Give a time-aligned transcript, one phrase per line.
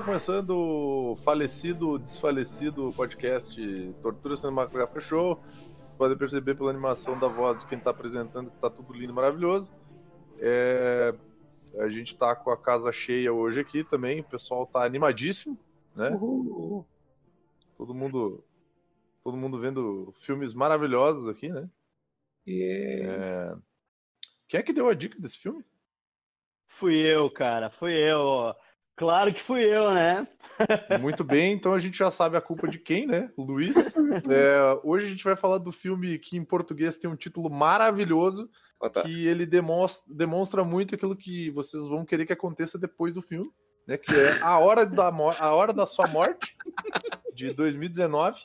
[0.00, 3.54] Então, começando o falecido, desfalecido podcast
[4.00, 5.38] Tortura Cinematográfica Show.
[5.98, 9.14] Podem perceber pela animação da voz de quem está apresentando que tá tudo lindo e
[9.14, 9.70] maravilhoso.
[10.38, 11.14] É,
[11.78, 14.20] A gente tá com a casa cheia hoje aqui também.
[14.20, 15.58] O pessoal tá animadíssimo,
[15.94, 16.08] né?
[16.12, 16.86] Uhul.
[17.76, 18.42] Todo mundo,
[19.22, 21.68] todo mundo vendo filmes maravilhosos aqui, né?
[22.48, 23.52] Yeah.
[23.52, 23.54] É,
[24.48, 25.62] Quem é que deu a dica desse filme?
[26.68, 28.54] Fui eu, cara, fui eu.
[29.00, 30.28] Claro que fui eu, né?
[31.00, 33.30] Muito bem, então a gente já sabe a culpa de quem, né?
[33.36, 33.74] Luiz.
[34.28, 38.50] É, hoje a gente vai falar do filme que em português tem um título maravilhoso,
[38.78, 39.00] Ah, tá.
[39.02, 43.50] que ele demonstra, demonstra muito aquilo que vocês vão querer que aconteça depois do filme,
[43.86, 43.96] né?
[43.96, 46.54] Que é A Hora da, a Hora da Sua Morte,
[47.34, 48.38] de 2019.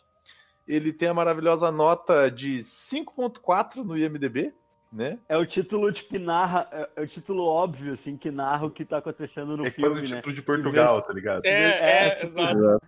[0.66, 4.54] Ele tem a maravilhosa nota de 5.4 no IMDB,
[4.96, 5.20] né?
[5.28, 8.72] É o título tipo, que narra, é, é o título óbvio, assim, que narra o
[8.72, 10.16] que tá acontecendo no É quase o filme, né?
[10.18, 11.46] título de Portugal, vez- tá ligado?
[11.46, 12.82] É, É, é, tipo, exato.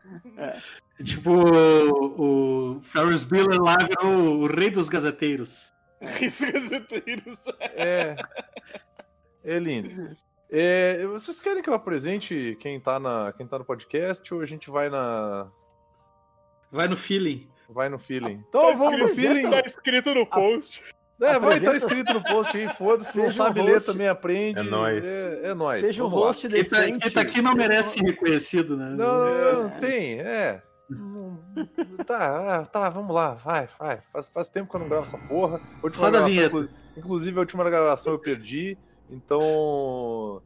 [1.03, 5.73] Tipo, o, o Ferris Bueller lá virou o rei dos gazeteiros.
[6.21, 7.45] Isso, gazeteiros.
[7.59, 8.15] É.
[9.43, 10.15] É lindo.
[10.49, 14.45] É, vocês querem que eu apresente quem tá, na, quem tá no podcast ou a
[14.45, 15.49] gente vai na.
[16.71, 17.49] Vai no feeling.
[17.69, 18.43] Vai no feeling?
[18.47, 19.49] Então Tá vamos no escrito- feeling.
[19.51, 20.81] Tá escrito no post.
[21.19, 23.17] É, vai estar Apresenta- escrito no post aí, foda-se.
[23.17, 23.85] Não sabe ler host.
[23.87, 24.59] também aprende.
[24.59, 25.03] É nóis.
[25.03, 25.81] É, é nóis.
[25.81, 26.09] Seja lá.
[26.09, 26.99] host Quem tá, decente.
[26.99, 28.89] quem tá aqui não merece ser reconhecido, né?
[28.95, 30.61] Não, não, não, tem, é.
[32.05, 33.99] Tá, ah, tá, vamos lá, vai, vai.
[34.13, 35.59] Faz, faz tempo que eu não gravo essa porra.
[35.83, 38.77] Última gravação, inclusive, a última gravação eu perdi.
[39.09, 40.41] Então.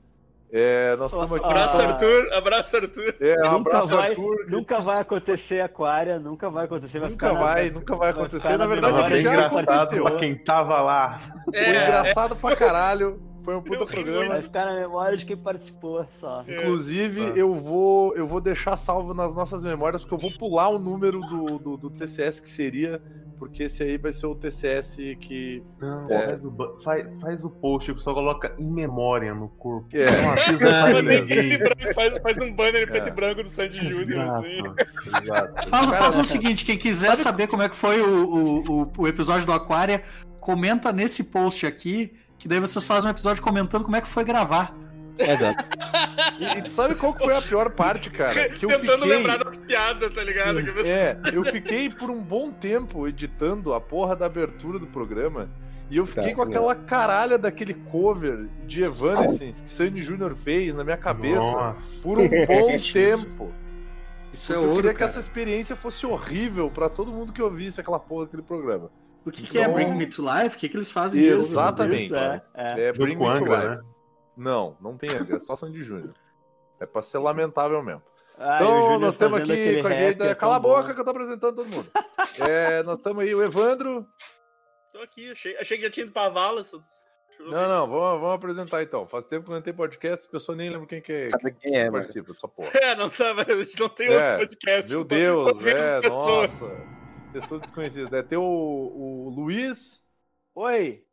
[0.53, 1.45] É, nós estamos aqui.
[1.45, 1.85] Abraço, Ah.
[1.85, 2.33] Arthur.
[2.33, 3.15] Abraço, Arthur.
[3.21, 4.45] É, um Nunca abraço, vai- Arthur.
[4.49, 6.99] Nunca vai acontecer Aquária, nunca vai acontecer.
[6.99, 8.47] Vai Nunca ficar na- vai, nunca vai vai acontecer.
[8.49, 10.03] ficar Na na verdade, Bem já engraçado aconteceu.
[10.03, 11.17] pra quem tava lá.
[11.45, 13.21] Foi É, engraçado pra caralho.
[13.43, 14.27] Foi um puta programa.
[14.27, 16.43] Vai ficar na memória de quem participou só.
[16.47, 16.57] É.
[16.57, 17.37] Inclusive, Tá.
[17.39, 21.19] eu vou eu vou deixar salvo nas nossas memórias, porque eu vou pular o número
[21.21, 23.01] do, do, do TCS que seria,
[23.41, 25.63] porque esse aí vai ser o TCS que.
[25.79, 26.27] Não, É.
[26.27, 29.87] faz, o, faz, faz o post que só coloca em memória no corpo.
[29.93, 30.05] É.
[30.05, 30.61] Não
[32.21, 33.09] Faz, um banner em preto É.
[33.09, 34.59] e branco do Sandy Júnior, assim.
[35.23, 38.91] Exato, Cara, faz o seguinte, quem quiser saber como é que foi o, o, o-
[38.99, 40.03] o episódio do Aquária,
[40.39, 44.23] comenta nesse post aqui, que daí vocês fazem um episódio comentando como é que foi
[44.23, 44.71] gravar.
[45.17, 45.63] Exato.
[46.39, 48.49] E, e tu sabe qual que foi a pior parte, cara?
[48.49, 49.17] Que eu Tentando fiquei.
[49.17, 50.63] lembrar das piadas, tá ligado?
[50.63, 55.49] Que É, eu fiquei por um bom tempo editando a porra da abertura do programa.
[55.89, 60.73] E eu fiquei Tá, com aquela caralha daquele cover de Evanescence que Sandy Júnior fez
[60.73, 62.01] na minha cabeça Nossa.
[62.01, 63.51] por um bom tempo.
[64.31, 65.11] Isso é Porque eu ouro, queria que cara.
[65.11, 68.89] essa experiência fosse horrível pra todo mundo que ouvisse aquela porra daquele programa.
[69.25, 70.55] O que, que é Então- Bring Me to Life?
[70.55, 71.21] O que, que eles fazem?
[71.21, 71.43] de novo?
[71.43, 72.15] Exatamente.
[72.15, 72.81] É, é.
[72.85, 73.67] É Bring Me to Angra, Life.
[73.75, 73.81] né?
[74.41, 76.13] Não, não tem Angra, é só Sandy Júnior.
[76.79, 78.01] É pra ser lamentável mesmo.
[78.39, 80.17] Ah, Então, nós estamos aqui com a gente.
[80.17, 80.93] rap, é Cala a boca bom.
[80.95, 81.91] que eu tô apresentando todo mundo.
[82.39, 84.07] É, nós estamos aí, o Evandro.
[84.91, 86.63] Tô aqui, achei, achei que já tinha ido pra vala.
[86.63, 86.77] Só...
[87.39, 89.07] Não, não, vamos, vamos apresentar então.
[89.07, 91.59] Faz tempo que não tem podcast, as pessoas nem lembram quem que, é, Sabe que
[91.61, 91.93] quem é, mano?
[92.03, 92.69] participa dessa porra.
[92.73, 94.91] É, não sabe, a gente não tem É, outros podcasts.
[94.91, 96.61] Meu Deus, é, pessoas.
[96.61, 96.87] nossa.
[97.31, 98.11] Pessoas desconhecidas.
[98.11, 100.03] É, tem o, o Luiz.
[100.55, 101.03] Oi,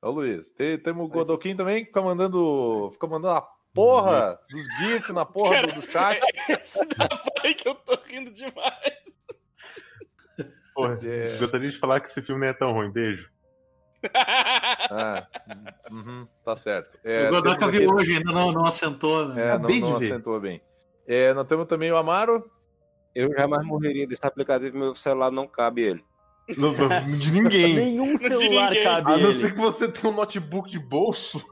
[0.00, 0.50] O Luiz.
[0.50, 2.90] Tem, temos o Godoquim também, que fica mandando.
[2.92, 6.20] Fica mandando a porra dos GIFs na porra do, do chat.
[6.48, 7.08] Esse da
[7.40, 9.18] vai que eu tô rindo demais.
[10.74, 11.36] Porra, É.
[11.38, 12.90] Gostaria de falar que esse filme não é tão ruim.
[12.90, 13.30] Beijo.
[14.90, 15.26] Ah,
[15.90, 16.98] uhum, tá certo.
[17.04, 19.48] É, o Godoka viu hoje, ainda não, não assentou, né?
[19.48, 20.12] É, não, não de ver.
[20.12, 20.62] acentua bem.
[21.06, 22.50] É, nós temos também o Amaro.
[23.14, 26.04] Eu jamais morreria desse aplicativo, meu celular não cabe ele.
[26.56, 27.74] Não- não- De ninguém.
[27.74, 28.84] nenhum celular ninguém.
[28.84, 29.40] cabe A não ele.
[29.40, 31.42] ser que você tenha um notebook de bolso.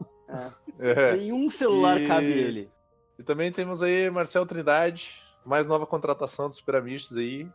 [0.79, 1.17] É.
[1.17, 2.71] Nenhum celular E- cabe ele.
[3.19, 5.11] E também temos aí Marcel Trindade,
[5.45, 7.47] mais nova contratação dos Piramistas aí.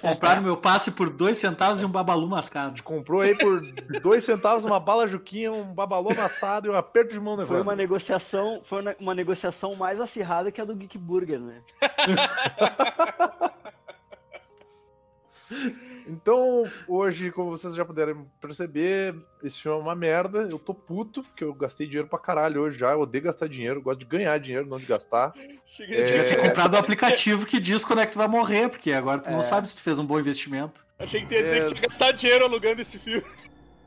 [0.00, 2.68] Compraram meu passe por dois centavos e um babalu A mascado.
[2.70, 3.60] gente comprou aí por
[4.00, 7.62] dois centavos uma bala juquinha, um babalô amassado e um aperto de mão Foi levando.
[7.62, 11.60] uma negociação, foi uma- uma negociação mais acirrada que a do Geek Burger, né?
[16.06, 20.46] Então, hoje, como vocês já puderam perceber, esse filme é uma merda.
[20.50, 22.92] Eu tô puto, porque eu gastei dinheiro pra caralho hoje já.
[22.92, 25.32] Eu odeio gastar dinheiro, gosto de ganhar dinheiro, não de gastar.
[25.66, 26.04] Cheguei É.
[26.04, 29.20] Devia ter comprado o aplicativo que diz quando é que tu vai morrer, porque agora
[29.20, 29.42] tu não É.
[29.42, 30.84] sabe se tu fez um bom investimento.
[30.98, 31.60] Achei que tu ia dizer É.
[31.64, 33.24] que tinha gastado dinheiro alugando esse filme.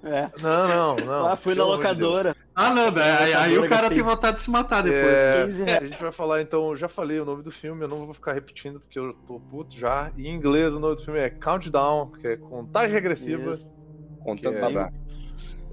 [0.04, 0.30] É.
[0.42, 1.28] Não, não, não.
[1.28, 2.36] ah, fui na amor de locadora.
[2.60, 5.04] Ah, não, daí- aí, aí o cara tem vontade de se matar depois.
[5.06, 7.88] É, 15 a gente vai falar então, eu já falei o nome do filme, eu
[7.88, 10.12] não vou ficar repetindo porque eu tô puto já.
[10.18, 13.52] Em inglês o nome do filme é Countdown, que é contagem regressiva.
[13.54, 13.72] Isso.
[14.24, 14.92] Contando é-.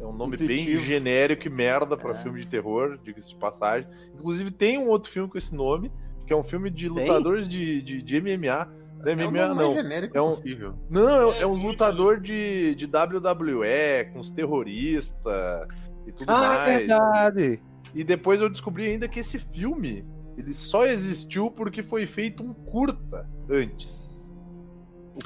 [0.00, 2.14] É um nome bem genérico e merda pra É.
[2.16, 3.88] filme de terror, diga-se de passagem.
[4.14, 5.90] Inclusive, tem um outro filme com esse nome,
[6.26, 8.68] que é um filme de lutadores de, de, de MMA.
[8.98, 9.72] Não é É o MMA, nome não.
[9.74, 10.74] mais genérico É um- possível.
[10.90, 15.68] Não, é, É é uns muito lutador de, de WWE, com os terroristas
[16.06, 16.78] e tudo Ah, é mais.
[16.78, 17.62] verdade.
[17.94, 20.04] E depois eu descobri ainda que esse filme,
[20.36, 24.32] ele só existiu porque foi feito um curta antes.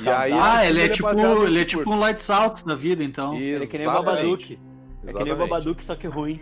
[0.03, 1.09] E aí, Ah, filme, ele é tipo,
[1.47, 1.97] ele é tipo curta.
[1.99, 3.35] um Lights Out da vida, então.
[3.35, 4.05] Ele é que nem o Exatamente.
[4.17, 4.45] Babadook.
[4.45, 5.39] É que nem o Exatamente.
[5.39, 6.41] Babadook, só que ruim.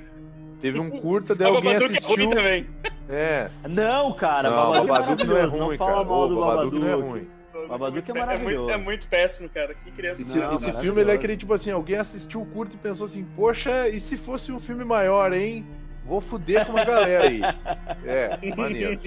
[0.60, 2.16] Teve um curta, daí alguém Babadook é assistiu.
[2.26, 2.66] ruim também.
[3.08, 3.50] É.
[3.68, 6.04] Não, cara, Não, o Babadook, Babadook é não é ruim, fala cara.
[6.04, 7.10] mal O do Babadook não é Babadook.
[7.12, 7.28] ruim.
[7.68, 8.70] Babadook é muito, maravilhoso.
[8.70, 9.74] é muito péssimo, cara.
[9.74, 10.22] Que criança.
[10.22, 10.82] Esse, Não, esse maravilhoso.
[10.82, 13.98] filme ele é aquele tipo assim, alguém assistiu o curto e pensou assim, poxa, e
[14.00, 15.66] se fosse um filme maior, hein?
[16.04, 17.40] Vou fuder com uma galera aí.
[18.06, 19.00] É, maneiro.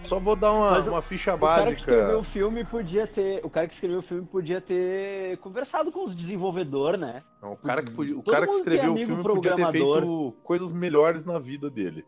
[0.00, 2.18] Só vou dar uma, o- uma ficha O cara que escreveu básica.
[2.18, 3.44] o filme podia ter.
[3.44, 7.22] O cara que escreveu o filme podia ter conversado com os desenvolvedores, né?
[7.42, 9.66] Não, o cara que, podia- o Todo cara que tem escreveu o filme podia ter
[9.70, 12.04] feito coisas melhores na vida dele.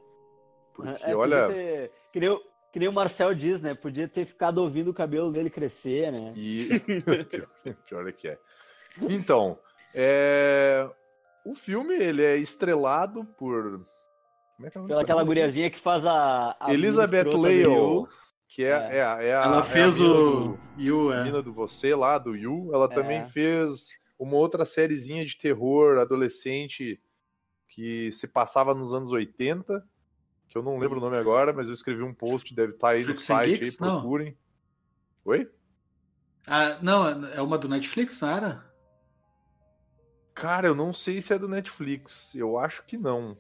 [0.75, 2.41] Porque, É, olha, ter- que, nem, o-
[2.75, 3.73] que nem o Marcel diz, né?
[3.73, 6.33] Podia ter ficado ouvindo o cabelo dele crescer, né?
[6.37, 6.69] E
[7.31, 7.47] pior,
[7.87, 8.39] pior é que é.
[9.09, 9.57] Então,
[9.95, 10.91] é...
[11.47, 13.87] o filme ele é estrelado por
[14.57, 16.57] como é que é Pela aquela guriazinha que faz a.
[16.59, 18.09] a Elizabeth Leo,
[18.49, 19.03] que é, é.
[19.05, 20.59] a- é a, Ela é a fez mina o.
[20.77, 21.23] do- a é.
[21.23, 22.75] mina do você lá, do Yu.
[22.75, 23.27] Ela também É.
[23.27, 23.89] fez
[24.19, 27.01] uma outra sériezinha de terror adolescente
[27.69, 29.81] que se passava nos anos 80,
[30.49, 33.05] que eu não lembro o nome agora, mas eu escrevi um post, deve estar aí
[33.05, 33.79] no site, aí, Geeks?
[33.79, 34.01] Não.
[34.01, 34.37] procurem.
[35.25, 35.51] Oi?
[36.47, 38.65] Ah, não, é uma do Netflix, não era?
[40.35, 42.35] Cara, eu não sei se é do Netflix.
[42.35, 43.37] Eu acho que não.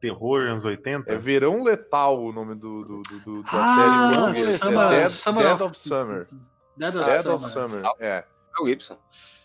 [0.00, 1.10] Terror anos 80?
[1.12, 4.58] É Verão Letal o nome do, do, do- do- da Ah, série português.
[4.58, 6.26] Summer- é Dead, Summer Dead of- of Summer.
[6.76, 7.36] Dead of Dead Summer.
[7.36, 8.24] of Summer, é.
[8.58, 8.98] É o Gibson.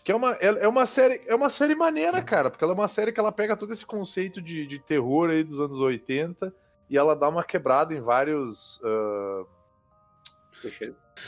[0.04, 2.76] Que é uma, é, é uma série, é uma série maneira, cara, porque ela é
[2.76, 6.54] uma série que ela pega todo esse conceito de, de terror aí dos anos 80
[6.92, 9.44] e ela dá uma quebrada em vários ah,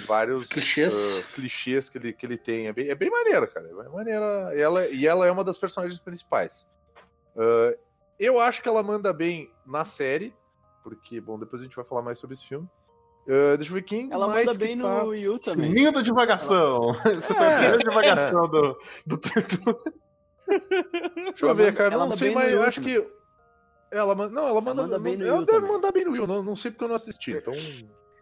[0.06, 1.24] vários Clichês.
[1.24, 2.66] ah, clichês que ele, que ele tem.
[2.68, 3.66] É bem, é bem maneira, cara.
[3.66, 4.52] É bem maneira.
[4.54, 6.68] E ela, e ela é uma das personagens principais.
[7.34, 7.74] Ah,
[8.20, 10.34] eu acho que ela manda bem na série,
[10.82, 12.68] porque, bom, depois a gente vai falar mais sobre esse filme.
[13.26, 15.02] Ah, deixa eu ver quem Ela mais manda que bem tá...
[15.02, 15.70] no Yu também.
[15.70, 16.92] Sininho da divagação.
[16.92, 19.16] Você foi a primeira divagação do, do.
[19.16, 19.48] Deixa
[21.40, 21.94] eu Ela ver, cara.
[21.94, 23.02] ela Não sei, mas eu acho que.
[23.96, 24.34] Ela manda.
[24.34, 24.82] Não, ela manda.
[24.82, 25.72] manda bem no ela Will deve também.
[25.74, 26.26] mandar bem no Will.
[26.26, 27.32] Não, não sei porque eu não assisti.
[27.32, 27.54] Então.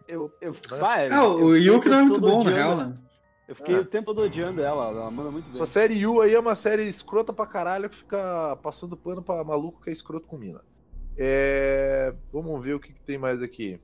[0.07, 0.77] Eu, eu, Né?
[0.79, 2.97] vai, Ah, o eu que não é o muito bom, na real, né?
[3.47, 3.79] Eu fiquei Ah.
[3.81, 5.53] o tempo todo odiando ela, ela manda muito bem.
[5.53, 9.43] Essa série Yu aí é uma série escrota pra caralho que fica passando pano pra
[9.43, 10.61] maluco que é escroto com mina.
[11.17, 12.13] É...
[12.31, 13.79] Vamos ver o que, que tem mais aqui.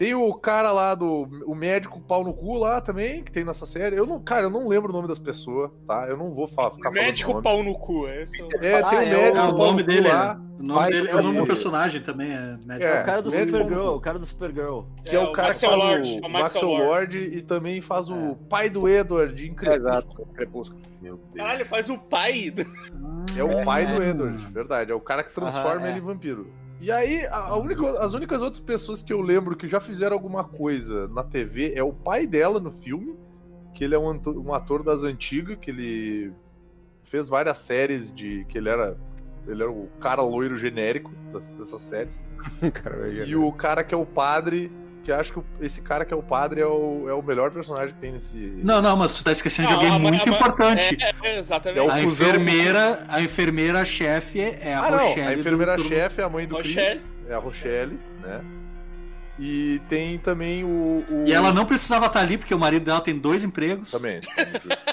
[0.00, 1.28] Tem o cara lá do.
[1.44, 3.96] O médico pau no cu lá também, que tem nessa série.
[3.98, 6.06] Eu não, cara, eu não lembro o nome das pessoas, tá?
[6.08, 8.08] Eu não vou falar, ficar Médico falando pau no cu.
[8.08, 8.48] Esse é o...
[8.48, 8.66] nome.
[8.66, 10.40] É, tem Ah, o é médico Ah, o o pau nome no cu dele lá.
[10.40, 10.60] é.
[10.60, 12.86] O nome, Vai, dele, é o nome do o- personagem também é Médico.
[12.90, 13.02] É.
[13.02, 14.80] o cara do Supergirl, o cara do Supergirl.
[15.04, 17.80] Que é, o o cara que faz Lord, o, é o Maxwell Lord e também
[17.82, 18.36] faz o É.
[18.48, 19.88] pai do Edward de É, Increpúsculo.
[19.90, 20.26] exato.
[20.34, 20.80] Crepúsculo.
[21.36, 22.50] Caralho, faz o pai.
[22.50, 22.62] do-
[23.38, 24.08] É o pai do É.
[24.08, 24.92] Edward, verdade.
[24.92, 25.90] É o cara que transforma é.
[25.90, 26.46] ele em vampiro.
[26.80, 31.06] E aí, única- as únicas outras pessoas que eu lembro que já fizeram alguma coisa
[31.08, 33.14] na TV é o pai dela no filme,
[33.74, 36.32] que ele é um, um ator das antigas, que ele
[37.04, 38.44] fez várias séries de.
[38.48, 38.96] que ele era.
[39.46, 42.28] Ele era o cara loiro genérico das- dessas séries.
[43.26, 44.70] E o cara que é o padre,
[45.10, 47.92] que acho que esse cara que é o padre é o, é o melhor personagem
[47.94, 48.36] que tem nesse.
[48.62, 50.98] Não, não, mas tu tá esquecendo de Não, alguém a mãe- muito a importante.
[51.02, 51.78] É, é, exatamente.
[51.78, 54.98] É o A enfermeira, a enfermeira chefe é a Ah, não.
[54.98, 55.26] Rochelle.
[55.28, 57.00] A do enfermeira-chefe é a mãe do Rochelle.
[57.00, 57.02] Chris.
[57.28, 58.40] É a Rochelle, né?
[59.42, 61.02] E tem também o.
[61.08, 63.90] o- E ela não precisava estar ali, porque o marido dela tem dois empregos.
[63.90, 64.20] Também.
[64.22, 64.84] justo.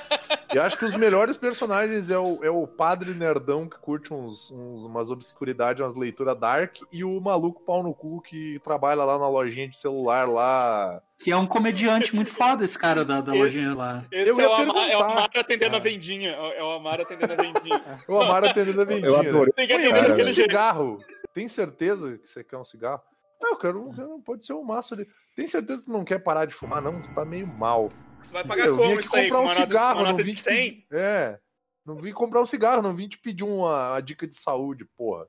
[0.54, 4.50] e acho que os melhores personagens é o, é o padre nerdão que curte uns,
[4.50, 9.20] uns- umas obscuridades, umas leituras dark, e o maluco pau no cu que trabalha lá
[9.20, 11.02] na lojinha de celular lá.
[11.20, 14.06] Que é um comediante muito foda, esse cara da, da Esse- lojinha lá.
[14.10, 15.02] Esse Eu é ia o, Ama- é o.
[15.04, 15.80] Amaro atendendo Ah.
[15.80, 16.30] a vendinha.
[16.32, 17.82] É o Amaro atendendo a vendinha.
[18.08, 19.08] O Amaro atendendo a vendinha.
[19.08, 19.30] Eu né?
[19.30, 19.54] adorei.
[19.54, 20.34] Tem que atender um jeito.
[20.34, 21.00] cigarro.
[21.34, 23.02] Tem certeza que você quer um cigarro?
[23.40, 23.94] Não, eu quero um.
[23.96, 25.08] eu não- Pode ser um maço ali.
[25.36, 26.82] Tem certeza que não quer parar de fumar?
[26.82, 27.90] Não, tu tá meio mal.
[28.26, 29.30] Tu vai pagar eu vim como aqui isso aí?
[29.30, 30.86] comprar Com um uma nota, cigarro, uma não nota vim de te 100?
[30.92, 31.40] É.
[31.86, 35.28] Não vim comprar um cigarro, não vim te pedir uma, uma dica de saúde, porra.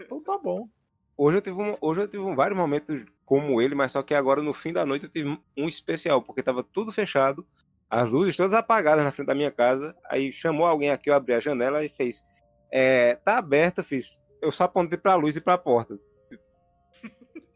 [0.00, 0.68] Então tá bom.
[1.16, 4.14] Hoje eu tive, um, hoje eu tive um- vários momentos como ele, mas só que
[4.14, 7.44] agora no fim da noite eu tive um- um especial, porque tava tudo fechado,
[7.90, 9.96] as luzes todas apagadas na frente da minha casa.
[10.10, 12.22] Aí chamou alguém aqui, eu abri a janela e fez:
[12.70, 14.20] é, Tá aberta, fiz.
[14.40, 15.98] Eu só apontei pra luz e pra porta.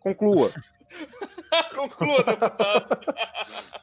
[0.01, 0.51] Conclua.
[1.75, 3.01] Conclua, deputado.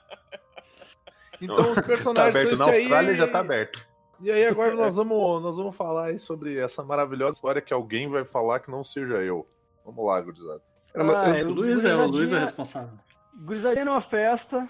[1.40, 3.16] Então os Tá personagens aberto são esse aí.
[3.16, 3.88] Já tá aberto.
[4.20, 8.10] E aí agora nós vamos, nós vamos falar aí sobre essa maravilhosa história que alguém
[8.10, 9.48] vai falar que não seja eu.
[9.86, 10.62] Vamos lá, gurizada.
[10.96, 12.98] Ah, O eu- Luiz é, o Luiz é responsável.
[13.36, 14.68] Gurizadinha numa festa.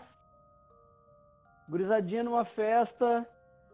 [1.69, 3.25] Gurizadinha numa festa,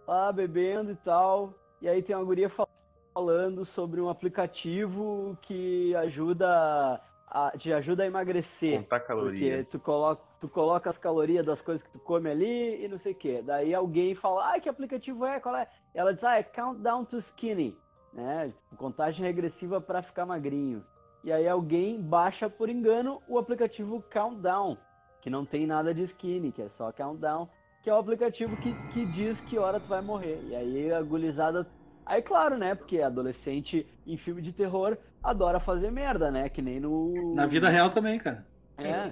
[0.07, 1.55] lá bebendo e tal.
[1.81, 2.69] E aí tem uma guria fal-
[3.11, 7.01] falando sobre um aplicativo que ajuda
[7.33, 8.77] a, te ajuda a emagrecer.
[8.77, 9.67] Contar Porque caloria.
[9.69, 13.13] tu coloca, tu coloca as calorias das coisas que tu come ali e não sei
[13.13, 13.41] o quê.
[13.43, 15.39] Daí alguém fala, ah, que aplicativo é?
[15.39, 15.67] Qual é?
[15.95, 17.75] E ela diz, ah, é Countdown to Skinny,
[18.13, 18.53] né?
[18.77, 20.85] Contagem regressiva para ficar magrinho.
[21.23, 24.77] E aí alguém baixa por engano o aplicativo Countdown,
[25.21, 27.47] que não tem nada de skinny, que é só Countdown,
[27.81, 30.39] que é o aplicativo que, que diz que hora tu vai morrer.
[30.43, 31.65] E aí a gulizada.
[32.05, 32.75] Aí, claro, né?
[32.75, 36.49] Porque adolescente em filme de terror adora fazer merda, né?
[36.49, 37.33] Que nem no.
[37.35, 38.45] Na vida real também, cara.
[38.77, 39.11] É.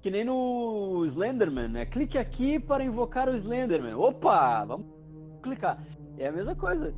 [0.00, 1.86] Que nem no Slenderman, né?
[1.86, 3.94] Clique aqui para invocar o Slenderman.
[3.94, 4.64] Opa!
[4.64, 4.86] Vamos
[5.42, 5.82] clicar.
[6.16, 6.94] É a mesma coisa.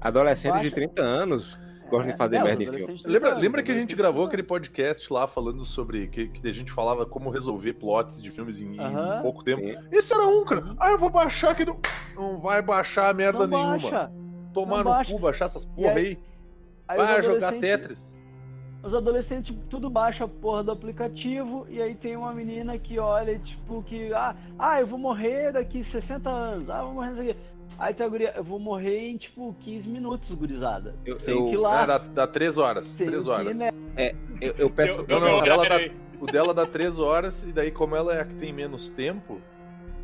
[0.00, 0.74] Adolescente de Baixa.
[0.74, 1.58] 30 anos
[1.88, 3.00] gosta É, de fazer é, merda em filme.
[3.04, 6.06] Lembra, lembra que a gente gravou aquele podcast lá falando sobre.
[6.08, 9.62] Que, que a gente falava como resolver plots de filmes em, em pouco tempo?
[9.62, 9.76] Sim.
[9.90, 10.74] Esse era um, cara.
[10.78, 11.64] Ah, eu vou baixar aqui.
[11.64, 11.78] Não,
[12.14, 13.90] não vai baixar merda Não nenhuma.
[13.90, 14.12] baixa.
[14.54, 16.18] Tomar no cu, baixar essas porra aí-
[16.88, 16.96] aí.
[16.96, 18.14] Vai jogar Tetris.
[18.82, 23.38] Os adolescentes, tudo baixa a porra do aplicativo e aí tem uma menina que olha,
[23.38, 27.20] tipo, que, ah, ah, eu vou morrer daqui 60 anos, ah, eu vou morrer nisso
[27.22, 27.36] aqui.
[27.78, 30.94] Aí tem a guria, eu vou morrer em, tipo, 15 minutos, gurizada.
[31.04, 31.86] Eu, Tem eu, que ir Ah, lá.
[31.86, 32.94] dá, dá três horas.
[32.94, 33.58] tem três que ir, horas.
[33.58, 33.70] né?
[34.40, 35.00] eu, eu peço.
[35.00, 35.80] Eu- Não, não, eu- o dela, dá,
[36.20, 39.40] o dela dá três horas, e daí, como ela é a que tem menos tempo,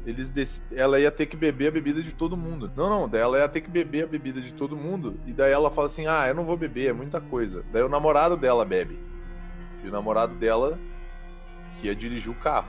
[0.07, 2.71] eles dec- ela ia ter que beber a bebida de todo mundo.
[2.77, 5.53] Não, não, daí ela ia ter que beber a bebida de todo mundo, e daí
[5.53, 7.65] ela fala assim: ah, eu não vou beber, é muita coisa.
[7.73, 8.99] Daí o namorado dela bebe.
[9.85, 10.79] E o namorado dela
[11.81, 12.69] que ia dirigir o carro.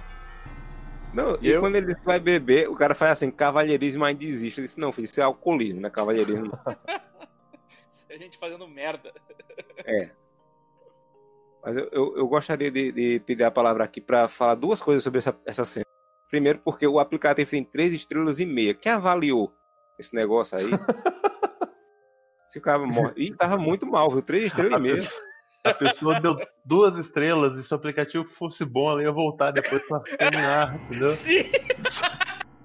[1.14, 4.60] Não, E e eu- quando ele vai beber, o cara faz assim, cavalheirismo, aí desiste.
[4.62, 6.46] Eu disse, não, filho, isso é alcoolismo, não é cavalheirismo.
[6.46, 6.76] não."
[8.10, 9.14] A gente fazendo merda.
[11.64, 15.04] Mas eu, eu, eu gostaria de, de pedir a palavra aqui para falar duas coisas
[15.04, 15.86] sobre essa, essa cena.
[16.32, 18.74] Primeiro, porque o aplicativo tem três estrelas e meia.
[18.74, 19.54] Quem avaliou
[20.00, 20.66] esse negócio aí?
[22.48, 23.14] Se o cara morre.
[23.18, 24.22] Ih, tava muito mal, viu?
[24.22, 25.08] Três estrelas e meia.
[25.64, 29.86] a pessoa deu duas estrelas e se o aplicativo fosse bom, ela ia voltar depois
[29.88, 31.10] pra terminar, entendeu?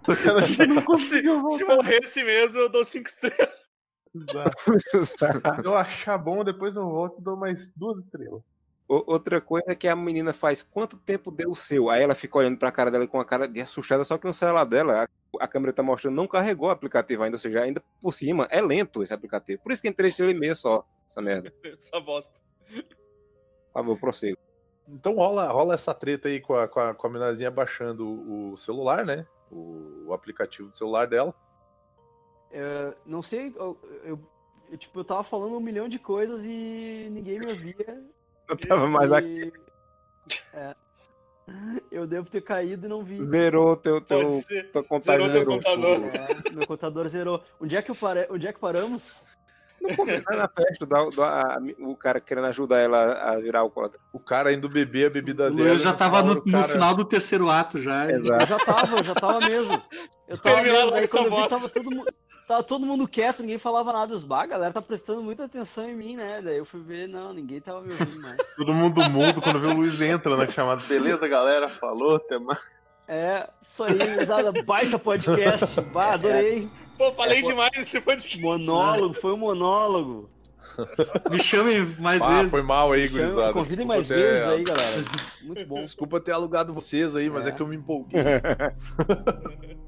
[0.04, 1.76] Que ela se, não se, conseguiu se voltar.
[1.76, 3.66] morresse mesmo, eu dou cinco estrelas.
[5.04, 5.16] Se
[5.66, 8.42] eu achar bom, depois eu volto e dou mais duas estrelas.
[8.88, 11.90] Outra coisa é que a menina faz quanto tempo deu o seu?
[11.90, 14.32] Aí ela fica olhando pra cara dela com a cara de assustada, só que no
[14.32, 17.82] celular dela, a, a câmera tá mostrando, não carregou o aplicativo ainda, ou seja, ainda
[18.00, 19.60] por cima, é lento esse aplicativo.
[19.60, 21.52] Por isso que três estrelas e meia só, essa merda.
[21.64, 22.38] Essa bosta.
[22.70, 24.38] Por favor, prossigo.
[24.88, 28.52] Então rola, rola essa treta aí com a, com a, com a menazinha baixando o,
[28.52, 29.26] o celular, né?
[29.50, 31.34] O, o aplicativo do celular dela.
[32.52, 34.20] É, não sei, eu, eu-
[34.70, 38.04] eu, tipo, eu tava falando um milhão de coisas e ninguém me ouvia.
[38.48, 39.52] Eu tava mais aqui.
[40.54, 40.74] É.
[41.92, 43.22] Eu devo ter caído e não vi.
[43.22, 44.28] Zerou teu, teu,
[44.88, 45.28] contagem.
[45.28, 45.56] Zerou teu zerou.
[45.56, 46.00] contador.
[46.14, 47.44] É, meu contador zerou.
[47.60, 48.26] Onde é que, eu pare...
[48.30, 49.14] Onde é que paramos?
[49.80, 54.00] Não comentar na festa, dá- dá- o cara querendo ajudar ela a virar alcoólatra.
[54.12, 55.68] O cara indo beber a bebida O dela.
[55.68, 58.10] Luiz já no tava no, final, o no cara- final do terceiro ato já.
[58.10, 59.82] Eu já tava, eu já tava mesmo.
[60.26, 62.12] Eu tava mesmo, logo aí essa quando eu vi, tava todo mundo.
[62.46, 64.14] Tava todo mundo quieto, ninguém falava nada.
[64.14, 66.40] Os bah, a galera tá prestando muita atenção em mim, né?
[66.42, 68.36] Daí eu fui ver, não, ninguém tava me ouvindo mais.
[68.56, 70.80] Todo mundo mudo quando vê o Luiz entra na chamada.
[70.86, 71.68] Beleza, galera?
[71.68, 72.60] Falou, até mais.
[73.08, 75.80] É, isso aí, usada baita podcast.
[75.92, 76.68] Bah, adorei.
[76.96, 77.48] Pô, falei É, pô.
[77.48, 78.40] demais nesse podcast.
[78.40, 80.30] Monólogo, foi um monólogo.
[81.30, 82.50] Me chamem mais Ah, vezes.
[82.50, 83.52] foi mal aí, gurizada.
[83.52, 85.04] Convidem mais ter- vezes aí, galera.
[85.42, 85.82] Muito bom.
[85.82, 87.52] Desculpa ter alugado vocês aí, mas é, É.
[87.52, 88.20] que eu me empolguei.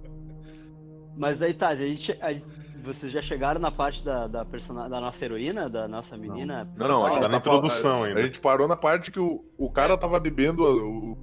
[1.18, 2.12] Mas daí tá, a gente.
[2.12, 2.40] a-
[2.84, 6.66] vocês já chegaram na parte da, da, persona, da nossa heroína, da nossa menina?
[6.76, 8.20] Não, não, a gente tá na introdução a- ainda.
[8.20, 11.18] A gente parou na parte que o, o cara tava bebendo o- o-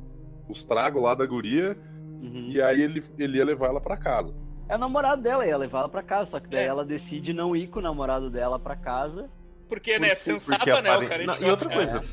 [0.50, 1.76] os tragos lá da guria
[2.22, 2.50] Uhum.
[2.52, 4.36] e aí ele, ele ia levar ela pra casa.
[4.68, 6.68] É o namorado dela, ia levar ela pra casa, só que daí É.
[6.68, 9.30] ela decide não ir com o namorado dela pra casa.
[9.70, 10.10] Porque, né?
[10.10, 10.98] Porque- Sensata, porque né?
[10.98, 11.82] O cara Não, E outra cara.
[11.86, 12.04] coisa,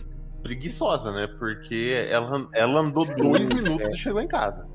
[0.42, 1.26] preguiçosa, né?
[1.38, 4.66] Porque ela, ela andou dois minutos e chegou em casa.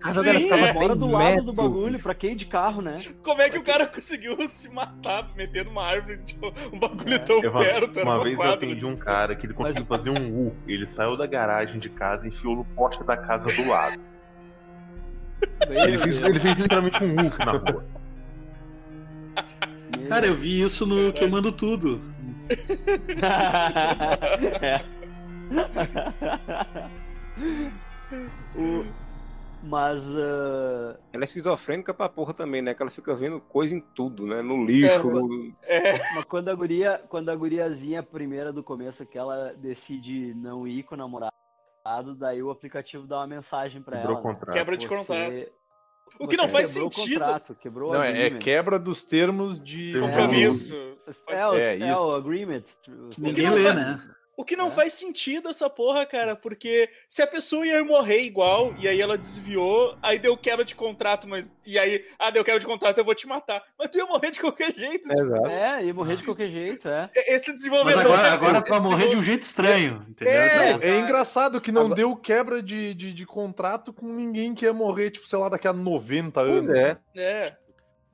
[0.00, 0.72] Casa dela Sim, ficava é.
[0.72, 2.96] Mora do lado metro, do bagulho, pra quem ir de carro, né?
[3.22, 7.18] Como é que o cara conseguiu se matar metendo uma árvore, tipo, um bagulho É.
[7.18, 8.00] tão Eu- perto?
[8.00, 10.56] uma uma vez eu atendi de um cara que ele conseguiu fazer um U.
[10.66, 14.00] Ele saiu da garagem de casa e enfiou no poste da casa do lado.
[15.68, 17.84] Ele fez, ele fez literalmente um U na rua.
[20.08, 22.00] Cara, eu vi isso no Queimando Tudo.
[24.60, 24.84] É.
[28.56, 28.84] O-
[29.64, 30.02] Mas.
[30.16, 32.74] ah, Ela é esquizofrênica pra porra também, né?
[32.74, 34.42] Que ela fica vendo coisa em tudo, né?
[34.42, 35.52] No lixo, É, no...
[35.62, 40.66] É, mas quando a guria, quando a guriazinha primeira do começo, que ela decide não
[40.68, 41.32] ir com o namorado,
[42.18, 44.22] daí o aplicativo dá uma mensagem pra Quebrou ela.
[44.22, 44.54] contrato.
[44.54, 45.64] quebra de Você- contrato.
[46.20, 47.20] O você que não faz quebrou o sentido.
[47.20, 49.98] contrato, quebrou o Não, é, é quebra dos termos de.
[49.98, 50.74] Compromisso.
[51.28, 52.02] É, o, É, é, isso.
[52.02, 52.62] o agreement.
[53.18, 54.00] Ninguém lê, né?
[54.36, 54.70] O que não É.
[54.70, 59.16] faz sentido essa porra, cara, porque se a pessoa ia morrer igual, e aí ela
[59.16, 61.54] desviou, aí deu quebra de contrato, mas.
[61.66, 63.62] E aí, ah, deu quebra de contrato, eu vou te matar.
[63.78, 65.08] Mas tu ia morrer de qualquer jeito.
[65.08, 65.48] tipo, Exato.
[65.48, 67.10] É, ia morrer de qualquer jeito, é.
[67.14, 68.00] Esse Mas desenvolvedor.
[68.02, 70.32] agora, agora esse tu vai morrer de um jeito estranho, entendeu?
[70.34, 74.54] É, Não, é engraçado que não Agora- deu quebra de, de, de contrato com ninguém
[74.54, 76.78] que ia morrer, tipo, sei lá, daqui a 90 Pois anos.
[76.78, 76.96] é.
[77.16, 77.56] É.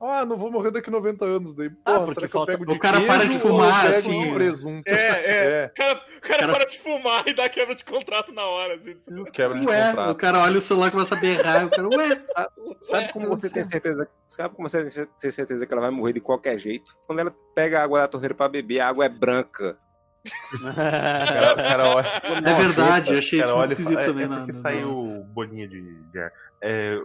[0.03, 1.53] Ah, não vou morrer daqui a 90 anos.
[1.55, 3.41] Daí, Ah, porra, será que falta- eu pego de o cara para queijo de ou
[3.59, 4.81] fumar, assim, de presunto?
[4.87, 5.23] É, é.
[5.25, 5.65] É.
[5.65, 8.75] O cara, o cara Cara- para de fumar e dá quebra de contrato na hora.
[8.75, 8.95] Assim.
[9.31, 10.15] Quebra de Ué, o contrato.
[10.17, 12.21] cara olha o celular e começa a berrar, o cara, ué,
[12.81, 14.07] Sabe É, como não você tem certeza?
[14.27, 16.91] Sabe como você tem certeza que ela vai morrer de qualquer jeito?
[17.05, 19.77] Quando ela pega a água da torneira pra beber, a água é branca.
[20.53, 22.07] O cara, o cara olha,
[22.45, 24.23] é verdade, eu achei o cara isso muito esquisito fala, é, também.
[24.23, 25.81] é na- porque na- saiu bolinha de,
[26.11, 26.31] de ar.
[26.63, 26.99] É,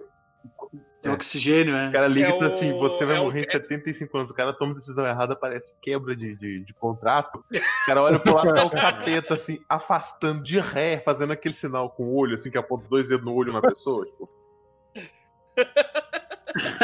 [1.02, 1.88] É oxigênio, é.
[1.88, 4.30] o cara liga É e diz assim, você vai é morrer em 75 anos.
[4.30, 7.38] O cara toma decisão errada, parece quebra de, de, de contrato.
[7.38, 11.90] O cara olha pro lado, tá o capeta, assim, afastando de ré, fazendo aquele sinal
[11.90, 14.28] com o olho, assim, que aponta dois dedos no olho na pessoa, tipo...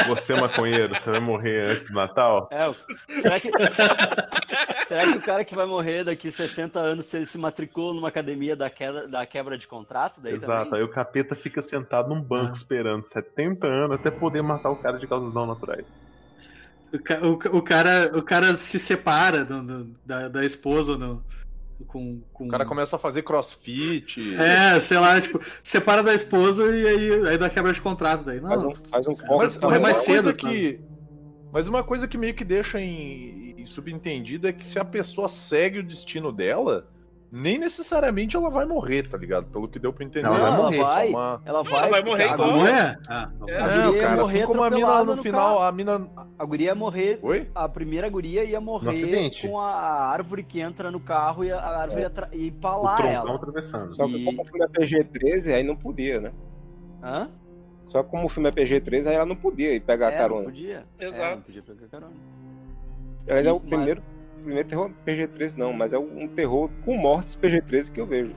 [0.07, 2.49] Você, maconheiro, você vai morrer antes do Natal?
[2.51, 2.73] É,
[3.21, 3.51] será que,
[4.87, 8.09] será que o cara que vai morrer daqui 60 anos, se ele se matriculou numa
[8.09, 10.81] academia da quebra, da quebra de contrato, daí Exato, também?
[10.81, 12.53] aí o capeta fica sentado num banco Ah.
[12.57, 16.03] esperando 70 anos até poder matar o cara de causas não naturais.
[16.93, 21.25] O, ca- o o cara, o cara se separa do- do- da, da esposa no,
[21.83, 22.47] com, com...
[22.47, 24.35] O cara começa a fazer crossfit.
[24.37, 28.41] É, sei lá, tipo, separa da esposa e aí, aí dá quebra de contrato daí.
[28.41, 29.61] Não, Faz um, faz um Mas, corte.
[29.61, 30.81] morrer mas mais uma coisa cedo, que.
[31.53, 35.29] Mas uma coisa que meio que deixa em, em subentendido é que se a pessoa
[35.29, 36.89] segue o destino dela,
[37.35, 39.47] nem necessariamente ela vai morrer, tá ligado?
[39.47, 40.29] Pelo que deu pra entender.
[40.29, 41.09] Não, ela é só vai morrer.
[41.09, 42.49] uma- Ela Não, vai, ela vai morrer a igual.
[42.51, 42.99] não guria- é?
[43.09, 43.49] Ah, não.
[43.49, 43.53] É.
[43.53, 45.63] É, ia cara, assim morrer como a mina no no final, carro.
[45.69, 46.11] a mina.
[46.39, 47.19] A guria ia morrer.
[47.23, 47.49] Oi?
[47.55, 49.73] A primeira guria ia morrer com a
[50.11, 53.35] árvore que entra no carro e a árvore ia tra- ia O empalar ela.
[53.35, 53.93] atravessando.
[53.95, 56.33] Só que E- como o filme é PG-13, aí não podia, né?
[57.03, 57.31] Hã?
[57.89, 60.19] Só que como o filme é PG-13, aí ela não podia ir pegar É, a
[60.19, 60.41] carona.
[60.43, 60.85] Não podia.
[61.01, 61.23] Exato.
[61.33, 62.13] É, não podia pegar carona.
[63.27, 64.03] Aliás, é o Mas- primeiro,
[64.43, 68.37] primeiro terror PG-13 não, mas é um terror com mortes PG-13 que eu vejo.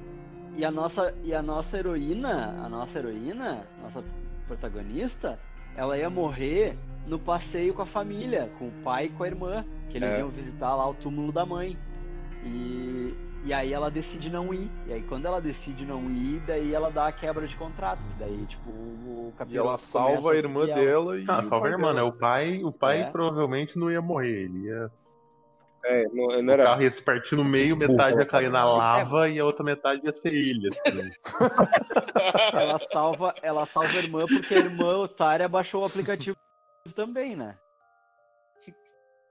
[0.57, 4.03] E a nossa e a nossa heroína, a nossa heroína, nossa
[4.47, 5.39] protagonista,
[5.75, 9.65] ela ia morrer no passeio com a família, com o pai e com a irmã,
[9.89, 10.19] que eles É.
[10.19, 11.77] iam visitar lá o túmulo da mãe.
[12.43, 13.13] E
[13.43, 14.71] e aí ela decide não ir.
[14.87, 18.01] E aí quando ela decide não ir, daí ela dá a quebra de contrato.
[18.17, 21.25] Daí tipo o E capítulo ela salva a irmã dela e.
[21.27, 21.95] Ah, o salva a pai irmã, né?
[21.95, 22.09] dela.
[22.09, 23.11] O pai, o pai É.
[23.11, 24.45] provavelmente não ia morrer.
[24.45, 24.91] Ele ia.
[25.87, 26.63] É, não, não O era.
[26.63, 30.01] carro ia se partir no meio, metade ia cair na lava e a outra metade
[30.03, 30.69] ia ser ilha.
[30.71, 31.11] Assim.
[32.57, 36.35] Ela salva, ela salva a irmã porque a irmã otária baixou o aplicativo
[36.95, 37.55] também, né?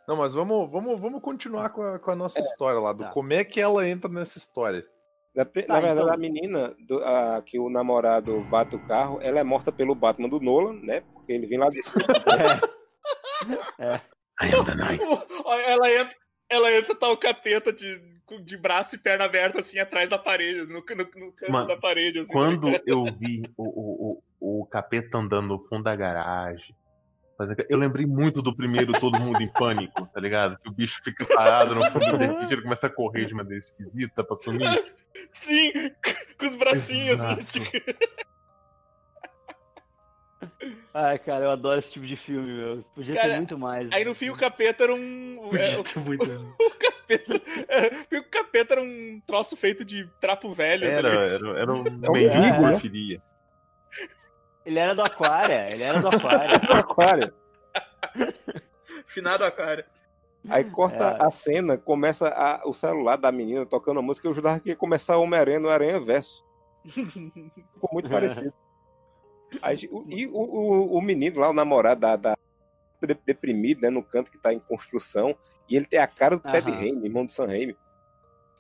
[0.07, 3.11] Não, mas vamos, vamos, vamos continuar com a, com a nossa história lá, do tá.
[3.11, 4.85] como é que ela entra nessa história.
[5.35, 9.19] Na, Tá, na verdade, então- a menina do- a- que o namorado bate o carro,
[9.23, 11.01] ela é morta pelo Batman do Nolan, né?
[11.12, 12.05] Porque ele vem lá de cima.
[15.45, 16.14] Olha, ela entra,
[16.48, 18.00] ela entra, tá o capeta de,
[18.42, 21.76] de braço e perna aberta, assim, atrás da parede, no, no, no canto Mano, da
[21.76, 22.33] parede, assim.
[22.33, 26.74] Quando eu vi o, o, o, capeta andando no fundo da garagem,
[27.68, 30.57] eu lembrei muito do primeiro Todo Mundo em Pânico, tá ligado?
[30.59, 34.22] Que o bicho fica parado no fundo do ele começa a correr de maneira esquisita
[34.22, 34.94] pra sumir.
[35.30, 35.72] Sim,
[36.38, 37.40] com os bracinhos, Exato.
[40.96, 42.85] Ai, cara, eu adoro esse tipo de filme, meu.
[42.94, 43.90] Podia Cara, ter muito mais.
[43.90, 45.40] Aí no fim o capeta era um.
[45.46, 46.24] é, Podia ter muito.
[46.61, 50.87] o, capeta, é, o capeta era um troço feito de trapo velho.
[50.87, 51.48] tá Era, ligado?
[51.57, 52.74] era, era um É mendigo né?
[52.74, 53.22] eu queria.
[54.64, 56.57] Ele era do Aquária, ele era do Aquária.
[56.78, 57.35] Aquário.
[59.07, 59.87] Finado a cara.
[60.48, 61.26] Aí corta É.
[61.26, 64.76] a cena, começa a- o celular da menina tocando a música, eu jurava que ia
[64.76, 66.44] começar Homem-Aranha no Aranha Verso.
[66.87, 68.52] Ficou muito parecido.
[70.09, 72.37] E o, o, o menino lá, o namorado da, da
[73.03, 75.37] de- deprimido, né, no canto que tá em construção,
[75.69, 76.79] e ele tem a cara do Ted Aham.
[76.81, 77.77] Raimi, irmão do Sam Raimi.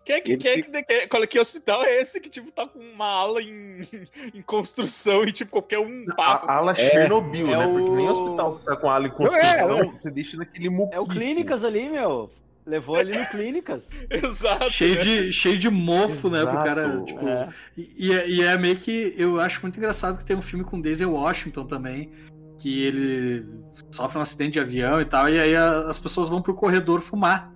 [0.04, 2.66] Quem é que, quem é que, que, qual- que hospital é esse que, tipo, tá
[2.68, 3.80] com uma ala em,
[4.34, 6.46] em construção e, tipo, qualquer um passa?
[6.46, 6.74] A ala É.
[6.74, 7.66] Chernobyl, É né?
[7.66, 9.84] Porque nem o- hospital que tá com ala em Não, construção, é, é.
[9.84, 10.94] você deixa naquele muquifo.
[10.94, 12.30] É o Clínicas ali, meu.
[12.66, 13.86] Levou ali no Clínicas.
[14.08, 14.70] Exato.
[14.70, 15.00] Cheio né?
[15.02, 16.40] de, cheio de mofo, né?
[16.40, 16.64] Pro Exato.
[16.64, 17.28] cara, tipo.
[17.28, 17.48] É.
[17.76, 19.14] E, e é- e é meio que.
[19.18, 22.10] Eu acho muito engraçado que tem um filme com Daisy Washington também.
[22.58, 23.46] Que ele
[23.90, 25.28] sofre um acidente de avião e tal.
[25.28, 27.52] E aí a- as pessoas vão pro corredor fumar.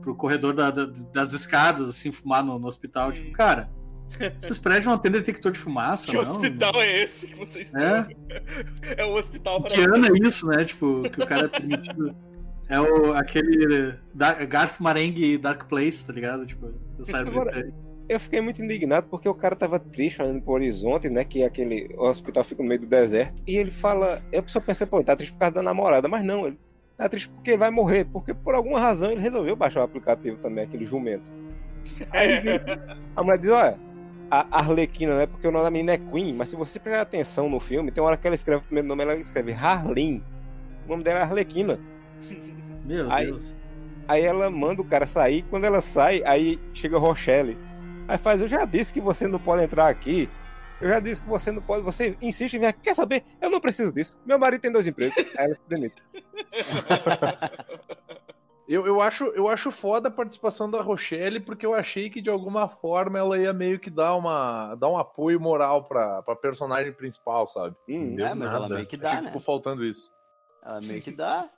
[0.00, 3.12] Pro corredor da- da- das escadas, assim, fumar no, no hospital.
[3.12, 3.70] Tipo, cara,
[4.36, 6.22] esses prédios não têm detector de fumaça, Que não?
[6.22, 8.00] hospital é esse que vocês É?
[8.00, 8.06] estão?
[8.96, 10.64] É o hospital para Que ano é isso, né?
[10.64, 12.16] Tipo, que o cara é permitido.
[12.70, 13.94] É o, aquele
[14.48, 16.46] Garth Marenghi Dark Place, tá ligado?
[16.46, 17.72] Tipo, eu Agora-
[18.08, 21.24] Eu fiquei muito indignado porque o cara tava triste olhando pro horizonte, né?
[21.24, 23.42] Que aquele o hospital fica no meio do deserto.
[23.46, 24.22] E ele fala.
[24.32, 26.08] Eu só pensei, pô, ele tá triste por causa da namorada.
[26.08, 26.58] Mas não, ele
[26.96, 28.04] tá triste porque ele vai morrer.
[28.04, 31.30] Porque por alguma razão ele resolveu baixar o aplicativo também, aquele jumento.
[32.12, 32.40] Aí
[33.16, 33.78] a mulher diz: olha,
[34.30, 35.26] a Arlequina, né?
[35.26, 38.02] Porque o nome da menina é Queen, mas se você prestar atenção no filme, tem
[38.02, 40.22] uma hora que ela escreve o primeiro nome, ela escreve Harleen.
[40.86, 41.78] O nome dela é Arlequina.
[42.90, 43.56] Meu Aí- Deus.
[44.08, 45.42] Aí ela manda o cara sair.
[45.42, 47.56] Quando ela sai, aí chega Rochelle.
[48.08, 50.28] Aí faz, eu já disse que você não pode entrar aqui.
[50.80, 51.82] Eu já disse que você não pode.
[51.84, 52.80] Você insiste em vir aqui.
[52.80, 53.22] Quer saber?
[53.40, 54.16] Eu não preciso disso.
[54.26, 55.14] Meu marido tem dois empregos.
[55.38, 56.02] Aí ela se demite.
[58.68, 62.30] Eu, eu, acho, eu acho foda a participação da Rochelle, porque eu achei que de
[62.30, 66.92] alguma forma ela ia meio que dar, uma, dar um apoio moral pra, pra personagem
[66.92, 67.74] principal, sabe?
[67.88, 68.74] Hum, É, mas ela nada.
[68.76, 69.26] meio que achei dá, que né?
[69.26, 70.08] ficou faltando isso.
[70.64, 71.50] Ela meio que dá.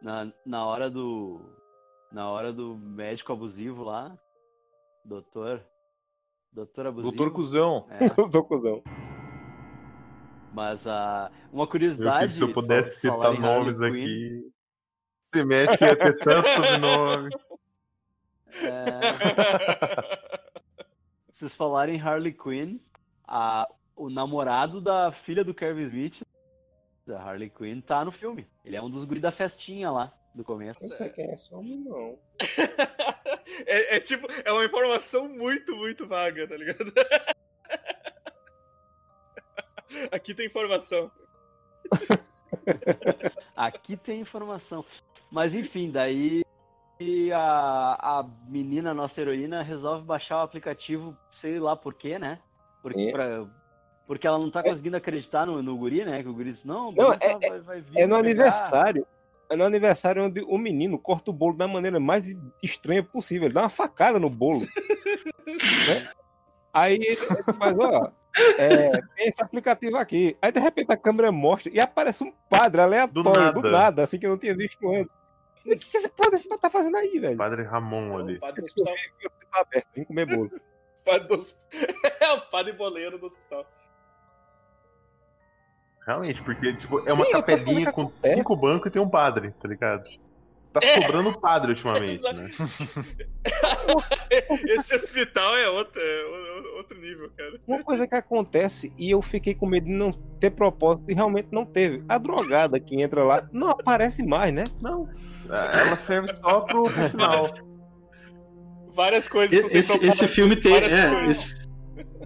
[0.00, 1.40] Na, na hora do.
[2.12, 4.16] Na hora do médico abusivo lá.
[5.04, 5.62] Doutor.
[6.52, 7.14] Doutor abusivo.
[7.14, 7.86] Doutor Cusão.
[7.90, 8.08] É,
[8.42, 8.82] cuzão.
[10.52, 11.30] mas a.
[11.52, 12.32] Uma Meu curiosidade.
[12.32, 14.52] se eu pudesse citar nomes Quinn, aqui.
[15.34, 17.30] Esse médico ia ter tanto sobrenome.
[18.62, 19.00] é,
[21.30, 22.78] vocês falarem em Harley Quinn,
[23.26, 26.22] a, o namorado da filha do Kevin Smith,
[27.06, 28.46] da Harley Quinn, tá no filme.
[28.64, 30.86] Ele é um dos guri da festinha lá, do começo.
[30.88, 32.18] Não sei quem é esse homem, não.
[33.66, 36.92] é, é tipo, é uma informação muito, muito vaga, tá ligado?
[40.10, 41.10] Aqui tem informação.
[43.54, 44.84] Aqui tem informação.
[45.30, 46.44] Mas enfim, daí
[46.98, 52.40] e a, a menina, nossa heroína, resolve baixar o aplicativo, sei lá por quê, né?
[52.82, 53.12] Porque, É.
[53.12, 53.46] pra-
[54.06, 56.22] porque ela não tá conseguindo acreditar no, no guri, né?
[56.22, 58.16] Que o guri disse, não, o Não, guri é- tá- vai, vai vir É no
[58.16, 59.06] pegar." aniversário.
[59.48, 63.46] É no aniversário onde o menino corta o bolo da maneira mais estranha possível.
[63.46, 64.60] Ele dá uma facada no bolo.
[65.46, 66.08] né?
[66.72, 67.16] Aí ele,
[67.58, 68.10] faz, ó.
[68.58, 70.36] é, tem esse aplicativo aqui.
[70.42, 74.02] Aí de repente a câmera mostra e aparece um padre aleatório, do Do nada, nada.
[74.02, 75.14] assim que eu não tinha visto antes.
[75.64, 77.36] O que, que esse padre tá fazendo aí, velho?
[77.36, 78.36] Padre Ramon ali.
[78.36, 78.94] O padre do hospital.
[79.52, 80.50] tá vim comer bolo.
[81.06, 81.56] Padre do hosp-
[82.20, 83.64] É o padre boleiro do hospital.
[86.06, 88.34] Realmente, porque tipo, é uma Sim, capelinha com acontece.
[88.36, 90.04] cinco bancos e tem um padre, tá ligado?
[90.72, 91.00] Tá É.
[91.00, 92.50] sobrando padre ultimamente, né?
[94.68, 97.58] Esse hospital é outro, é outro nível, cara.
[97.66, 101.48] Uma coisa que acontece e eu fiquei com medo de não ter propósito e realmente
[101.50, 102.04] não teve.
[102.08, 104.64] A drogada que entra lá não aparece mais, né?
[104.80, 105.08] Não.
[105.48, 107.54] Ela serve só pro final.
[108.94, 110.72] Várias coisas Esse, esse filme tem.
[110.72, 111.38] várias É, coisas.
[111.52, 111.66] esse,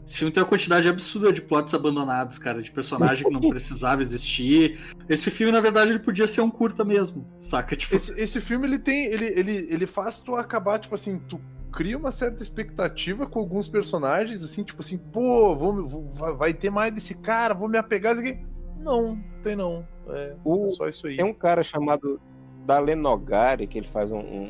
[0.06, 4.02] esse filme tem uma quantidade absurda de plots abandonados, cara, de personagem que não precisava
[4.02, 4.78] existir.
[5.08, 7.76] Esse filme, na verdade, ele podia ser um curta mesmo, saca?
[7.76, 9.06] Tipo, Esse, esse filme, ele tem.
[9.06, 11.40] Ele, ele, ele faz tu acabar, tipo assim, tu
[11.72, 16.68] cria uma certa expectativa com alguns personagens, assim, tipo assim, pô, vou, vou- vai- ter
[16.70, 18.38] mais desse cara, vou me apegar aqui.
[18.80, 19.86] Não, tem não.
[20.08, 21.16] É, O- é só isso aí.
[21.16, 22.20] Tem um cara chamado
[22.66, 24.42] Dalenogari, que ele faz um, um,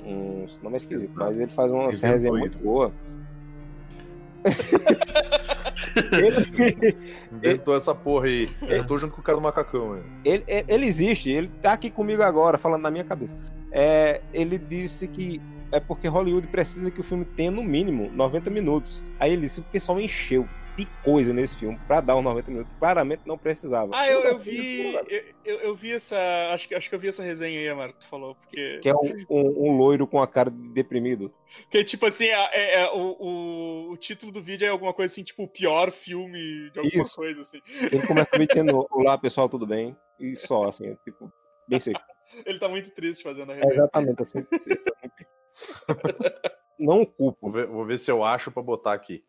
[0.44, 2.92] um- Nome é esquisito, mas ele faz uma resenha muito boa.
[6.12, 6.96] Ele,
[7.32, 8.50] Inventou essa porra aí.
[8.62, 12.22] Eu tô junto com o cara do macacão, ele, ele existe, ele tá aqui comigo
[12.22, 13.36] agora, falando na minha cabeça.
[13.72, 15.40] É, ele disse que
[15.72, 19.02] é porque Hollywood precisa que o filme tenha no mínimo 90 minutos.
[19.18, 22.72] Aí ele disse o pessoal encheu de coisa nesse filme pra dar os 90 minutos.
[22.78, 23.94] Claramente não precisava.
[23.94, 24.94] Ah, eu, eu vi.
[25.44, 26.16] Eu, eu, vi essa.
[26.52, 28.34] Acho que, acho que eu vi essa resenha aí, Amaro, que tu falou.
[28.34, 28.78] Porque.
[28.82, 31.32] Que é um, um- um loiro com a cara de deprimido.
[31.70, 35.12] Que, tipo assim, é, é- é o, o, o título do vídeo é alguma coisa
[35.12, 37.16] assim, tipo, o pior filme de alguma Isso.
[37.16, 37.60] coisa, assim.
[37.80, 39.96] Ele começa dizendo: Olá pessoal, tudo bem?
[40.18, 41.30] E só, assim, é tipo,
[41.68, 42.00] bem seco.
[42.46, 43.72] Ele tá muito triste fazendo a É resenha.
[43.74, 44.46] exatamente assim.
[46.78, 47.38] Não o culpo.
[47.42, 49.22] Vou ver, vou ver se eu acho pra botar aqui.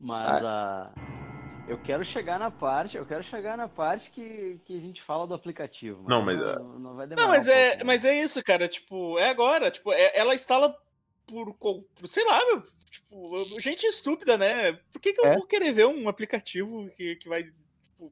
[0.00, 0.92] Mas a.
[1.66, 5.26] Eu quero chegar na parte, eu quero chegar na parte que, que a gente fala
[5.26, 6.02] do aplicativo.
[6.08, 7.26] Não, mas, não, não vai demorar.
[7.26, 7.84] Não, mas um é, pouco, né?
[7.84, 8.66] mas é isso, cara.
[8.68, 9.70] Tipo, é agora.
[9.70, 10.74] Tipo, é- ela instala
[11.26, 12.62] por, por- sei lá, meu.
[12.90, 14.72] Tipo, gente estúpida, né?
[14.90, 15.34] Por que, que eu É.
[15.34, 17.42] vou querer ver um aplicativo que, que vai.
[17.44, 18.10] Tipo,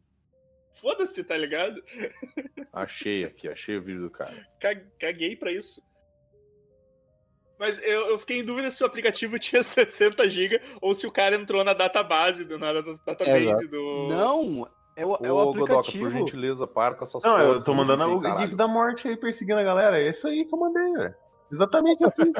[0.74, 1.82] foda-se, tá ligado?
[2.70, 4.46] Achei aqui, achei o vídeo do cara.
[4.60, 5.82] Ca- Caguei pra isso.
[7.58, 11.12] Mas eu, eu fiquei em dúvida se o aplicativo tinha 60 GB ou se o
[11.12, 13.68] cara entrou na database, do, na data- database Exato.
[13.68, 14.08] do.
[14.08, 16.04] Não, é o, é o Ô, Godoka, aplicativo.
[16.04, 18.40] por gentileza, para com essas Não, eu coisas, tô mandando assim, o caralho.
[18.40, 20.00] Geek da Morte aí perseguindo a galera.
[20.00, 21.14] É isso aí que eu mandei, velho.
[21.52, 22.32] Exatamente assim.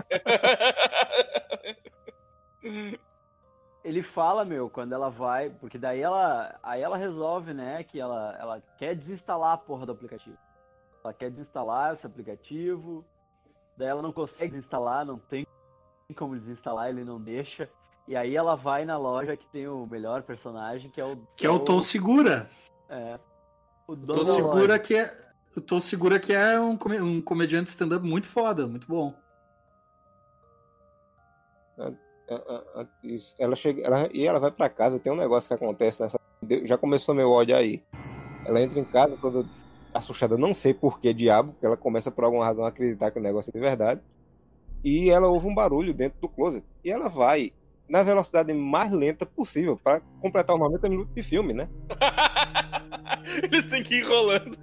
[3.85, 8.37] Ele fala, meu, quando ela vai, porque daí ela, aí ela resolve, né, que ela,
[8.41, 10.37] ela quer desinstalar a porra do aplicativo.
[11.05, 13.05] Ela quer desinstalar esse aplicativo,
[13.77, 15.47] daí ela não consegue desinstalar, não tem
[16.17, 17.69] como desinstalar, ele não deixa.
[18.09, 21.47] E aí ela vai na loja que tem o melhor personagem, que é o Que
[21.47, 22.49] é o Tom Segura.
[22.89, 23.19] é,
[23.89, 25.27] o Tom Segura que é.
[25.57, 29.15] O Tom Segura que é um, come- um comediante stand-up muito foda, muito bom.
[33.39, 36.19] Ela chega, ela, e ela vai pra casa, tem um negócio que acontece nessa.
[36.65, 37.83] Já começou meu ódio aí.
[38.45, 39.45] Ela entra em casa toda
[39.93, 43.19] assustada, não sei por que diabo, porque ela começa por alguma razão a acreditar que
[43.19, 44.01] o negócio é de verdade.
[44.85, 46.65] E ela ouve um barulho dentro do closet.
[46.85, 47.53] E ela vai
[47.89, 51.69] na velocidade mais lenta possível para completar os 90 minutos de filme, né?
[53.43, 54.57] Eles têm que ir enrolando.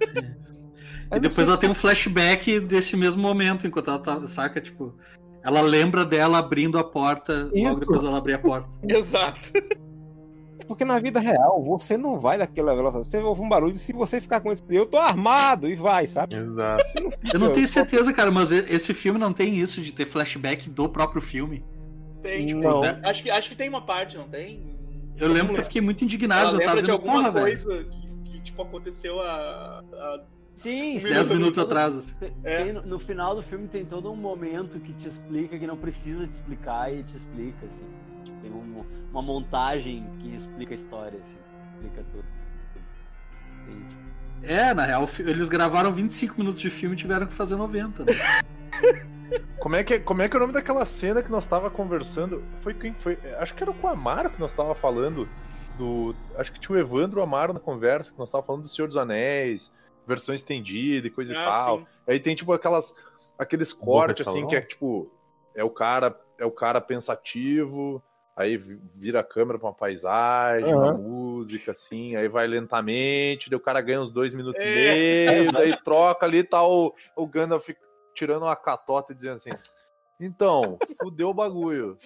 [1.12, 4.94] E depois ela tem um flashback desse mesmo momento, enquanto ela tá, saca, tipo.
[5.44, 7.68] Ela lembra dela abrindo a porta, Isso.
[7.68, 8.68] logo depois dela abrir a porta.
[8.88, 9.52] Exato.
[10.66, 13.08] Porque na vida real, você não vai daquela velocidade.
[13.08, 14.62] Você ouve um barulho e se você ficar com esse.
[14.70, 16.36] Eu tô armado e vai, sabe?
[16.36, 16.84] Exato.
[17.02, 20.06] Não fica- Eu não tenho certeza, cara, mas esse filme não tem isso de ter
[20.06, 21.64] flashback do próprio filme.
[22.22, 22.80] Tem, tipo, Não.
[23.02, 24.74] acho, que, acho que tem uma parte, não tem?
[25.18, 26.48] Eu lembro que eu fiquei muito indignado.
[26.48, 29.80] Ela eu tava lembra de alguma porra, velho, coisa que, que, tipo, aconteceu a.
[29.92, 30.20] a-
[30.56, 31.08] Sim, sim.
[31.08, 31.96] 10 tem minutos atrás.
[31.96, 32.14] assim.
[32.44, 32.72] É.
[32.72, 36.26] no, no final do filme tem todo um momento que te explica que não precisa
[36.28, 37.86] te explicar e te explica, assim.
[38.44, 41.36] Tem um- uma montagem que explica a história, assim.
[41.74, 42.24] Explica tudo.
[43.66, 44.04] Tem, tipo,
[44.42, 48.04] É, na real, eles gravaram 25 minutos de filme e tiveram que fazer 90.
[48.04, 48.12] Né?
[49.58, 52.44] Como é, que, como é que é o nome daquela cena que nós tava conversando?
[52.58, 53.18] Foi quem foi?
[53.38, 55.26] Acho que era com o Amaro que nós tava falando
[55.78, 56.14] do.
[56.36, 58.68] Acho que tinha o Evandro e o Amaro na conversa, que nós tava falando do
[58.68, 59.72] Senhor dos Anéis,
[60.06, 61.78] versão estendida e coisa e Ah, tal.
[61.78, 61.86] sim.
[62.06, 62.94] Aí tem tipo aquelas
[63.38, 65.10] aqueles cortes assim que é tipo
[65.54, 68.02] é o cara é o cara pensativo,
[68.36, 70.98] aí vi- vira a câmera pra uma paisagem, uma Aham.
[70.98, 74.72] música assim, aí vai lentamente, daí o cara ganha uns dois minutos e É.
[74.74, 77.68] meio, daí troca ali tá o, o Gandalf
[78.14, 79.50] tirando uma catota e dizendo assim:
[80.20, 81.98] "Então, fudeu o bagulho".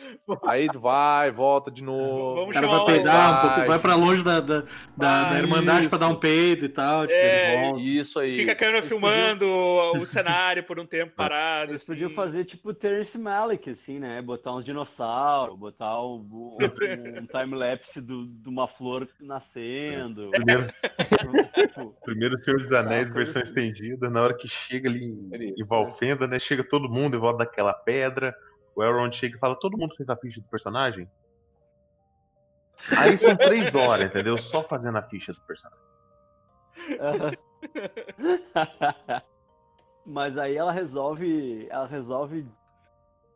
[0.47, 2.33] Aí vai, volta de novo.
[2.33, 3.55] O Vamos cara chamar vai o- peidar um Vai.
[3.55, 4.61] pouco, vai pra longe da, da,
[4.97, 5.99] da, Ah, da Irmandade pra isso.
[5.99, 7.07] dar um peido e tal.
[7.07, 7.81] Tipo, É, ele volta.
[7.81, 8.37] Isso aí.
[8.37, 11.73] Fica a câmera filmando o cenário por um tempo parado.
[11.73, 11.93] Eles assim.
[11.93, 14.21] podiam fazer tipo Terence Malick, assim, né?
[14.23, 16.59] Botar uns dinossauros, botar um, um-
[17.21, 20.31] um time-lapse do- de uma flor nascendo.
[20.31, 20.69] Primeiro,
[21.59, 24.09] Tipo, primeiro Senhor dos Anéis, versão coisa estendida.
[24.11, 26.39] Na hora que chega ali em, Ele- em Valfenda, né?
[26.39, 28.35] Chega todo mundo em volta daquela pedra.
[28.75, 31.09] O Elrond chega e fala: Todo mundo fez a ficha do personagem?
[32.97, 34.39] Aí são três horas, entendeu?
[34.39, 35.85] Só fazendo a ficha do personagem.
[40.07, 41.67] Mas aí ela resolve.
[41.71, 42.47] Ela resolve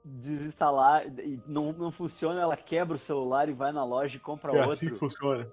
[0.05, 4.51] desinstalar e não, não funciona, ela quebra o celular e vai na loja e compra
[4.53, 4.72] É outro.
[4.72, 5.46] assim que funciona.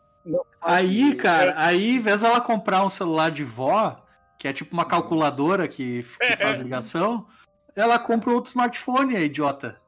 [0.59, 4.03] Aí, cara, É, aí, em vez dela comprar um celular de vó,
[4.39, 7.27] que é tipo uma calculadora que, que faz ligação,
[7.79, 9.79] ela compra outro smartphone, a idiota.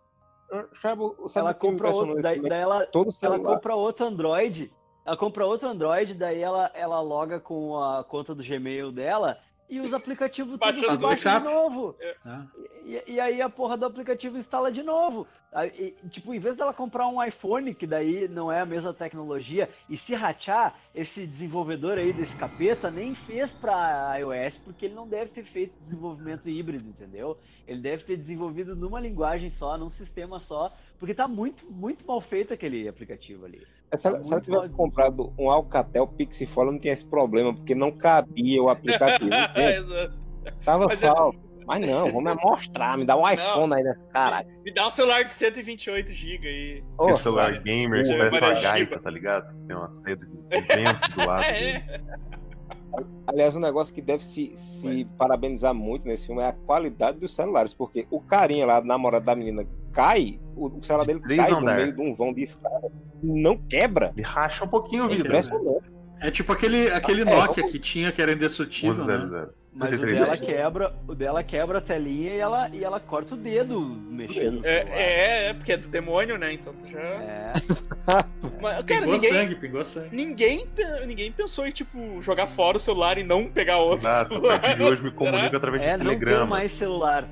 [0.81, 4.71] Sabe, sabe ela compra outro, daí, daí ela, Todo ela compra outro Android.
[5.05, 9.39] Ela compra outro Android, daí ela, ela loga com a conta do Gmail dela
[9.71, 11.95] e os aplicativos tudo os baixa de novo.
[12.25, 12.47] né?
[12.83, 15.25] E, e aí a porra do aplicativo instala de novo.
[15.77, 19.69] E, tipo, em vez dela comprar um iPhone, que daí não é a mesma tecnologia,
[19.89, 25.07] e se rachar, esse desenvolvedor aí desse capeta nem fez pra iOS, porque ele não
[25.07, 27.37] deve ter feito desenvolvimento híbrido, entendeu?
[27.67, 32.19] Ele deve ter desenvolvido numa linguagem só, num sistema só, porque tá muito, muito mal
[32.21, 33.65] feito aquele aplicativo ali.
[33.91, 37.05] É, Se ela, Tá se ela tivesse mal- comprado um Alcatel Pixifone, não tinha esse
[37.05, 39.29] problema, porque não cabia o aplicativo.
[40.65, 41.51] Tava Mas é- salvo.
[41.63, 44.49] Mas não, vamos mostrar, me dá um iPhone aí nessa caralho.
[44.65, 46.83] Me dá um celular de 128 GB aí.
[46.99, 49.67] Aquele celular gamer parece uma gaita, tá ligado?
[49.67, 51.43] Tem uma saída de vento do lado.
[51.45, 52.01] É.
[53.27, 57.33] Aliás, um negócio que deve se, se parabenizar muito nesse filme é a qualidade dos
[57.35, 61.57] celulares, porque o carinha lá, namorado da menina, cai, o, celular dele Três cai no
[61.57, 61.77] andar.
[61.77, 64.11] meio de um vão de escada, não quebra.
[64.15, 65.27] Ele racha um pouquinho o É vidro.
[65.27, 65.90] impressionante.
[66.21, 69.17] É tipo aquele, aquele É, Nokia vamos- que tinha, que era indestrutível, né?
[69.17, 69.61] 100.
[69.73, 73.35] Mas o 33 dela quebra, o dela quebra a telinha e ela, e ela corta
[73.35, 74.65] o dedo mexendo.
[74.65, 76.51] É, é, é, porque é do demônio, né?
[76.53, 76.99] Então tu já.
[76.99, 77.53] É.
[78.61, 80.09] Mas, cara, Pingou ninguém, sangue, pingou sangue.
[80.15, 80.67] ninguém,
[81.07, 84.59] ninguém pensou em, tipo, jogar fora o celular e não pegar outro Exato, a celular.
[84.59, 85.31] partir de hoje me Será?
[85.31, 86.45] comunico através É, de não ter telegrama.
[86.45, 87.27] mais celular.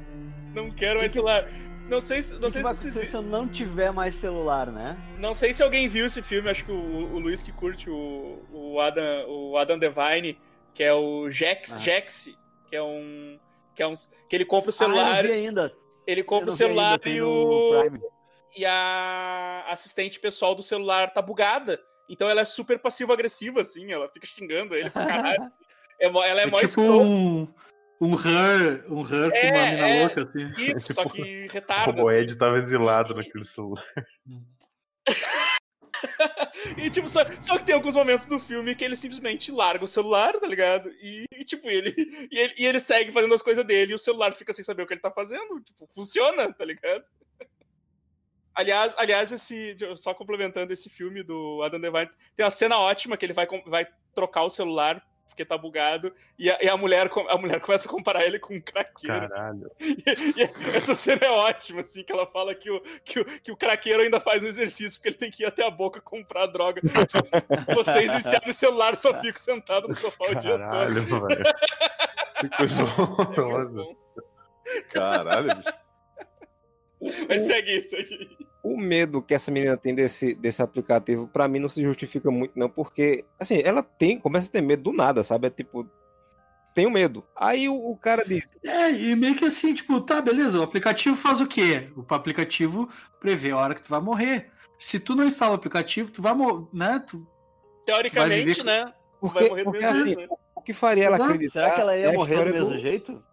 [0.55, 1.45] Não quero mais celular.
[1.89, 4.67] Não sei se, não sei vai se, acontecer se- se eu não tiver mais celular,
[4.71, 4.97] né?
[5.17, 8.39] não sei se alguém viu esse filme, acho que o, o Luiz que curte o,
[8.51, 10.37] o Adam, o Adam Devine,
[10.73, 11.79] que é o Jex, Ah.
[11.79, 12.37] Jex,
[12.69, 13.39] que é um
[13.75, 13.93] que é um
[14.29, 15.73] que ele compra o Ah, celular, eu não vi ainda.
[16.05, 18.09] ele Eu compra não o ainda, celular tem e no o
[18.57, 21.79] e a assistente pessoal do celular tá bugada.
[22.09, 25.51] Então ela é super passivo-agressiva, assim, ela fica xingando ele pra caralho.
[26.01, 26.91] É ela é, É mó tipo escrota.
[27.03, 27.45] um,
[28.01, 29.99] um her, um her com É, uma mina é.
[30.05, 30.47] louca, assim.
[30.57, 31.91] Isso, É só tipo- que O retarda.
[31.91, 31.99] assim.
[32.01, 33.85] Roboed tava exilado naquele celular.
[36.77, 39.87] E, tipo, só, só que tem alguns momentos do filme que ele simplesmente larga o
[39.87, 40.89] celular, tá ligado?
[41.01, 41.93] E, e, tipo, ele
[42.31, 42.53] e, ele.
[42.57, 44.93] e ele segue fazendo as coisas dele e o celular fica sem saber o que
[44.93, 45.59] ele tá fazendo.
[45.61, 47.03] Tipo, funciona, tá ligado?
[48.53, 49.75] Aliás, aliás, esse.
[49.97, 53.63] Só complementando esse filme do Adam Devine, tem uma cena ótima que ele vai, com-
[53.65, 55.01] vai trocar o celular
[55.39, 58.55] porque tá bugado, e a, e a mulher, a mulher começa a comparar ele com
[58.55, 59.29] um craqueiro.
[59.29, 59.71] Caralho.
[59.79, 63.55] E essa cena é ótima, assim, que ela fala que o, que, o, que o
[63.55, 66.81] craqueiro ainda faz um exercício, porque ele tem que ir até a boca comprar droga.
[67.73, 70.59] Vocês viciados no celular só ficam sentados no sofá o dia todo.
[70.59, 71.43] Caralho, velho.
[72.41, 73.87] Que coisa horrorosa.
[74.89, 75.73] Caralho, bicho.
[77.29, 78.37] Mas segue, segue.
[78.61, 82.51] O medo que essa menina tem desse, desse aplicativo, pra mim, não se justifica muito,
[82.57, 85.47] não, porque, assim, ela tem, começa a ter medo do nada, sabe?
[85.47, 85.89] É tipo,
[86.75, 87.23] tenho medo.
[87.35, 91.15] Aí o, o cara diz, É, e meio que assim, tipo, tá, beleza, o aplicativo
[91.15, 91.89] faz o quê?
[91.95, 94.51] O aplicativo prevê a hora que tu vai morrer.
[94.77, 97.03] Se tu não instala o aplicativo, tu vai morrer, né?
[97.05, 97.25] Tu...
[97.85, 98.93] Teoricamente, viver- né?
[99.19, 100.37] porque, Vai morrer do porque mesmo assim, jeito, né?
[100.55, 101.31] o que faria ela Exato.
[101.31, 103.23] acreditar Será que ela é ia a morrer do mesmo jeito?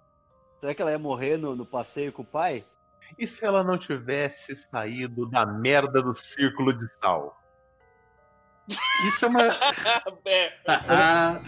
[0.61, 2.65] Será que ela ia morrer no, no passeio com o pai?
[3.19, 7.41] E se ela não tivesse saído da merda do círculo de sal?
[9.07, 9.43] Isso é uma.
[10.27, 11.41] É, Ah,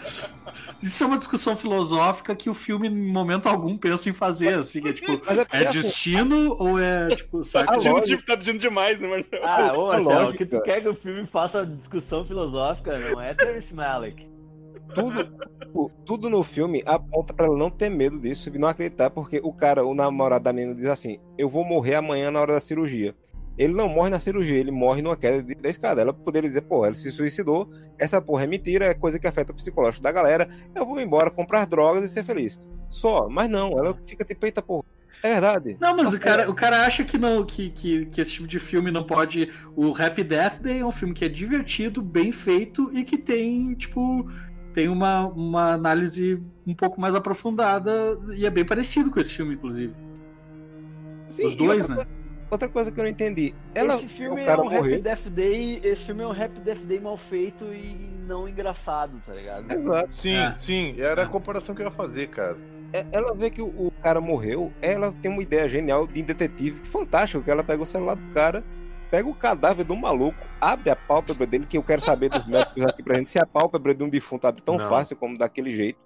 [0.81, 4.87] isso é uma discussão filosófica que o filme, em momento algum, pensa em fazer, assim,
[4.87, 7.73] é tipo, é é assim, destino ou é, tipo, tá saca?
[7.73, 9.45] pedindo, lógica- tipo, tá pedindo demais, né, Marcelo?
[9.45, 13.19] Ah, ô a Marcelo, lógica- que tu quer que o filme faça discussão filosófica, não
[13.21, 14.25] é Terence Malick.
[14.93, 15.29] Tudo,
[16.05, 19.53] tudo- no filme aponta pra ela não ter medo disso e não acreditar, porque o
[19.53, 23.15] cara, o namorado da menina, diz assim: Eu vou morrer amanhã na hora da cirurgia.
[23.57, 25.99] Ele não morre na cirurgia, ele morre numa queda da escada.
[26.01, 29.51] Ela poderia dizer, pô, ela se suicidou, essa porra é mentira, é coisa que afeta
[29.51, 32.57] o psicológico da galera, eu vou embora comprar drogas e ser feliz.
[32.87, 34.85] Só, mas não, ela fica tipo, eita porra,
[35.21, 35.75] é verdade.
[35.77, 38.59] Não, mas o cara, o cara acha que, não, que, que, que esse tipo de
[38.59, 39.51] filme não pode.
[39.75, 43.73] O Happy Death Day é um filme que é divertido, bem feito e que tem,
[43.73, 44.25] tipo.
[44.79, 49.55] Tem uma, uma análise um pouco mais aprofundada e é bem parecido com esse filme,
[49.55, 49.93] inclusive.
[51.27, 51.95] Sim, Os dois, outra né?
[52.05, 52.19] coisa-
[52.51, 53.53] Outra coisa que eu não entendi.
[53.75, 55.01] Ela, esse filme o é um Happy morreu.
[55.03, 55.81] Death Day.
[55.83, 59.71] Esse filme é um Happy Death Day mal feito e não engraçado, tá ligado?
[59.71, 60.15] Exato.
[60.15, 60.55] Sim, É.
[60.57, 62.57] sim, era a comparação que eu ia fazer, cara.
[62.93, 66.79] É- Ela vê que o, o cara morreu, ela tem uma ideia genial de detetive,
[66.79, 68.63] que fantástico, que ela pega o celular do cara,
[69.09, 72.85] pega o cadáver do maluco, abre a pálpebra dele, que eu quero saber dos médicos
[72.85, 74.87] aqui pra gente, se a pálpebra de um defunto abre tão Não.
[74.87, 75.99] fácil como daquele jeito.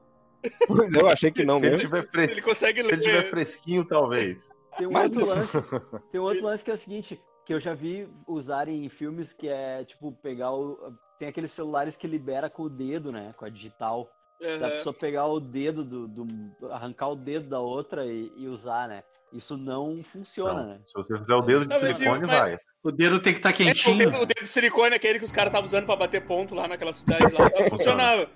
[0.68, 1.90] Pois é, eu achei que não Se ele mesmo.
[1.90, 2.30] tiver, Se fres...
[2.32, 3.30] ele consegue Se ele tiver ler.
[3.30, 4.58] fresquinho, talvez.
[4.78, 5.58] Tem um Mas outro não- lance.
[6.12, 9.32] Tem um outro lance que é o seguinte, que eu já vi usarem em filmes
[9.32, 10.94] que é tipo pegar o.
[11.20, 13.34] Tem aqueles celulares que libera com o dedo, né?
[13.38, 14.10] Com a digital.
[14.42, 14.70] Da Aham.
[14.72, 16.08] pessoa pegar o dedo do.
[16.08, 19.04] do- arrancar o dedo da outra e, e usar, né?
[19.32, 20.80] Isso não funciona, Não, né?
[20.84, 22.60] se você fizer o dedo de Não, silicone, mas- vai.
[22.84, 23.98] O dedo tem que estar É, o, quentinho.
[23.98, 26.68] dedo, o dedo de silicone, aquele que os caras estavam usando pra bater ponto lá
[26.68, 28.30] naquela cidade lá, funcionava.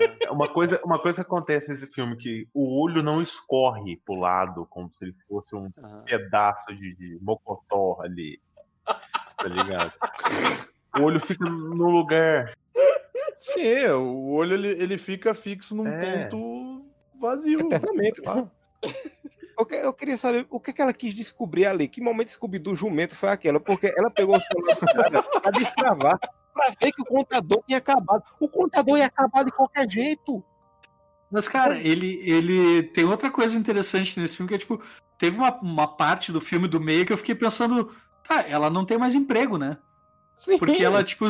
[0.00, 0.30] É.
[0.30, 4.66] Uma coisa, uma coisa que acontece nesse filme que o olho não escorre pro lado,
[4.70, 6.02] como se ele fosse um Aham.
[6.06, 8.40] pedaço de, de mocotó ali.
[8.86, 9.92] Tá ligado?
[10.98, 12.56] O olho fica no lugar.
[13.38, 16.24] Sim, o olho ele, ele fica fixo num É.
[16.28, 16.86] ponto
[17.20, 17.60] vazio.
[17.60, 18.50] Eternamente lá.
[19.58, 21.88] Eu, que- eu queria saber o que, que ela quis descobrir ali.
[21.88, 23.60] Que momento descobrir do jumento foi aquela?
[23.60, 26.18] Porque ela pegou o celular pra destravar,
[26.52, 28.22] pra ver que o contador tinha acabado.
[28.40, 30.42] O contador ia acabar de qualquer jeito.
[31.30, 34.80] Mas, cara, ele, ele tem outra coisa interessante nesse filme, que é tipo,
[35.18, 37.90] teve uma, uma parte do filme do meio que eu fiquei pensando,
[38.26, 39.78] tá, ela não tem mais emprego, né?
[40.34, 40.58] Sim.
[40.58, 41.26] Porque ela, tipo,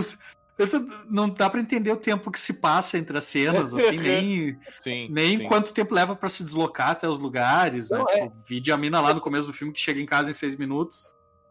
[1.10, 5.08] não dá pra entender o tempo que se passa entre as cenas, assim, nem, Sim.
[5.10, 5.48] nem sim.
[5.48, 7.98] quanto tempo leva pra se deslocar até os lugares, né?
[7.98, 10.32] Não, Tipo, vídeo a mina lá no começo do filme que chega em casa em
[10.34, 11.06] seis minutos.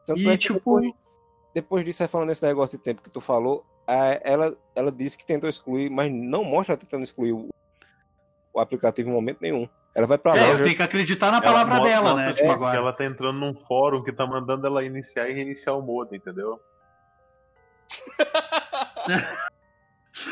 [0.06, 0.94] Tanto E, é que tipo- depois,
[1.54, 5.18] depois disso, aí falando desse negócio de tempo que tu falou, a- ela, ela disse
[5.18, 7.50] que tentou excluir, mas não mostra ela tentando excluir o,
[8.54, 9.68] o aplicativo em momento nenhum.
[9.96, 10.40] Ela vai pra lá.
[10.40, 12.34] É, eu já- tenho que acreditar na Ela palavra mostra- dela, mostra, né?
[12.34, 12.78] tipo, Tipo, que agora.
[12.78, 16.60] ela tá entrando num fórum que tá mandando ela iniciar e reiniciar o modem, entendeu?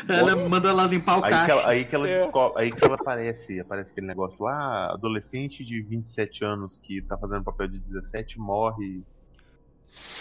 [0.07, 1.51] Ela manda ela limpar o Aí que, caixa.
[1.53, 2.13] ela, aí que ela É.
[2.21, 7.17] descobre, aí que ela aparece, aparece aquele negócio lá, adolescente de 27 anos que tá
[7.17, 9.01] fazendo papel de 17 morre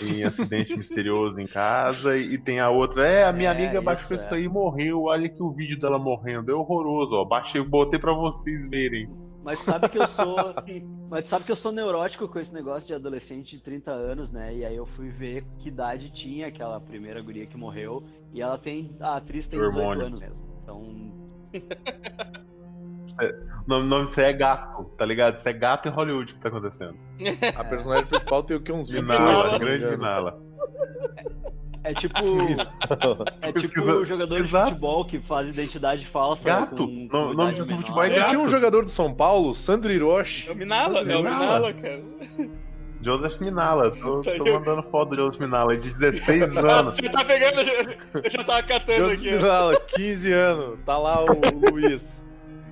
[0.02, 4.14] em acidente misterioso em casa e tem a outra, é, a minha É, amiga baixou
[4.14, 4.38] isso, isso é.
[4.38, 8.14] aí e morreu, olha que o vídeo dela morrendo, é horroroso, ó, baixei, botei pra
[8.14, 9.08] vocês verem.
[9.50, 10.36] Mas sabe que eu sou.
[11.10, 14.54] Mas sabe que eu sou neurótico com esse negócio de adolescente de 30 anos, né?
[14.54, 18.04] E aí eu fui ver que idade tinha aquela primeira guria que morreu.
[18.32, 18.96] E ela tem.
[19.00, 20.06] A atriz tem 18 Hormônio.
[20.06, 20.36] anos mesmo.
[20.62, 21.10] Então.
[23.66, 25.36] O nome, nome disso aí é gato, tá ligado?
[25.36, 26.96] Isso é gato em Hollywood que tá acontecendo.
[27.56, 28.70] A personagem principal tem o que?
[28.70, 30.50] Uns 28, Minala, se não me grande engano.
[31.82, 32.18] É tipo.
[33.40, 34.68] É tipo o jogador de Exato.
[34.68, 36.44] futebol que faz identidade falsa.
[36.44, 36.76] Gato.
[36.86, 37.66] Com, No- com nome menor.
[37.78, 38.28] futebol é gato.
[38.30, 40.48] tinha um jogador de São Paulo, Sandro Hiroshi.
[40.50, 41.72] É o Minala, é o Minala.
[41.72, 42.02] Cara.
[43.02, 46.96] Joseph Minala, tô, tô mandando foto do Joseph Minala, de 16 anos.
[46.96, 47.94] Você tá pegando, eu já,
[48.40, 49.36] eu tava catando Joseph aqui.
[49.36, 50.78] Minala, 15 anos.
[50.84, 52.22] Tá lá o, o Luiz.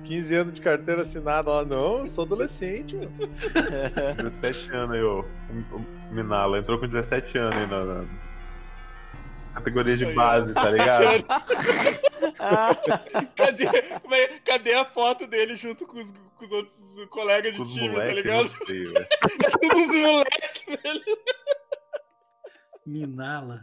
[0.03, 1.49] 15 anos de carteira assinada.
[1.49, 3.11] Ó, não, eu sou adolescente, mano.
[4.23, 5.25] 17 anos aí, o
[6.11, 8.05] Minala entrou com 17 anos aí na, na
[9.59, 11.25] categoria de base, tá 17 ligado?
[13.35, 13.65] Cadê,
[14.07, 17.87] mas cadê a foto dele junto com os, com os outros colegas de os time,
[17.87, 18.47] tá moleques, ligado?
[18.67, 19.07] sei, velho.
[19.45, 21.03] É tudo uns moleques, velho.
[22.85, 23.61] Minala.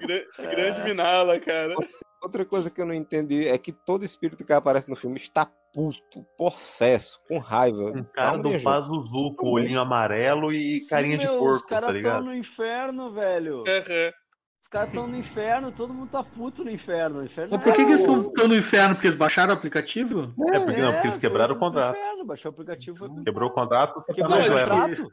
[0.00, 1.74] Gra- Grande Minala, cara.
[2.22, 5.44] Outra coisa que eu não entendi é que todo espírito que aparece no filme está
[5.74, 7.90] puto, possesso, com raiva.
[7.96, 8.62] Um cara do.
[8.62, 12.24] Pazuzu com olhinho amarelo e carinha de meu, porco, Os caras tá estão ligado?
[12.24, 13.64] no inferno, velho.
[13.66, 14.12] Aham.
[14.72, 17.20] Os caras estão no inferno, todo mundo tá puto no inferno.
[17.20, 18.94] O inferno Mas por que, é que eles estão tão no inferno?
[18.94, 20.32] Porque eles baixaram o aplicativo?
[20.50, 21.98] É, porque não, porque eles todo quebraram o contrato.
[21.98, 25.12] Inferno, baixou o aplicativo pro Quebrou o contrato, tá Quebrou mais o contrato?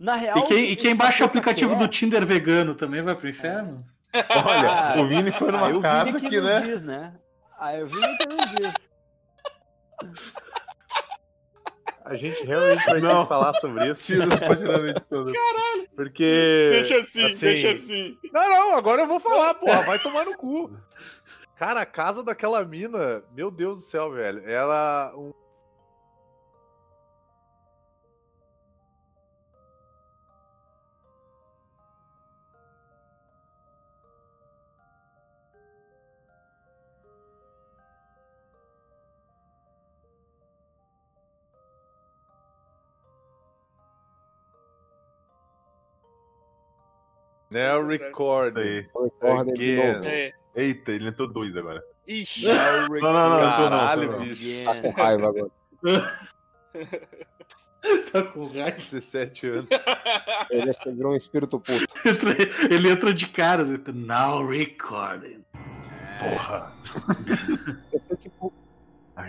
[0.00, 0.38] Na real.
[0.38, 3.86] E quem, e quem baixa o aplicativo do do Tinder vegano também vai pro inferno?
[4.12, 6.60] Olha, o Vini foi numa o casa que, que não né?
[6.60, 7.14] diz, né?
[7.56, 8.74] Aí o Vini que não diz.
[12.04, 13.22] A gente realmente vai ter Não.
[13.22, 14.04] que falar sobre isso.
[14.04, 15.32] Tira essa patinamento toda.
[15.94, 16.68] Porque.
[16.72, 18.18] Deixa assim, assim, deixa assim.
[18.32, 19.82] Não, não, agora eu vou falar, porra.
[19.82, 20.76] Vai tomar no cu.
[21.56, 24.42] Cara, a casa daquela mina, meu Deus do céu, velho.
[24.44, 25.32] Era um.
[47.52, 48.56] Now record.
[48.58, 48.86] Aí.
[49.20, 49.92] Ordem de Again.
[49.94, 50.04] novo.
[50.06, 50.32] É.
[50.54, 51.82] Eita, ele entrou dois agora.
[52.06, 52.46] Ixi.
[52.46, 54.24] Não, não, não, não, Caralho, não, não.
[54.26, 54.64] bicho.
[54.64, 55.50] Tá com raiva agora.
[58.12, 58.70] Tá com raiva.
[58.72, 59.68] 17 anos.
[60.50, 61.84] Ele virou um espírito puto.
[62.70, 63.62] Ele entra de cara.
[63.62, 65.44] ele tá, Now recording.
[66.20, 66.72] Porra.
[67.92, 68.52] Eu sei que por,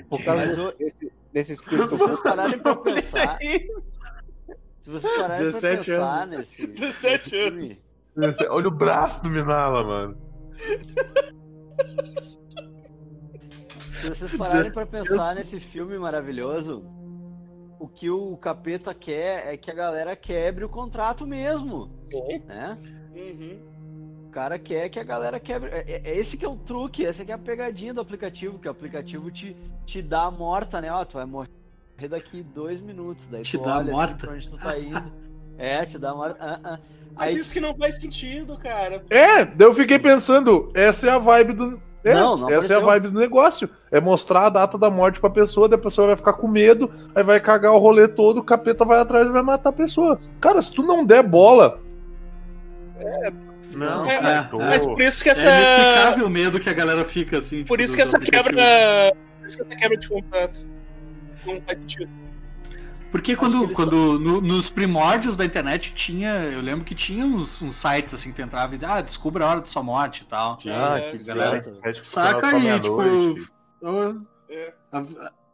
[0.10, 3.38] por causa o- desse, desse espírito Se vocês puto, pararem pra pensar.
[3.42, 6.68] Se vocês pararem pra 17 pensar nesse.
[6.68, 7.82] 17 nesse filme,
[8.50, 10.18] Olha o braço do Minala, mano.
[14.02, 16.84] Se vocês pararem pra pensar nesse filme maravilhoso,
[17.80, 21.90] o que o capeta quer é que a galera quebre o contrato mesmo.
[22.46, 22.78] Né?
[23.16, 24.28] Uhum.
[24.28, 25.70] O cara quer que a galera quebre.
[25.70, 28.60] É, é- é esse que é o truque, essa que é a pegadinha do aplicativo,
[28.60, 29.56] que o aplicativo te,
[29.86, 30.92] te dá a morta, né?
[30.92, 31.50] Ó, tu vai morrer
[32.10, 33.28] daqui dois minutos.
[33.30, 34.16] Daí Te tu dá a olha assim morta?
[34.28, 35.24] pra onde tu tá indo.
[35.56, 36.38] É, te dá a morta.
[36.42, 36.80] Ah, ah.
[37.16, 39.04] Mas Aí- isso que não faz sentido, cara.
[39.10, 41.82] É, daí eu fiquei pensando, essa é a vibe do.
[42.06, 43.70] É, Não, não essa é a vibe do negócio.
[43.90, 46.92] É mostrar a data da morte pra pessoa, daí a pessoa vai ficar com medo,
[47.16, 50.20] aí vai cagar o rolê todo, o capeta vai atrás e vai matar a pessoa.
[50.42, 51.80] Cara, se tu não der bola,
[53.76, 55.50] Não, É, cara, Mas por isso que É essa.
[55.50, 57.64] inexplicável o medo que a galera fica assim.
[57.64, 58.54] por tipo, isso que essa do quebra.
[59.40, 60.60] Por isso que essa quebra de contrato.
[61.46, 62.10] Não faz sentido.
[63.14, 67.76] Porque quando, quando no- nos primórdios da internet tinha, eu lembro que tinha uns, uns
[67.76, 70.58] sites assim que entrava e ah, descubra a hora de sua morte e tal.
[70.68, 71.28] Ah, que sim.
[71.28, 71.64] galera
[72.02, 74.74] Saca aí, tipo, eu, É.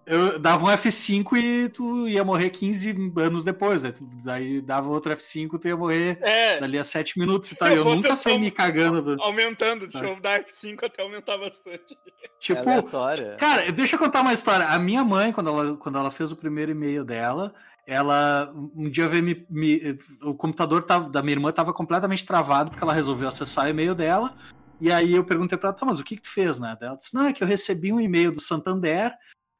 [0.10, 3.94] eu dava um F5 e tu ia morrer 15 anos depois, né?
[4.26, 7.70] Daí dava outro F5 tu ia morrer É, dali a 7 minutos e tal.
[7.72, 9.16] Eu eu nunca saí me cagando.
[9.22, 9.82] aumentando.
[9.82, 10.10] Deixa Sabe?
[10.12, 11.96] eu dar F5 até aumentar bastante.
[12.26, 13.36] É Tipo, aleatória.
[13.38, 14.66] Cara, deixa eu contar uma história.
[14.68, 17.54] A minha mãe, quando ela, quando ela fez o primeiro e-mail dela,
[17.86, 22.70] ela um dia veio me, me- o computador tava, da minha irmã estava completamente travado
[22.72, 24.34] porque ela resolveu acessar o e-mail dela.
[24.80, 26.78] E aí eu perguntei para ela, tá, mas o que, que tu fez, né?
[26.82, 29.14] Ela disse, não, é que eu recebi um e-mail do Santander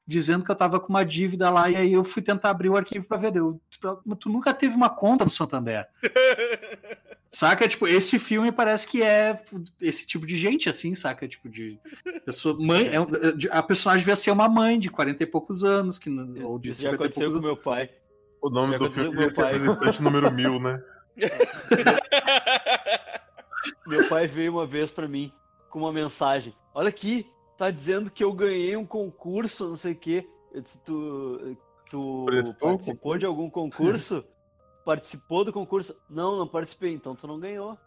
[0.10, 2.76] dizendo que eu tava com uma dívida lá, e aí eu fui tentar abrir o
[2.76, 3.36] arquivo para ver.
[3.36, 5.88] Eu, disse pra ela, "Mas tu nunca teve uma conta no Santander.
[7.30, 7.68] Saca?
[7.68, 9.40] Tipo, esse filme parece que é
[9.80, 11.28] esse tipo de gente, assim, saca?
[11.28, 11.80] Tipo, de
[12.26, 12.58] pessoa.
[12.60, 13.06] Mãe, é, um-
[13.38, 16.58] de- a personagem devia ser uma mãe de 40 e poucos anos, que, não- ou
[16.58, 17.46] de já 50 e aconteceu poucos com anos.
[17.46, 17.92] meu pai.
[18.42, 19.60] O nome Já do filme ser pai.
[19.60, 20.82] Visitante número mil, né?
[23.86, 25.32] Meu pai veio uma vez pra mim
[25.70, 26.54] com uma mensagem.
[26.74, 27.26] Olha aqui,
[27.60, 30.26] tá dizendo que eu ganhei um concurso, não sei o quê.
[30.54, 31.58] Eu disse, tu,
[31.92, 34.24] tu Prestou participou de algum concurso?
[34.86, 35.96] Participou do concurso?
[36.10, 37.78] Não, não participei, então tu não ganhou.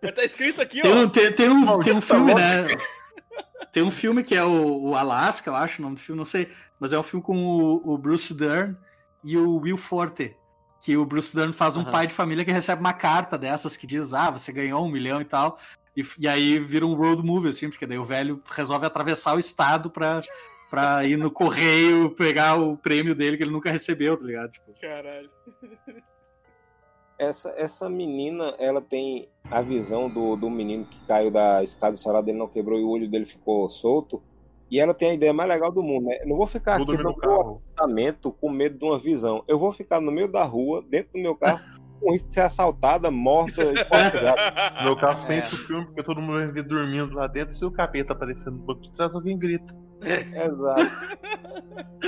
[0.00, 0.96] Mas tá escrito aqui, Tem ó.
[0.96, 2.68] um, tem, tem um, tem um filme, né?
[3.72, 6.26] Tem um filme que é o, o Alaska, eu acho o nome do filme, não
[6.26, 6.52] sei.
[6.78, 8.76] Mas é um filme com o, o Bruce Dern
[9.24, 10.36] e o Will Forte.
[10.80, 11.90] Que o Bruce Dern faz um Aham.
[11.90, 15.20] pai de família que recebe uma carta dessas que diz: Ah, você ganhou um milhão
[15.20, 15.58] e tal.
[15.96, 19.38] E, e aí vira um road movie, assim, porque daí o velho resolve atravessar o
[19.38, 20.20] estado pra,
[20.70, 24.52] pra ir no correio pegar o prêmio dele que ele nunca recebeu, tá ligado?
[24.52, 25.30] Tipo, Caralho.
[27.16, 31.96] Essa, essa menina, ela tem a visão do, do menino que caiu da escada, o
[31.96, 34.20] celular dele não quebrou e o olho dele ficou solto.
[34.68, 36.18] E ela tem a ideia mais legal do mundo, né?
[36.22, 37.62] Eu não vou ficar Vou aqui no meu carro.
[37.72, 39.44] apartamento com medo de uma visão.
[39.46, 41.60] Eu vou ficar no meio da rua, dentro do meu carro,
[42.04, 43.64] com risco de ser assaltada, morta.
[43.64, 43.72] No
[44.84, 45.16] meu carro É.
[45.16, 48.56] sente o filme, porque todo mundo vai ver dormindo lá dentro, se o capeta aparecendo
[48.58, 49.74] no banco de trás, alguém grita.
[50.02, 50.82] Exato.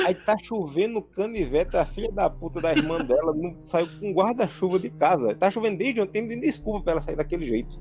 [0.05, 4.79] Aí tá chovendo canivete, a filha da puta da irmã dela não saiu com guarda-chuva
[4.79, 5.35] de casa.
[5.35, 7.81] Tá chovendo desde ontem, não tem desculpa pra ela sair daquele jeito.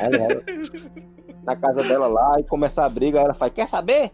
[0.00, 0.42] Aí ela,
[1.44, 4.10] na casa dela lá, e começa a briga, aí ela faz, quer saber?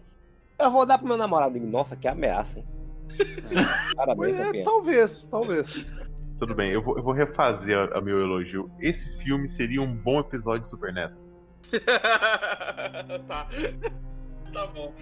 [0.59, 1.59] Eu vou dar pro meu namorado.
[1.59, 2.67] Nossa, que ameaça, hein?
[3.97, 5.85] Parabéns, É, talvez, talvez.
[6.39, 8.71] Tudo bem, eu vou, eu vou refazer a, a meu elogio.
[8.81, 11.17] Esse filme seria um bom episódio de Super Neto.
[13.27, 13.49] tá.
[14.53, 14.95] Tá bom.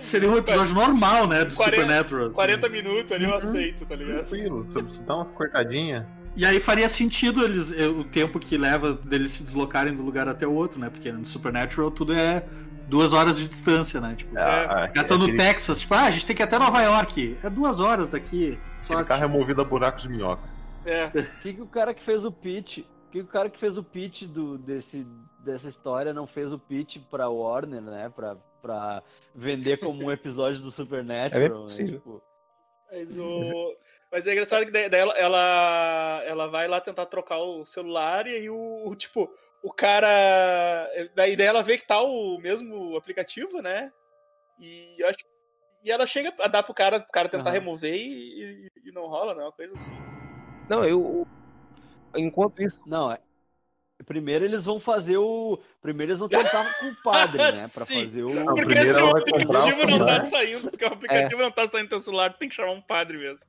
[0.00, 1.44] seria um episódio normal, né?
[1.44, 2.26] Do 40 Supernatural.
[2.26, 2.34] assim.
[2.34, 3.36] 40 minutos ali eu Uhum.
[3.36, 4.16] aceito, tá ligado?
[4.18, 6.04] Tranquilo, você, você dá umas cortadinhas.
[6.36, 10.28] E aí faria sentido eles eh, o tempo que leva deles se deslocarem do lugar
[10.28, 10.90] até o outro, né?
[10.90, 12.44] Porque no Supernatural tudo é
[12.88, 14.14] duas horas de distância, né?
[14.16, 16.58] Tipo, Ah, já estão no aquele, Texas, tipo, ah, a gente tem que ir até
[16.58, 17.38] Nova York.
[17.42, 18.58] É duas horas daqui.
[18.58, 19.08] aquele Sorte.
[19.08, 20.42] carro é movido a buracos de minhoca.
[20.84, 21.06] É.
[21.14, 23.58] O que, que o cara que fez o pitch, o que, que o cara que
[23.58, 25.06] fez o pitch do, desse,
[25.38, 28.12] dessa história não fez o pitch pra Warner, né?
[28.14, 29.02] Pra, pra
[29.34, 31.66] vender como um episódio do Supernatural.
[31.68, 31.92] É né?
[31.92, 32.22] Tipo,
[32.90, 33.74] Mas, o...
[34.14, 38.36] Mas é engraçado que daí ela, ela, ela vai lá tentar trocar o celular e
[38.36, 39.28] aí o, o, tipo,
[39.60, 40.06] o cara.
[41.16, 43.92] Daí, daí ela vê que tá o mesmo aplicativo, né?
[44.60, 45.18] E eu acho
[45.82, 47.58] E ela chega a dar pro cara, pro cara tentar Aham.
[47.58, 49.42] remover e, e- e não rola, né?
[49.42, 49.96] Uma coisa assim.
[50.70, 51.26] Não, eu.
[52.14, 52.80] Enquanto isso.
[52.86, 53.18] Não, é.
[54.06, 55.58] Primeiro eles vão fazer o.
[55.82, 57.66] Primeiro eles vão tentar com o padre, né?
[57.74, 58.04] Pra Sim.
[58.04, 58.32] fazer o.
[58.32, 61.66] Não, Porque se o vai comprar aplicativo não tá saindo, porque o aplicativo não tá
[61.66, 63.44] saindo do teu celular, tem que chamar um padre mesmo.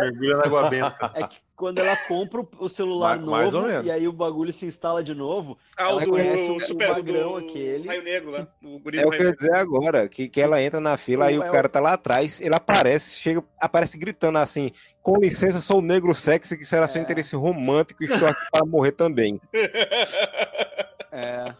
[0.00, 1.12] Mergulha na água benta.
[1.14, 3.86] É que quando ela compra o- o celular Mais- mais ou novo menos.
[3.86, 7.36] e aí o bagulho se instala de novo, Ah, o do o- super o do
[7.36, 7.86] aquele.
[7.86, 8.48] Raio Negro lá.
[8.62, 11.26] O guri É o que eu ia dizer agora, que, que ela entra na fila,
[11.26, 15.16] aí É o o- cara tá lá atrás, ele aparece, chega, aparece gritando assim, com
[15.16, 17.04] licença, sou negro sexy, que será seu É.
[17.04, 19.40] interesse romântico e estou aqui para morrer também.
[21.12, 21.54] é.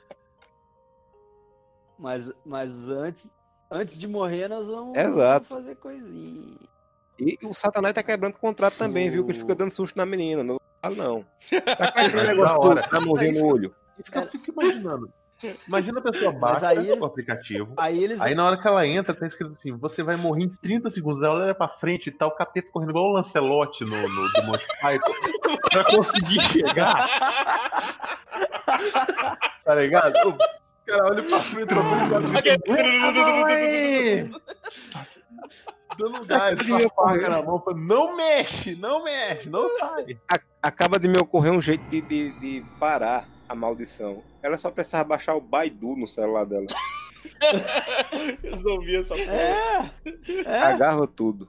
[1.96, 3.30] Mas, mas antes,
[3.70, 5.46] antes de morrer, nós vamos, Exato.
[5.48, 6.58] vamos fazer coisinha.
[7.18, 9.24] E o Satanás tá quebrando contrato também, viu?
[9.24, 10.42] Que ele fica dando susto na menina.
[10.42, 11.24] Não fala, não.
[11.50, 12.82] Cá aquele Da negócio hora.
[12.82, 13.74] do- da mãozinha no olho.
[13.98, 15.08] Isso que eu fico imaginando.
[15.68, 17.74] Imagina a pessoa baixa aí eles- o aplicativo.
[17.76, 18.20] Aí eles.
[18.20, 21.22] Aí na hora que ela entra, tá escrito assim: você vai morrer em 30 segundos.
[21.22, 24.42] Ela olha pra frente e tá o capeta correndo igual o Lancelote no, no do
[24.44, 25.12] Monty Python
[25.70, 27.06] pra conseguir chegar,
[29.64, 30.36] tá ligado?
[30.86, 31.74] Cara olha pra frente!
[35.96, 36.80] Dando gás, com a
[37.12, 40.18] faca na mão, não mexe, não mexe, não sai.
[40.28, 44.22] A- acaba de me ocorrer um jeito de, de, de parar a maldição.
[44.42, 46.66] Ela só precisava baixar o Baidu no celular dela.
[48.42, 49.32] Resolvi essa porra.
[49.32, 49.92] É!
[50.44, 50.58] É!
[50.62, 51.48] Agarra tudo.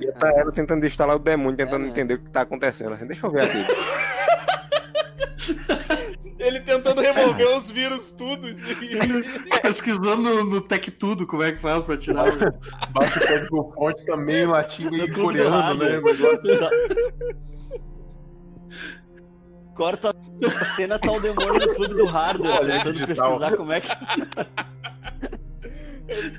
[0.00, 2.92] E tá ela tentando instalar o demônio, tentando É, entender o que tá acontecendo.
[2.94, 3.64] Assim, deixa eu ver aqui.
[6.38, 8.48] Ele tentando remover os vírus tudo.
[8.48, 8.56] e-
[9.62, 12.92] Pesquisando no, no Tech Tudo como é que faz pra tirar o...
[12.92, 16.00] Baixa o código fonte também em latim e coreano, né?
[19.74, 23.88] Corta a cena, tá o demônio no clube do hardware, tentando pesquisar como é que.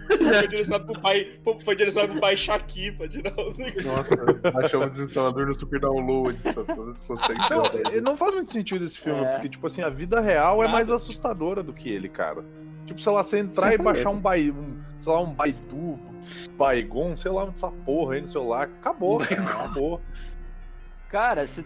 [0.08, 1.32] Foi direcionado pro pai.
[1.64, 3.86] Foi direcionado pro pai Shaqui pra tirar os negócios.
[3.86, 7.40] Nossa, baixou o desinstalador no Super Downloads pra ver se consegue
[7.94, 9.34] eh, não faz muito sentido esse filme, É.
[9.34, 10.72] porque, tipo assim, a vida real é Nada.
[10.72, 12.44] mais assustadora do que ele, cara.
[12.86, 13.84] Tipo, sei lá, você entrar e Certamente.
[13.84, 16.00] baixar um, bai, um sei lá, um Baidu,
[16.58, 18.64] Baigon, sei lá, essa porra aí no celular.
[18.64, 20.02] Acabou, cara, acabou.
[21.10, 21.64] Cara, se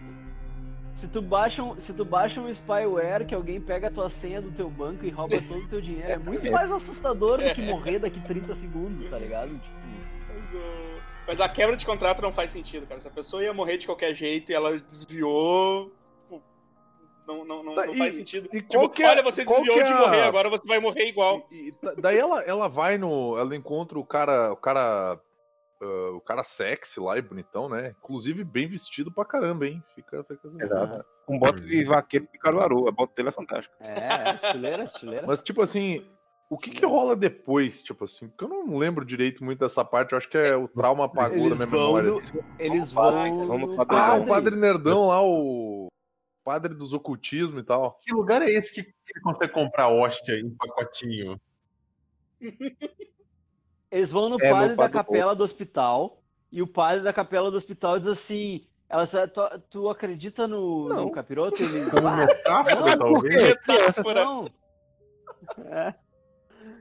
[0.94, 4.40] se tu baixa um, se tu baixa um spyware que alguém pega a tua senha
[4.40, 7.62] do teu banco e rouba todo o teu dinheiro, é muito mais assustador do que
[7.62, 9.50] morrer daqui 30 segundos, tá ligado?
[9.58, 9.76] Tipo,
[10.34, 13.00] Mas, o- mas a quebra de contrato não faz sentido, cara.
[13.00, 15.90] Se a pessoa ia morrer de qualquer jeito e ela desviou.
[16.24, 16.42] tipo,
[17.26, 18.48] Não, não, não, Tá, não e- faz sentido.
[18.52, 20.78] e Tipo, qual que é- olha, você desviou que é de morrer, agora você vai
[20.80, 21.46] morrer igual.
[21.50, 23.36] E, e da- daí ela, ela vai no.
[23.38, 24.52] Ela encontra o cara.
[24.52, 25.18] O cara.
[25.82, 27.94] Ah, o cara sexy lá e bonitão, né?
[28.02, 29.82] Inclusive bem vestido pra caramba, hein?
[29.94, 30.22] Fica.
[30.24, 30.48] fica...
[30.60, 31.04] Exato.
[31.28, 32.88] Um bote de vaqueiro de Caruaru.
[32.88, 33.74] A bota dele é fantástica.
[33.80, 35.26] é, é, estileira, estileira.
[35.26, 36.04] Mas, tipo assim,
[36.50, 38.28] o que que rola depois, tipo assim?
[38.28, 41.48] Porque eu não lembro direito muito dessa parte, eu acho que é o trauma apagou
[41.48, 42.10] da minha memória.
[42.10, 42.22] no-
[42.58, 43.56] eles vão.
[43.58, 44.20] no Ah, padre.
[44.24, 45.88] o padre nerdão lá, o
[46.44, 47.98] padre dos ocultismo e tal.
[48.02, 51.40] Que lugar é esse que ele consegue comprar hóstia em pacotinho?
[53.92, 57.12] Eles vão no É, no padre da padre capela do hospital e o padre da
[57.12, 61.04] capela do hospital diz assim: ela, diz, tu, tu acredita no, Não.
[61.04, 61.62] no capiroto?
[61.62, 63.42] Ele Como "Ah, metáfora, talvez?
[63.42, 64.24] Metáfora.
[64.24, 64.48] não.
[65.70, 65.94] É.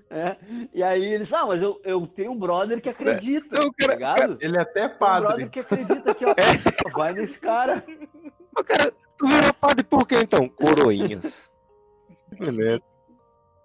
[0.10, 0.36] É.
[0.74, 3.94] E aí eles, ah, mas eu, eu tenho um brother que acredita, Não, tá cara,
[3.94, 4.38] ligado?
[4.42, 5.28] Ele é até Tem um padre.
[5.28, 6.34] brother que acredita aqui, ó.
[6.98, 7.84] Vai nesse cara.
[8.54, 10.48] Mas, cara, tu virou padre por quê, então?
[10.56, 11.50] Coroinhas.
[12.38, 12.82] Beleza.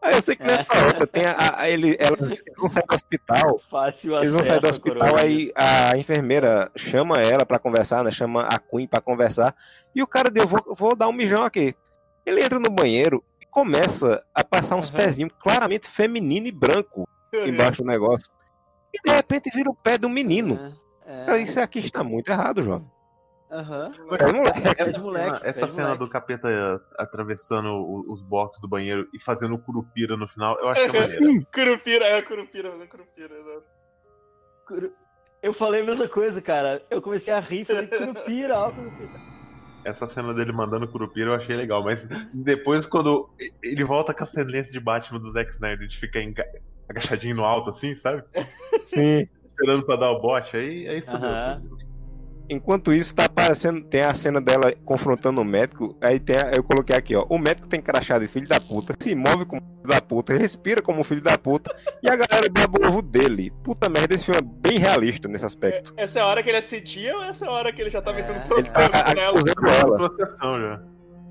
[0.06, 0.46] Aí eu sei que É.
[0.46, 3.60] nessa outra tem a, a- ele, ela, eles vão sair do hospital.
[3.68, 8.12] Fácil Eles vão sair do hospital, aí a enfermeira chama ela pra conversar, né?
[8.12, 9.52] Chama a Queen pra conversar.
[9.94, 11.74] E o cara deu, vou, vou dar um mijão aqui.
[12.24, 14.96] Ele entra no banheiro e começa a passar uns Uhum.
[14.96, 18.30] pezinhos claramente feminino e branco embaixo do negócio.
[18.94, 20.72] E de repente vira o pé do menino.
[21.04, 21.38] É, é.
[21.38, 22.88] Isso aqui está muito errado, jovem.
[23.50, 23.90] Aham.
[24.18, 24.58] É moleque.
[24.58, 26.04] Essa, Pé de moleque, cena, pé essa de cena moleque.
[26.04, 30.90] do capeta atravessando o- os boxes do banheiro e fazendo curupira no final, eu acho
[30.90, 31.46] que é maneiro.
[31.52, 33.64] Curupira, é, curupira, fazendo curupira, exato.
[34.66, 34.92] Curu-
[35.42, 36.82] Eu falei a mesma coisa, cara.
[36.90, 39.10] Eu comecei a rir, falei, curupira, ó, curupira.
[39.84, 43.30] Essa cena dele mandando curupira eu achei legal, mas depois quando
[43.62, 46.44] ele volta com as tendências de Batman do Zack Snyder de ficar enga-
[46.88, 48.24] agachadinho no alto assim, sabe?
[48.84, 49.28] Sim.
[49.44, 51.28] Esperando pra dar o bote, aí, aí fudeu.
[51.28, 51.62] Aham.
[52.48, 55.96] Enquanto isso, tá aparecendo, tem a cena dela confrontando o médico.
[56.00, 57.26] Aí tem a- eu coloquei aqui, ó.
[57.28, 60.80] O médico tem crachá de filho da puta, se move como filho da puta, respira
[60.80, 63.52] como filho da puta, e a galera bebe o ovo dele.
[63.64, 65.92] Puta merda, esse filme é bem realista nesse aspecto.
[65.96, 68.00] Essa é a hora que ele assedia ou essa é a hora que ele já
[68.00, 68.58] tá metendo É.
[68.58, 69.40] Ele tá nela?
[69.40, 70.12] acusando ela.
[70.60, 70.82] Já.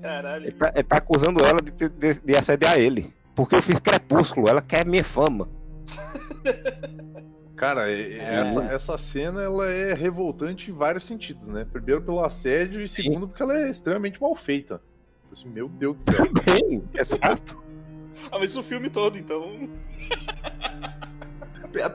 [0.02, 0.44] Caralho.
[0.44, 3.12] Ele tá, ele tá acusando ela de, de, de assediar ele.
[3.34, 5.48] Porque eu fiz crepúsculo, ela quer minha fama.
[7.56, 8.18] Cara, É.
[8.42, 11.66] essa, essa cena ela é revoltante em vários sentidos, né?
[11.70, 14.80] Primeiro pelo assédio e segundo porque ela é extremamente mal feita.
[15.32, 16.26] Assim, meu Deus do céu.
[16.44, 17.62] Bem, exato.
[18.30, 19.68] Ah, mas o filme todo, então.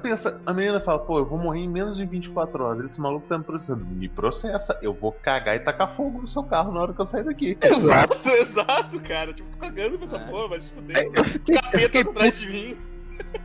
[0.03, 2.85] Pensa, a menina fala, pô, eu vou morrer em menos de 24 horas.
[2.91, 3.83] Esse maluco tá me processando.
[3.85, 7.05] Me processa, eu vou cagar e tacar fogo no seu carro na hora que eu
[7.05, 7.57] sair daqui.
[7.63, 9.33] Exato, exato, cara.
[9.33, 10.27] Tipo, tô cagando pra essa É.
[10.29, 10.97] porra, vai se fuder.
[10.97, 12.77] É, Eu fiquei, eu Capeta fiquei atrás de mim.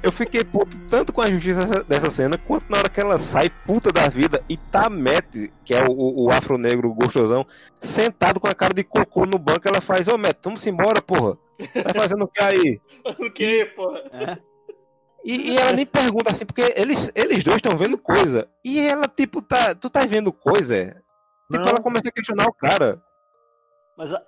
[0.02, 3.48] Eu fiquei puto tanto com a justiça dessa- cena, quanto na hora que ela sai
[3.66, 5.26] puta da vida e tá Matt,
[5.64, 7.44] que é o, o, o afro-negro gostosão,
[7.80, 11.36] sentado com a cara de cocô no banco, ela faz, ô Matt, vamos embora, porra.
[11.82, 12.80] Tá fazendo o que aí?
[13.18, 13.98] O que, porra?
[14.12, 14.38] É.
[15.24, 18.48] E, e ela nem pergunta assim, porque eles, eles dois estão vendo coisa.
[18.64, 19.74] E ela, tipo, tá.
[19.74, 20.84] Tu tá vendo coisa?
[21.50, 21.68] Tipo, Não.
[21.68, 23.02] ela começa a questionar o cara.
[23.96, 24.22] Mas a-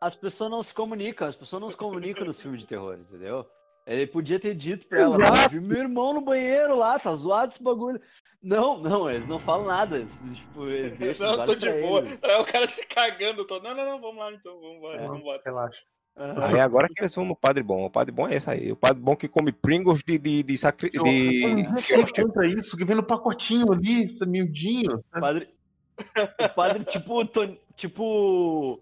[0.00, 3.44] as pessoas não se comunicam, as pessoas não se comunicam nos filmes de terror, entendeu?
[3.86, 5.16] Ele podia ter dito pra ela.
[5.16, 8.00] "Ah, meu irmão no banheiro lá, tá zoado esse bagulho.
[8.42, 9.96] Não, não, eles não falam nada.
[9.96, 12.00] Eles, tipo, eles deixam Não, tô de boa.
[12.00, 12.22] eles.
[12.22, 13.46] Aí o cara se cagando.
[13.50, 15.06] Não, não, não, vamos lá então, vamos embora, É.
[15.06, 15.42] vamos embora.
[15.44, 15.80] Relaxa.
[16.16, 16.44] Aham.
[16.44, 17.84] Aí agora que eles vão no Padre Bom.
[17.86, 18.70] O Padre Bom é esse aí.
[18.70, 20.90] O Padre Bom que come Pringles de, de, de, sacri...
[20.94, 21.42] Eu, de...
[21.42, 24.94] eu não sei contra isso, que vem no pacotinho ali, esse miudinho.
[24.94, 25.20] O sabe?
[25.20, 25.48] padre,
[26.40, 28.80] o padre tipo, Ton- tipo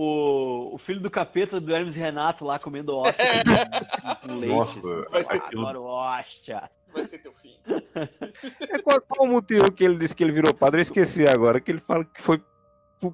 [0.00, 3.24] o, o filho do capeta do Hermes Renato lá comendo hóstia
[4.22, 4.54] com, com leite.
[4.54, 5.10] Nossa, assim.
[5.10, 6.70] vai ser aquilo- Adoro hóstia.
[6.92, 7.56] Vai ser teu fim.
[8.60, 10.78] É qual, qual o motivo que ele disse que ele virou padre?
[10.78, 11.60] Eu esqueci agora.
[11.60, 12.42] Que ele fala que foi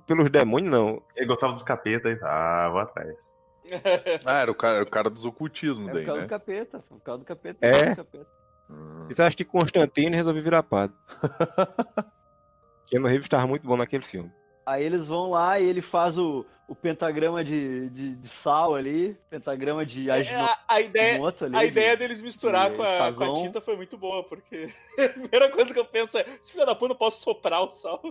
[0.06, 1.02] pelos demônios, não.
[1.14, 3.34] Ele gostava dos capetas e ah, vou atrás.
[4.24, 6.20] Ah, era o cara, era o cara dos ocultismos É daí, né?
[6.22, 7.58] do capeta, o carro do capeta.
[7.66, 7.74] É?
[7.74, 8.26] o carro do capeta.
[8.70, 9.06] Hum.
[9.10, 10.96] Isso eu acho que Constantino resolveu virar padre.
[12.86, 14.30] Keanu Reeves estava muito bom naquele filme.
[14.64, 19.16] Aí eles vão lá e ele faz o, o pentagrama de, de, de sal ali,
[19.30, 21.56] pentagrama de É, a, a ideia, ali.
[21.56, 24.68] a de- ideia deles misturar de com a, com a tinta foi muito boa, porque
[24.98, 27.70] a primeira coisa que eu penso é: esse filho da puta eu posso soprar o
[27.70, 28.02] sal.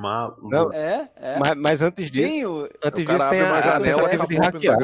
[0.00, 1.38] Fumar, Não, É, é.
[1.38, 4.78] Mas, mas antes disso, Sim, o- antes o disso tem a, janela tentativa de hackear.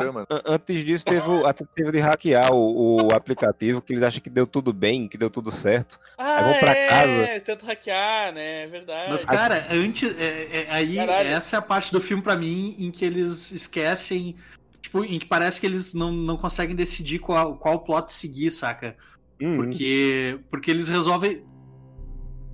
[0.45, 4.47] Antes disso, teve a tentativa de hackear o, o aplicativo, que eles acham que deu
[4.47, 5.99] tudo bem, que deu tudo certo.
[6.19, 7.41] Ah, vão pra é, casa.
[7.45, 8.65] tenta hackear, né?
[8.65, 9.11] É verdade.
[9.11, 10.15] Mas, cara, antes.
[10.19, 11.29] é- é- aí, Caralho.
[11.29, 14.37] essa é a parte do filme, pra mim, em que eles esquecem.
[14.83, 18.97] Tipo, em que parece que eles não, não conseguem decidir qual, qual plot seguir, saca?
[19.41, 21.43] Hum, Porque, porque eles resolvem.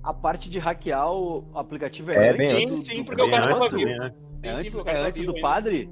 [0.03, 2.67] A parte de hackear o aplicativo é, É, antes bem.
[2.81, 3.89] Sim, do- porque o cara tava vivo.
[3.89, 5.89] É Sim, antes, sim, porque o é cara antes do padre?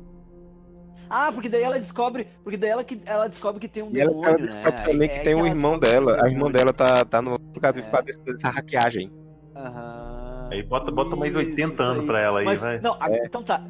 [1.10, 2.28] Ah, porque daí ela descobre.
[2.44, 4.46] Porque daí ela, que, ela descobre que tem um E ela, demônio, ela né?
[4.46, 6.26] descobre também É- que é tem um irmão descobre dela.
[6.26, 7.90] A irmã dela tá, tá no aplicativo É.
[7.90, 9.12] por causa dessa hackeagem.
[9.56, 10.50] Aham.
[10.52, 12.80] Aí bota, bota mais Isso, 80 isso anos pra ela aí, Mas, vai.
[12.82, 13.64] não, a- então tá.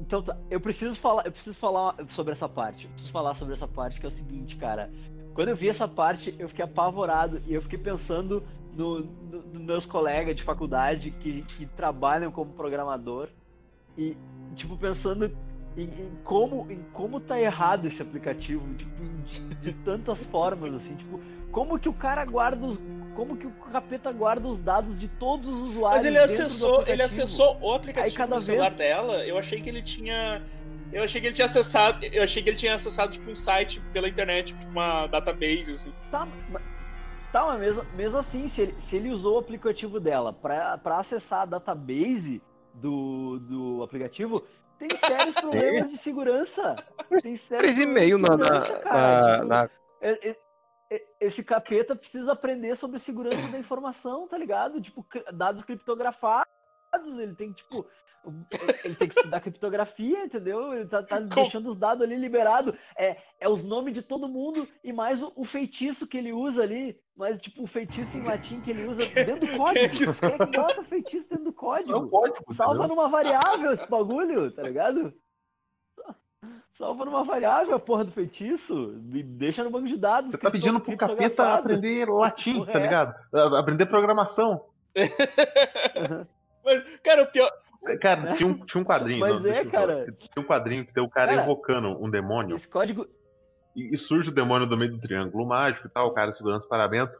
[0.00, 0.36] Então tá.
[0.50, 2.84] Eu preciso falar, eu preciso falar sobre essa parte.
[2.84, 4.90] Eu preciso falar sobre essa parte que é o seguinte, cara.
[5.34, 8.42] Quando eu vi essa parte, eu fiquei apavorado e eu fiquei pensando
[8.74, 9.06] nos
[9.52, 13.28] meus colegas de faculdade que, que trabalham como programador
[13.96, 14.16] e
[14.56, 15.26] tipo pensando
[15.76, 18.90] em, em como em como tá errado esse aplicativo, tipo,
[19.24, 21.20] de, de tantas formas assim, tipo,
[21.50, 22.78] como que o cara guarda os
[23.14, 27.02] como que o capeta guarda os dados de todos os usuários Mas ele acessou, ele
[27.02, 29.24] acessou o aplicativo Aí cada celular vez- dela.
[29.26, 30.42] Eu achei que ele tinha.
[30.90, 32.04] Eu achei que ele tinha acessado.
[32.04, 35.92] Eu achei que ele tinha acessado, tipo, um site pela internet, tipo, uma database, assim.
[36.10, 36.62] Tá, mas,
[37.32, 40.98] tá, mas mesmo, mesmo assim, se ele, se ele usou o aplicativo dela pra pra
[40.98, 42.42] acessar a database
[42.74, 44.40] do, do aplicativo,
[44.78, 46.76] tem sérios problemas de segurança.
[47.22, 49.20] Tem sérios 3,5 na, problemas de na, cara.
[49.20, 49.70] na, Tipo, na-
[50.00, 50.36] é- é-
[50.90, 54.80] é- Esse capeta precisa aprender sobre segurança da informação, tá ligado?
[54.80, 56.46] Tipo, dados criptografados,
[57.18, 57.86] ele tem que, tipo.
[58.84, 60.72] Ele tem que estudar criptografia, entendeu?
[60.74, 62.74] Ele tá, tá deixando os dados ali liberados.
[62.96, 66.62] É, é os nomes de todo mundo e mais o, o feitiço que ele usa
[66.62, 66.98] ali.
[67.16, 69.74] Mas, tipo, o feitiço em latim que ele usa dentro do código.
[69.74, 71.90] Quem é que é bota feitiço dentro do código?
[71.90, 72.96] Não pode, pô, Salva entendeu?
[72.96, 75.12] numa variável esse bagulho, tá ligado?
[76.72, 78.94] Salva numa variável a porra do feitiço.
[79.02, 80.30] Me deixa no banco de dados.
[80.30, 83.14] Você tá pedindo pro capeta aprender latim, Porra tá é ligado?
[83.56, 84.64] Aprender programação.
[86.64, 87.50] Mas, cara, o pior.
[88.00, 89.20] Cara, tinha um, tinha um quadrinho.
[89.20, 90.04] Mas não, é, cara.
[90.04, 92.56] Tinha um quadrinho que tem o cara, Cara, invocando um demônio.
[92.56, 93.06] Esse código.
[93.74, 96.60] E, e surge o demônio do meio do triângulo mágico e tal, o cara segurando
[96.60, 97.18] os paramentos.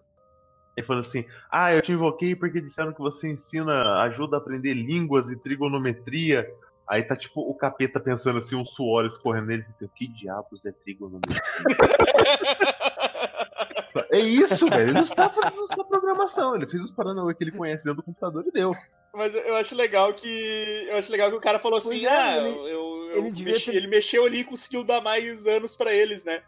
[0.77, 4.75] E falando assim: Ah, eu te invoquei porque disseram que você ensina, ajuda a aprender
[4.75, 6.49] línguas e trigonometria.
[6.89, 10.73] Aí tá tipo o capeta pensando assim, um suor escorrendo nele, assim, que diabos é
[10.73, 11.41] trigonometria?
[14.11, 14.83] é isso, velho.
[14.83, 16.55] Ele não está fazendo isso na programação.
[16.55, 18.75] Ele fez os paranauê que ele conhece dentro do computador e deu.
[19.15, 20.87] Mas eu acho legal que.
[20.89, 23.45] Eu acho legal que o cara falou assim, Pois é, ah, ele- eu, eu ele
[23.45, 26.43] mexi- ter- ele mexeu ali e conseguiu dar mais anos pra eles, né?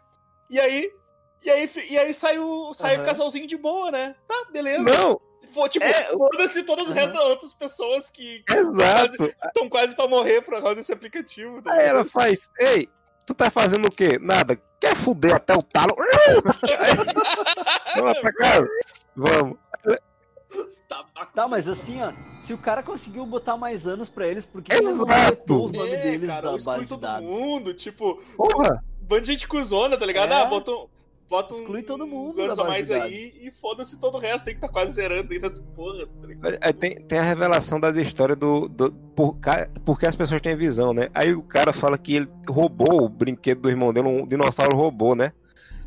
[0.49, 0.91] E aí.
[1.43, 3.05] E aí, e aí saiu, saiu o Aham.
[3.05, 4.15] casalzinho de boa, né?
[4.27, 4.79] Tá, beleza.
[4.81, 5.21] Não,
[5.53, 9.69] Foi, tipo, É, foda-se todas as outras pessoas que estão exato.
[9.69, 11.61] quase pra morrer por causa desse aplicativo.
[11.61, 12.89] tá Aí ela faz, ei,
[13.27, 14.17] tu tá fazendo o quê?
[14.19, 14.59] Nada.
[14.79, 15.93] Quer fuder até o talo?
[17.95, 18.67] Vamos lá pra casa.
[19.15, 19.57] Vamos.
[20.87, 21.33] Tabaco.
[21.33, 22.11] Tá, mas assim, ó.
[22.45, 25.65] Se o cara conseguiu botar mais anos pra eles, por que ele não Exato.
[25.65, 27.27] os nomes É, deles cara, da exclui base de todo dados?
[27.27, 28.83] mundo, tipo, Porra.
[29.01, 30.31] bando de gente cuzona, tá ligado?
[30.31, 30.35] É.
[30.41, 30.87] Ah, bota, um-
[31.27, 34.47] bota Exclui uns todo mundo anos da a mais aí e foda-se todo o resto
[34.47, 36.57] aí que tá quase zerando aí nessa porra, tá ligado?
[36.61, 38.69] Aí tem, tem a revelação das histórias do.
[38.69, 39.35] do por,
[39.83, 41.09] porque as pessoas têm visão, né?
[41.15, 45.15] Aí o cara fala que ele roubou o brinquedo do irmão dele, um dinossauro roubou,
[45.15, 45.31] né?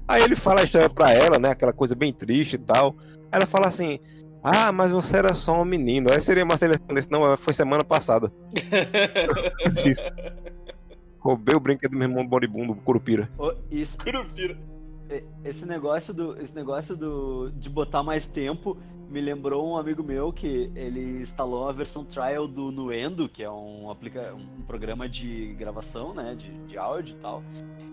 [0.09, 1.51] Aí ele fala a história pra ela, né?
[1.51, 2.97] Aquela coisa bem triste e tal.
[3.31, 4.01] Aí ela fala assim:
[4.43, 6.13] Ah, mas você era só um menino.
[6.13, 8.33] Aí seria uma seleção desse, não, foi semana passada.
[9.85, 10.09] Isso.
[11.19, 13.29] Roubei o brinquedo do meu irmão moribundo, Curupira.
[13.39, 14.57] Ô, Isso, Curupira.
[15.43, 18.77] Esse negócio do esse negócio do de botar mais tempo
[19.09, 23.51] me lembrou um amigo meu que ele instalou a versão trial do Nuendo, que é
[23.51, 27.43] um aplica um programa de gravação, né, de, de áudio e tal.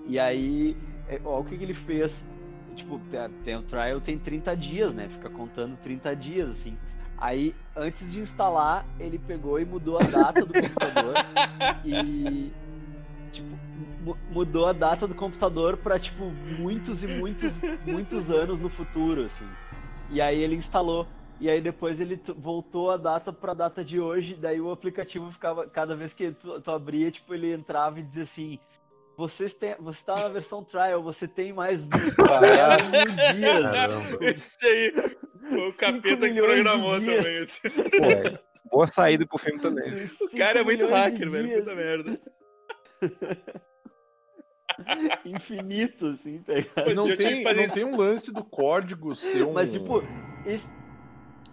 [0.08, 0.78] E aí,
[1.08, 2.28] é, ó, o que, que ele fez?
[2.76, 3.00] Tipo,
[3.44, 5.08] tem- o trial tem 30 dias, né?
[5.10, 6.78] Fica contando 30 dias assim.
[7.18, 11.14] Aí, antes de instalar, ele pegou e mudou a data do computador
[11.86, 12.52] e
[13.32, 13.58] tipo,
[14.00, 16.26] mu- mudou a data do computador pra, tipo,
[16.60, 17.54] muitos e muitos,
[17.86, 19.48] muitos anos no futuro, assim.
[20.10, 21.08] E aí ele instalou.
[21.40, 25.68] E aí depois ele voltou a data pra data de hoje, daí o aplicativo ficava,
[25.68, 28.58] cada vez que tu, tu abria, tipo, ele entrava e dizia assim,
[29.18, 33.72] vocês têm, você tá na versão trial, você tem mais 10 mil dias.
[33.72, 34.18] Caramba.
[34.26, 34.91] Esse aí,
[35.49, 37.16] foi o Cinco capeta que milhões de programou dias.
[37.18, 37.41] também.
[37.41, 37.70] Esse.
[37.70, 38.39] Pô, é.
[38.72, 40.09] Boa saída pro filme também.
[40.22, 41.49] O cara é muito hacker, velho.
[41.49, 42.20] Puta Puta merda.
[45.24, 46.53] Infinito, assim, tá
[46.93, 47.74] não tem, não isso.
[47.74, 49.53] tem um lance do código ser um.
[49.53, 50.03] Mas, tipo,
[50.45, 50.68] esse,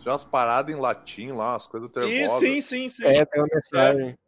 [0.00, 2.40] Tinha umas paradas em latim lá, umas coisas E, nervosas.
[2.40, 3.04] sim, sim, sim.
[3.06, 4.18] É, tem uma mensagem.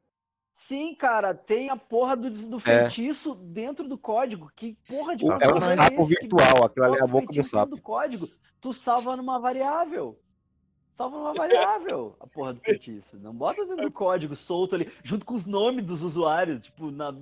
[0.68, 2.60] Sim, cara, tem a porra do, do É.
[2.60, 4.50] feitiço dentro do código.
[4.56, 7.32] Que porra de O- É um programa sapo que virtual, aquilo ali é a boca
[7.32, 7.76] do sapo.
[7.76, 8.28] do código,
[8.60, 10.18] tu salva numa variável.
[10.96, 13.18] Salva numa variável a porra do feitiço.
[13.18, 16.62] Não bota dentro do código solto ali, junto com os nomes dos usuários.
[16.62, 17.14] Tipo, na.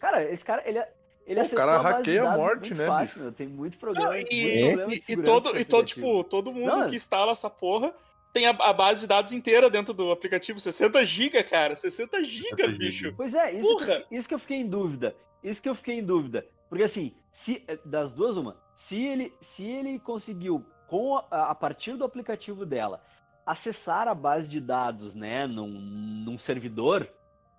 [0.00, 0.84] Cara, esse cara, ele,
[1.24, 3.32] ele Pô, o cara hackeia a morte, muito né, fácil.
[3.32, 4.08] Tem muito problema.
[4.08, 6.96] Não, muito e, problema de e- e todo, e todo, tipo, todo mundo Não, que
[6.96, 7.94] instala essa porra
[8.36, 10.60] tem a, a base de dados inteira dentro do aplicativo.
[10.60, 11.74] 60 GB, cara.
[11.74, 13.14] 60 GB, 60 bicho.
[13.16, 15.16] Pois é, isso que, isso que eu fiquei em dúvida.
[15.42, 16.46] Isso que eu fiquei em dúvida.
[16.68, 21.96] Porque assim, se das duas, uma, se ele, se ele conseguiu, com a, a partir
[21.96, 23.02] do aplicativo dela,
[23.46, 27.08] acessar a base de dados, né, num, num servidor,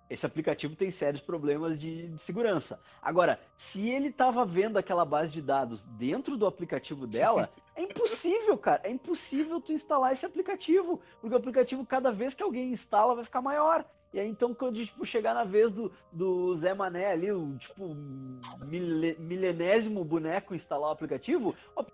[0.08, 2.80] esse aplicativo tem sérios problemas de, de segurança.
[3.02, 8.58] Agora, se ele estava vendo aquela base de dados dentro do aplicativo dela, é impossível,
[8.58, 8.80] cara.
[8.84, 11.00] É impossível tu instalar esse aplicativo.
[11.20, 13.84] Porque o aplicativo, cada vez que alguém instala, vai ficar maior.
[14.12, 17.94] E aí, então, quando tipo, chegar na vez do, do Zé Mané ali, o tipo,
[18.64, 21.84] mile- milenésimo boneco instalar o aplicativo, o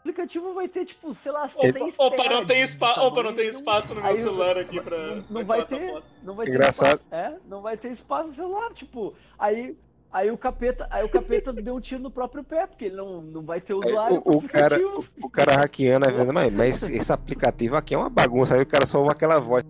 [0.00, 3.34] aplicativo vai ter, tipo, sei lá, seis Opa, não teras tem, de spa, opa, não
[3.34, 6.46] tem espaço no meu aí celular aqui pra, não, pra não vai ter, não vai
[6.46, 7.00] ter Engraçado.
[7.00, 9.76] espaço, é, não vai ter espaço no celular, tipo, aí
[10.12, 13.20] aí o capeta, aí o capeta deu um tiro no próprio pé, porque ele não,
[13.22, 16.52] não vai ter usuário pro O, o cara, o, o cara hackeando, aí vendo, mas,
[16.52, 18.54] mas esse, aplicativo aqui é uma bagunça.
[18.54, 19.64] Aí o cara só ouve aquela voz.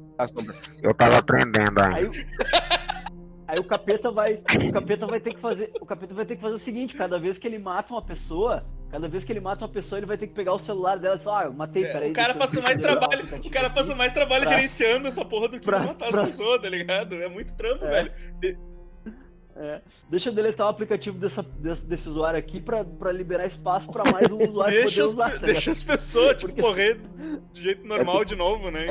[0.82, 1.80] Eu tava aprendendo.
[1.82, 2.11] Aí, o-
[3.47, 4.34] aí o capeta vai,
[4.68, 7.18] o capeta vai ter que fazer, o capeta vai ter que fazer o seguinte, cada
[7.18, 10.18] vez que ele mata uma pessoa, cada vez que ele mata uma pessoa, ele vai
[10.18, 12.11] ter que pegar o celular dela e só, ah, eu matei, É, peraí.
[12.11, 15.59] o cara passa mais trabalho, o cara passa mais trabalho Pra- gerenciando essa porra do
[15.59, 17.14] que pra- matar pra- as pessoas, tá ligado?
[17.16, 17.91] É muito trampo, É.
[17.91, 18.12] velho.
[19.61, 23.90] É, deixa eu deletar o aplicativo dessa, desse, desse usuário aqui pra, pra liberar espaço
[23.90, 25.30] pra mais um usuário Deixa poder usar.
[25.40, 27.00] tá deixa as pessoas, tipo, Porque- morrer
[27.52, 28.86] de jeito normal de novo, né?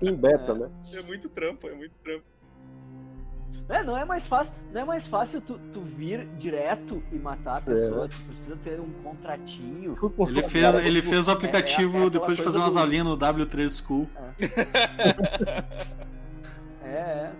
[0.00, 0.68] Em beta, né?
[0.94, 2.22] É muito trampo, é muito trampo.
[3.68, 7.56] É, não é mais fácil, não é mais fácil tu, tu vir direto e matar
[7.58, 9.94] a pessoa, tu precisa ter um contratinho.
[10.28, 13.04] Ele fez, ele fez o é- é aplicativo aquela depois de fazer umas do- aulinhas
[13.06, 14.08] no W3 School.
[16.84, 17.32] É, é.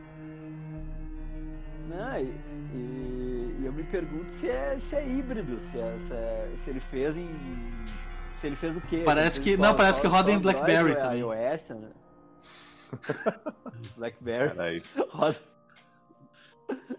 [1.88, 2.30] Não, e,
[2.74, 6.70] e- e eu me pergunto se é, se é híbrido, se, é, se, é- se
[6.70, 7.28] ele fez em.
[8.40, 9.02] Se ele fez o quê?
[9.04, 11.18] Parece que- não, parece só- que roda em Android BlackBerry é também.
[11.20, 11.90] iOS, né?
[13.96, 15.36] BlackBerry roda.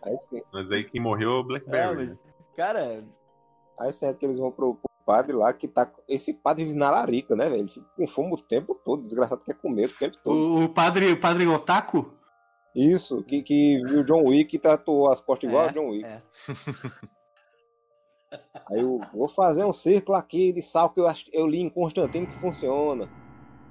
[0.04, 0.42] Aí sim.
[0.52, 1.96] Mas aí quem morreu é o É, Blackberry.
[1.96, 2.18] mas, né?
[2.56, 3.04] cara,
[3.80, 5.90] Aí sim é que eles vão pro, pro padre lá que tá.
[6.08, 7.62] Esse padre vive na larica, né, velho?
[7.62, 10.36] Ele fica com fome o tempo todo, desgraçado quer comer o tempo todo.
[10.36, 12.14] O, o padre, o padre Otaku?
[12.80, 16.06] Isso, que, que viu John Wick e tatuou as costas igual É, a John Wick.
[16.06, 16.22] é.
[18.70, 21.70] Aí eu vou fazer um círculo aqui de sal que eu, acho, eu li em
[21.70, 23.10] Constantino que funciona.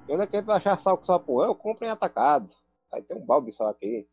[0.07, 1.47] E onde é que a gente vai achar sal com sal porra?
[1.47, 2.53] Eu compro em atacado.
[2.91, 4.07] Aí tem um balde de sal aqui.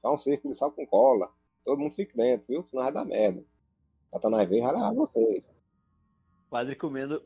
[0.00, 1.28] Faz um círculo de sal com cola.
[1.64, 2.62] Todo mundo fica dentro, viu?
[2.64, 3.44] Senão vai dar merda.
[4.12, 5.42] Satanás vem e vai levar vocês.
[6.48, 7.20] Padre comendo.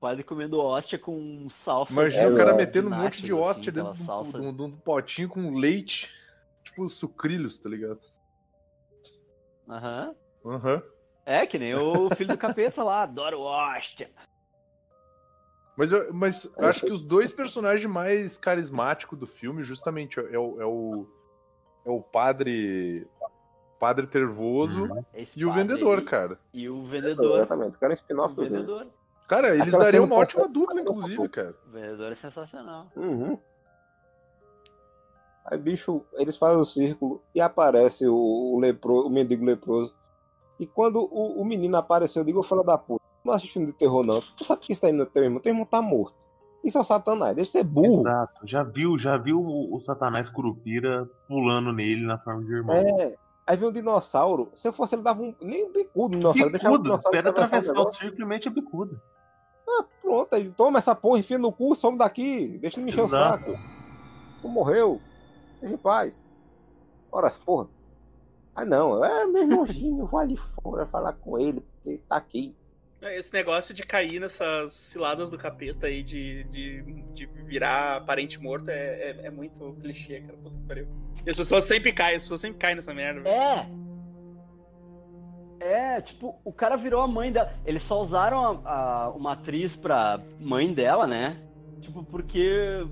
[0.00, 1.92] Padre comendo hóstia com salsa.
[1.92, 4.40] Imagina É, o cara é, metendo um monte de nachos, hóstia assim, dentro de um,
[4.40, 6.08] de um- de um potinho com leite.
[6.62, 8.00] Tipo sucrilhos, tá ligado?
[9.68, 10.14] Aham.
[10.44, 10.82] Aham.
[11.26, 14.10] É, que nem o filho do capeta lá, adoro hóstia.
[15.76, 20.38] Mas, eu, mas eu acho que os dois personagens mais carismáticos do filme, justamente, é
[20.38, 21.06] o, é o,
[21.86, 23.06] é o padre.
[23.78, 26.04] Padre Tervoso Esse e o vendedor, aí.
[26.04, 26.40] cara.
[26.52, 27.36] E o vendedor.
[27.36, 28.88] Exatamente, o cara é um spin-off do vendedor.
[29.28, 31.54] Cara, eles Aquela dariam uma pode- ótima dupla, inclusive, cara.
[31.66, 32.86] O vendedor é sensacional.
[32.96, 33.38] Uhum.
[35.44, 39.94] Aí, bicho, eles fazem o círculo e aparece o, o, lepro, o mendigo leproso.
[40.58, 43.72] E quando o, o menino apareceu, eu digo, filho da puta, não assiste filme de
[43.74, 44.20] terror, não.
[44.36, 45.40] Tu sabe que isso tá indo no teu irmão?
[45.40, 46.16] Teu irmão tá morto.
[46.64, 48.00] Isso é o Satanás, deixa de ser burro.
[48.00, 48.40] Exato.
[48.46, 52.74] Já viu, já viu o, o Satanás Curupira pulando nele na forma de irmão.
[52.74, 53.14] É.
[53.48, 54.52] Aí vem um dinossauro.
[54.54, 55.34] Se eu fosse, ele dava um.
[55.40, 56.52] Nem um bicudo no dinossauro.
[56.52, 59.02] deixava o dinossauro espera atravessar o o e mete a bicuda.
[59.66, 62.58] Ah, pronto, aí toma essa porra, enfia no cu, some daqui.
[62.60, 63.52] Deixa ele me encher o Exato.
[63.52, 63.58] saco.
[64.42, 65.00] Tu morreu.
[65.62, 66.22] Deixa em paz.
[67.10, 67.68] Ora, essa porra.
[68.54, 69.02] Ah, não.
[69.02, 72.54] É meu irmãozinho, eu vou ali fora falar com ele, porque ele tá aqui.
[73.00, 76.82] É, Esse negócio de cair nessas ciladas do capeta aí, de, de,
[77.14, 80.36] de virar parente morto, é, é, é muito clichê, cara.
[80.38, 80.88] Puta que pariu.
[81.24, 83.20] E as pessoas sempre caem, as pessoas sempre caem nessa merda.
[83.20, 83.34] velho.
[83.34, 83.68] É.
[85.60, 87.52] É, tipo, o cara virou a mãe dela.
[87.66, 88.70] Eles só usaram a,
[89.06, 91.36] a- uma atriz pra mãe dela, né?
[91.80, 92.86] Tipo, porque.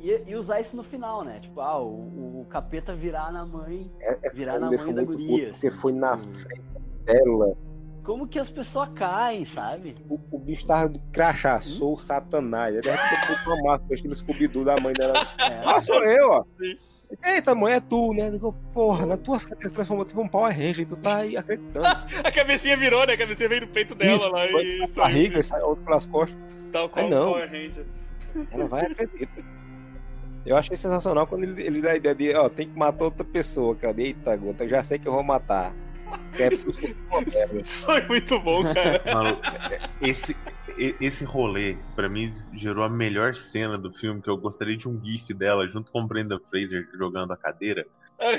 [0.00, 1.38] Ia, ia usar isso no final, né?
[1.40, 3.90] Tipo, ah, o, o capeta virar na mãe.
[4.00, 6.62] É, essa Virar na mãe da muito guria, puto, porque assim, foi na frente
[7.04, 7.56] dela.
[8.06, 9.96] Como que as pessoas caem, sabe?
[10.08, 12.72] O, o bicho tava do crachá, sou o satanás.
[12.76, 15.14] Aí de repente eu fui com a máscara, estilo Scooby-Doo da mãe dela.
[15.38, 15.62] É.
[15.64, 16.44] Ah, sou eu, ó.
[16.58, 16.76] Sim.
[17.24, 18.28] Eita, mãe, é tu, né?
[18.28, 21.18] Eu digo, porra, na tua frente se transformou tipo um Power Ranger e tu tá
[21.18, 21.86] aí acreditando.
[22.22, 23.14] A cabecinha virou, né?
[23.14, 25.02] A cabecinha veio do peito dela Isso, lá foi e saiu.
[25.02, 26.36] barriga e sai outro pelas costas.
[26.72, 27.30] Tal qual Ai, não.
[27.30, 27.86] o Power Ranger.
[28.52, 29.44] Ela vai e acredita.
[30.44, 33.24] Eu achei sensacional quando ele, ele dá a ideia de, ó, tem que matar outra
[33.24, 34.00] pessoa, cara.
[34.00, 35.74] Eita, gota, eu já sei que eu vou matar.
[36.38, 36.70] É Isso-
[37.54, 39.02] Isso foi muito bom, cara.
[39.12, 39.42] Maluco,
[40.00, 40.36] esse,
[40.78, 44.88] e- esse rolê, pra mim, gerou a melhor cena do filme, que eu gostaria de
[44.88, 47.86] um gif dela, junto com o Brenda Fraser jogando a cadeira,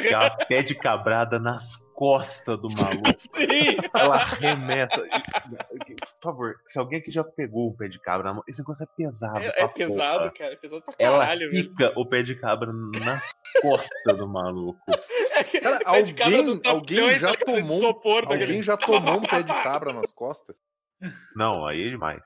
[0.02, 3.12] que ela pede cabrada nas costas do maluco.
[3.18, 3.78] Sim!
[3.94, 5.02] Ela arremessa.
[5.02, 8.84] Por favor, se alguém aqui já pegou o pé de cabra na mão, esse negócio
[8.84, 9.40] é pesado.
[9.40, 10.32] É, é pesado, porra.
[10.38, 10.54] cara.
[10.54, 11.70] É pesado pra Ela caralho, velho.
[11.70, 14.80] fica o pé de cabra nas costas do maluco.
[15.32, 17.34] É que- Cara, pé de cabra alguém- dos alguém já tá?
[17.36, 20.56] De tomou- isopor, tá Alguém já tomou um pé de cabra nas costas?
[21.36, 22.24] Não, aí é demais.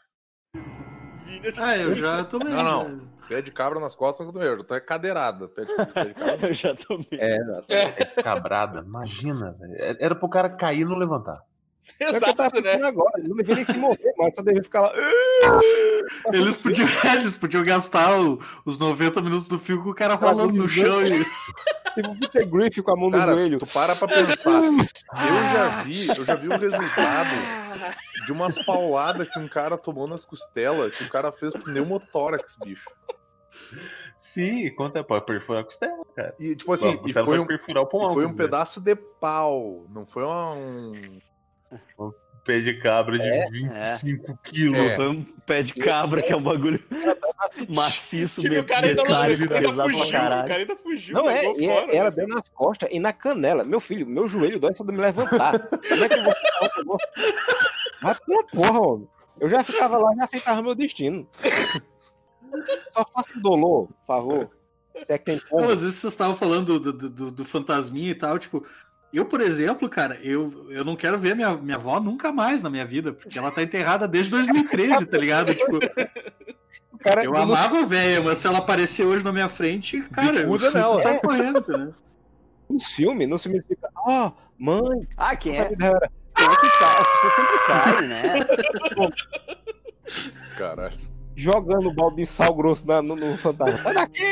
[1.57, 2.53] Ah, eu já tomei.
[2.53, 3.10] Não, não.
[3.31, 3.35] Né?
[3.37, 5.47] Pé de cabra nas costas não eu, já tô é cadeirada.
[5.47, 6.39] Pé de, pé de cabra.
[6.47, 7.07] Eu já tomei.
[7.13, 7.37] É.
[7.69, 9.97] É, Cabrada, imagina, velho.
[9.99, 11.39] Era pro cara cair e não levantar.
[11.99, 12.49] É eu exato, né?
[12.61, 14.91] pensando agora, ele não deveria nem se mover, mas só deveria ficar lá.
[16.31, 20.53] Eles podiam, eles podiam gastar o- os 90 minutos do filme com o cara rolando
[20.53, 21.23] no chão e.
[21.93, 23.59] Tipo o Peter Griffin com a mão no Cara, joelho.
[23.59, 24.51] tu para pra pensar.
[24.51, 24.73] Eu
[25.53, 27.29] já vi, eu já vi o resultado
[28.25, 32.89] de umas pauladas que um cara tomou nas costelas, que o cara fez pneumotórax, bicho.
[34.17, 36.35] Sim, conta pode perfurar a costela, cara.
[36.39, 38.13] E tipo assim, e foi um, perfurar o e pulmão.
[38.13, 41.19] foi um pedaço de pau, não foi um
[42.43, 44.79] Pé de cabra de É, 25 quilos.
[44.79, 44.95] É.
[44.95, 46.83] Foi um pé de cabra, que é um bagulho
[47.69, 51.13] maciço, me- o cara ainda, cara fugiu, o cara ainda fugiu.
[51.13, 52.15] Não é, e fora, é, ela né?
[52.15, 53.63] deu nas costas e na canela.
[53.63, 55.59] Meu filho, meu joelho dói só de me levantar.
[55.59, 57.07] Como é que eu vou ficar outro negócio?
[58.01, 58.19] Mas
[58.51, 59.07] porra, homem.
[59.39, 61.27] Eu já ficava lá, já aceitava meu destino.
[62.91, 64.49] Só faça dolor, por favor.
[65.03, 65.69] Se é que tem Não, como.
[65.71, 68.65] às vezes vocês estavam falando do, do, do- do fantasminha e tal, tipo.
[69.13, 72.69] Eu, por exemplo, cara, eu, eu não quero ver minha, minha avó nunca mais na
[72.69, 75.53] minha vida, porque ela tá enterrada desde 2013, tá ligado?
[75.53, 75.79] Tipo,
[76.99, 80.37] cara, eu no- amava a velha, mas se ela aparecer hoje na minha frente, cara,
[80.39, 80.99] eu Bicuda chuto nela.
[80.99, 81.91] e saio correndo, né?
[82.69, 85.65] No filme, no filme ele fica, ó, mãe, Ah, quem é?
[85.65, 87.03] Quem é que cai?
[87.21, 88.45] Você sempre cai, né?
[90.57, 90.97] Caralho.
[91.41, 93.77] Jogando balde de sal grosso na- no, no fantasma.
[93.79, 94.23] Sai daqui!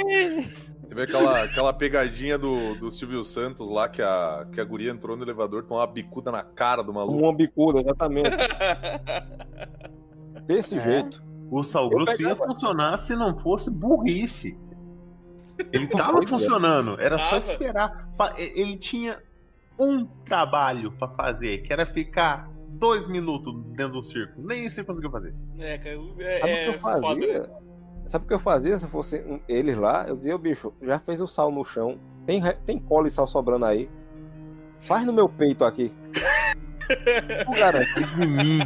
[0.88, 5.18] Teve aquela, aquela pegadinha do, do Silvio Santos lá, que a, que a guria entrou
[5.18, 7.18] no elevador, tomou uma bicuda na cara do maluco.
[7.18, 8.30] Uma bicuda, exatamente.
[10.45, 10.82] Desse É.
[10.82, 11.24] jeito.
[11.51, 14.55] O sal grosso ia funcionar se não fosse burrice.
[15.74, 16.28] Ele tava é.
[16.28, 18.07] funcionando, era só esperar.
[18.38, 19.20] Ele tinha
[19.80, 24.34] um trabalho pra fazer, que era ficar dois minutos dentro do circo.
[24.38, 25.34] Nem isso ele conseguiu fazer.
[25.57, 27.39] É, cara, é, Sabe o é que eu foda, fazia?
[27.41, 27.47] né?
[28.05, 30.05] Sabe o que eu fazia se fosse um- eles lá?
[30.07, 31.99] Eu dizia, ô bicho, já fez o sal no chão.
[32.26, 33.89] Tem, tem cola e sal sobrando aí.
[34.80, 35.91] Faz no meu peito aqui.
[37.45, 37.88] Não garanto.
[37.93, 38.59] Fez em mim.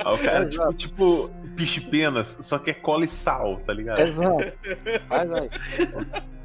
[0.00, 0.74] O cara, Exato.
[0.74, 4.00] tipo, tipo, piche penas, só que é cola e sal, tá ligado?
[4.00, 4.52] Exato.
[5.08, 5.50] Faz aí.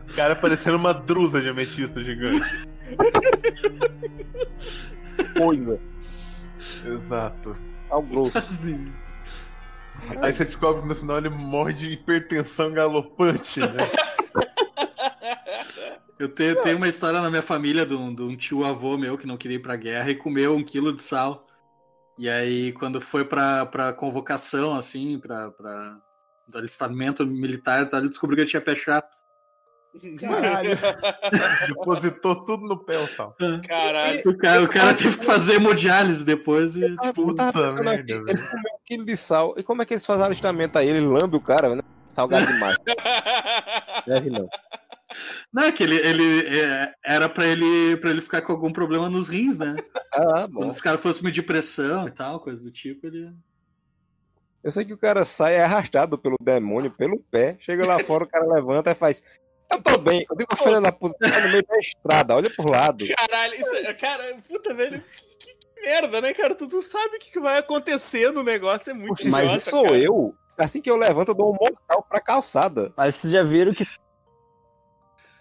[0.10, 2.68] O cara parecendo uma drusa de ametista gigante.
[5.38, 5.80] Coisa.
[6.86, 7.56] Exato.
[7.88, 8.38] Sal grosso.
[8.38, 8.92] Assim,
[10.22, 13.68] Aí você descobre que no final ele morre de hipertensão galopante, né?
[16.18, 19.18] Eu tenho, tenho uma história na minha família de um, de um tio avô meu
[19.18, 21.46] que não queria ir pra guerra e comeu um quilo de sal.
[22.18, 26.00] E aí, quando foi pra, pra convocação, assim, pra, pra
[26.48, 29.18] do alistamento militar, tá, ele descobriu que ele tinha pé chato.
[30.20, 30.72] Caralho.
[31.68, 33.36] Depositou tudo no pé o sal.
[33.68, 34.22] Caralho.
[34.26, 36.96] O cara, o cara teve que fazer hemodiálise depois e.
[36.96, 39.54] Tava Puta pensando merda, ele comeu um quilo de sal.
[39.58, 40.88] E como é que eles fazem alistamento aí?
[40.88, 41.82] Ele lambe o cara, né?
[42.08, 42.78] Salgado demais.
[44.08, 44.48] Deve não.
[45.54, 49.10] Não, é que ele, ele é, era pra ele, pra ele ficar com algum problema
[49.10, 49.76] nos rins, né?
[50.14, 50.62] Ah, bom.
[50.62, 53.34] Quando os caras fossem medir pressão e tal, coisa do tipo, ele.
[54.64, 57.56] Eu sei que o cara sai arrastado pelo demônio, pelo pé.
[57.60, 59.22] Chega lá fora, o cara levanta e faz.
[59.72, 60.26] Eu tô bem.
[60.30, 63.06] Eu digo, filha da puta, tá no meio da estrada, olha por lado.
[63.18, 65.04] Caralho, isso, é- cara, puta, velho.
[65.40, 66.56] Que, que- que merda, né, cara?
[66.56, 69.70] Tu, tu sabe o que, que vai acontecer no negócio, é muito Poxa, mas idiota,
[69.72, 69.98] sou cara.
[69.98, 70.36] eu.
[70.58, 72.94] Assim que eu levanto, eu dou um mortal pra calçada.
[72.96, 73.86] Mas vocês já viram que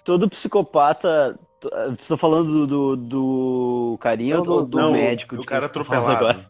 [0.05, 1.39] todo psicopata.
[1.63, 5.35] Vocês estão falando do, do, do carinha ou do, do Não, médico?
[5.37, 6.45] O de quem cara atropelado.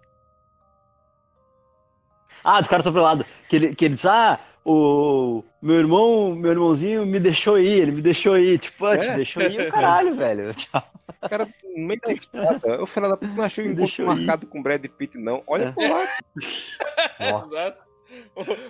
[2.43, 3.25] Ah, do cara atropelado.
[3.49, 7.93] Que ele, que ele diz, ah, o meu irmão, meu irmãozinho me deixou ir, ele
[7.93, 8.59] me deixou ir.
[8.59, 9.17] Tipo, ah, te É.
[9.17, 10.53] deixou ir o caralho, velho.
[10.55, 10.83] Tchau.
[11.23, 11.47] O cara,
[11.77, 14.27] no meio da estrada, o filho da puta não achou o Deixa encontro eu ir.
[14.27, 15.43] marcado com Brad Pitt, não.
[15.47, 15.73] Olha É.
[15.73, 16.09] por lá.
[17.47, 17.85] Exato.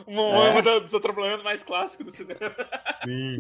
[0.07, 2.41] Um, um, um dos atropelamentos mais clássicos do cinema.
[3.05, 3.39] sim.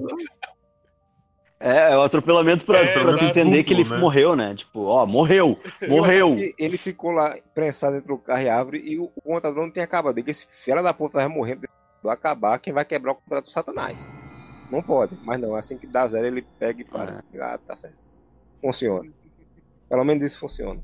[1.60, 4.00] É, é o atropelamento pra, É, pra tu entender que ele Duplo, né?
[4.02, 4.54] morreu, né?
[4.54, 6.34] Tipo, ó, morreu, morreu.
[6.34, 9.62] Que Ele ficou lá prensado entre o carro e a árvore e o, o contador
[9.62, 10.14] não tinha acabado.
[10.16, 11.66] Diga, esse filho da puta vai morrer do
[12.10, 14.10] acabar, quem vai quebrar o contrato do Satanás.
[14.70, 17.24] Não pode, mas não, assim que dá zero ele pega e para.
[17.40, 17.96] Ah, tá certo.
[18.60, 19.10] Funciona.
[19.88, 20.82] Pelo menos isso funciona.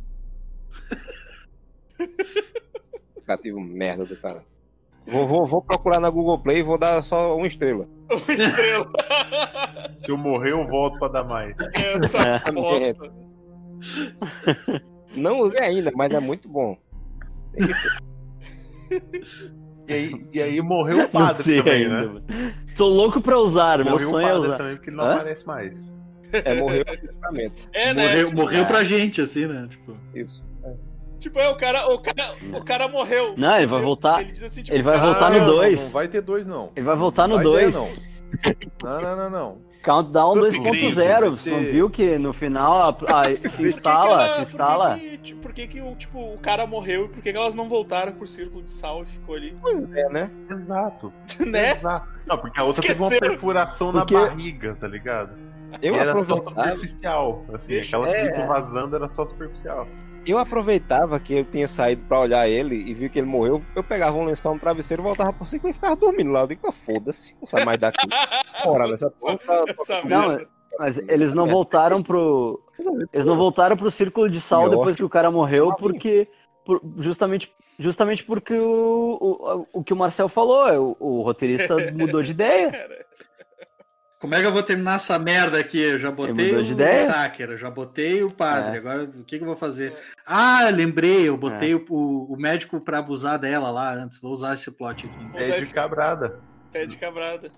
[3.16, 4.44] Aplicativo merda do cara.
[5.06, 7.88] Vou, vou, vou procurar na Google Play e vou dar só uma estrela.
[8.10, 8.92] Uma estrela.
[9.96, 11.54] Se eu morrer, eu volto pra dar mais.
[11.74, 13.12] Essa bosta.
[15.16, 16.76] Não usei ainda, mas é muito bom.
[19.88, 22.00] E aí, e aí morreu o Não padre sei também, ainda.
[22.02, 22.06] né?
[22.06, 22.24] mano.
[22.76, 24.56] Tô louco pra usar, meu Morreu o sonho é padre usar.
[24.58, 25.14] também, porque ele não Hã?
[25.14, 25.96] aparece mais.
[26.32, 27.68] É, morreu o equipamento.
[27.72, 28.06] É, né?
[28.08, 28.64] morreu Tipo, morreu é.
[28.64, 29.66] pra gente, assim, né?
[29.68, 30.44] Tipo, Isso.
[31.18, 33.34] Tipo, é, o cara, o cara, o cara morreu.
[33.36, 34.22] Não, ele vai voltar.
[34.22, 35.84] Ele diz assim, tipo, Ele vai voltar no não, dois.
[35.84, 36.70] Não vai ter dois, não.
[36.74, 38.19] Ele vai voltar no Vai 2.
[38.82, 39.00] Não.
[39.00, 39.58] Não, não, não.
[39.84, 40.70] Countdown Tudo 2.0.
[40.70, 42.78] grito, Você não viu que no final
[43.08, 44.90] a- a- se por que que instala, ela- se instala.
[44.90, 47.36] Por que, que, por que que o, tipo, o cara morreu e por que, que
[47.38, 49.56] elas não voltaram pro círculo de sal e ficou ali?
[49.60, 50.30] Pois é, né?
[50.50, 51.12] Exato.
[51.46, 51.72] né?
[51.72, 52.08] Exato.
[52.26, 55.32] Não, porque a outra teve uma perfuração Porque- na barriga, tá ligado?
[55.80, 57.44] Eu e era só superficial.
[57.52, 58.22] Assim, Deixa- aquela é.
[58.22, 59.86] que ficou vazando era só superficial.
[60.26, 63.62] Eu aproveitava que eu tinha saído pra olhar ele e vi que ele morreu.
[63.74, 66.40] Eu pegava um lençol no travesseiro, voltava por cima e ficava dormindo lá.
[66.42, 68.06] Eu digo, "Ah, foda-se, não sai mais daqui.
[68.64, 69.38] Bora nessa porra.
[69.68, 70.40] Essa Não.
[70.78, 72.60] Mas eles não voltaram pro.
[73.12, 76.28] Eles não voltaram pro círculo de sal depois que o cara morreu, porque.
[76.64, 81.74] por- justamente, justamente porque o, o, o que o Marcel falou, é, o, o roteirista
[81.92, 82.88] mudou de ideia.
[84.20, 85.80] Como é que eu vou terminar essa merda aqui?
[85.80, 86.76] Eu já botei o
[87.08, 88.76] hacker, eu já botei o padre.
[88.76, 88.78] É.
[88.78, 89.96] Agora, o que, que eu vou fazer?
[90.26, 94.20] Ah, lembrei, eu botei o, o médico pra abusar dela lá antes.
[94.20, 95.38] Vou usar esse plot aqui.
[95.38, 96.40] É usar de cabrada.
[96.70, 97.50] pé de cabrada.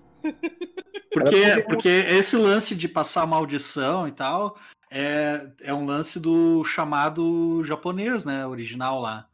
[1.11, 4.57] Porque, porque esse lance de passar maldição e tal
[4.89, 8.47] é, é um lance do chamado japonês, né?
[8.47, 9.27] Original lá.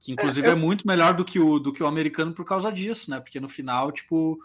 [0.00, 3.10] Que inclusive é, muito melhor do que, o, do que o americano por causa disso,
[3.10, 3.20] né?
[3.20, 4.38] Porque no final, tipo,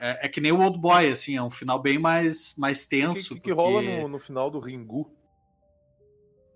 [0.00, 2.88] é, é que nem o Old Boy, assim, é um final bem mais, mais O
[2.88, 3.34] que, tenso.
[3.34, 5.12] que, que rola porque- no, no final do Ringu?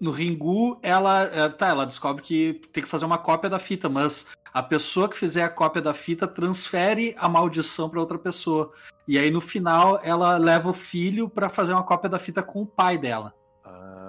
[0.00, 3.88] no Ringu, ela, é, tá, ela descobre que tem que fazer uma cópia da fita,
[3.88, 8.70] mas a pessoa que fizer a cópia da fita transfere a maldição para outra pessoa.
[9.08, 12.60] E aí no final ela leva o filho para fazer uma cópia da fita com
[12.62, 13.32] o pai dela.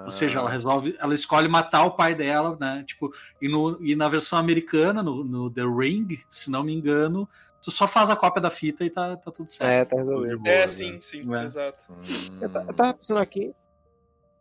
[0.04, 2.84] Ou seja, ela resolve, ela escolhe matar o pai dela, né?
[2.86, 3.10] Tipo,
[3.40, 7.28] e, no, e na versão americana, no, no The Ring, se não me engano,
[7.62, 9.68] tu só faz a cópia da fita e tá, tá tudo certo.
[9.70, 10.46] É, tá resolvido.
[10.46, 10.68] É, né?
[10.68, 11.44] sim, sim, É.
[11.44, 11.78] exato.
[11.90, 12.38] Hum.
[12.40, 13.54] Eu, ta- eu tava pensando aqui.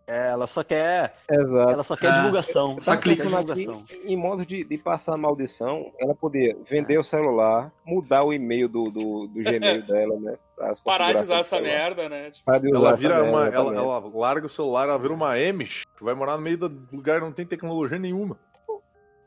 [0.08, 1.16] É, ela só quer.
[1.32, 1.72] Exato.
[1.74, 2.78] Ela só quer Ah, divulgação.
[2.80, 3.86] só Ela quer clica aqui, divulgação.
[4.06, 8.70] em modo de, de passar a maldição, ela poder vender o celular, mudar o e-mail
[8.70, 10.38] do, do, do Gmail dela, né?
[10.84, 12.30] Parar de usar essa merda, né?
[12.30, 13.40] Tipo, Parar de usar Ela essa vira merda, uma.
[13.48, 13.78] Ela, exatamente.
[13.84, 17.26] ela larga o celular, ela vira uma Amish, vai morar no meio do lugar que
[17.26, 18.38] não tem tecnologia nenhuma.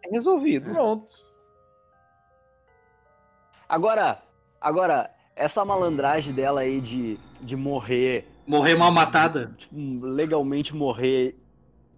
[0.06, 0.70] É resolvido.
[0.70, 1.26] Pronto.
[3.68, 4.22] Agora,
[4.60, 9.52] agora, essa malandragem dela aí de, de morrer, Morrer mal matada.
[9.58, 9.74] tipo,
[10.06, 11.36] legalmente morrer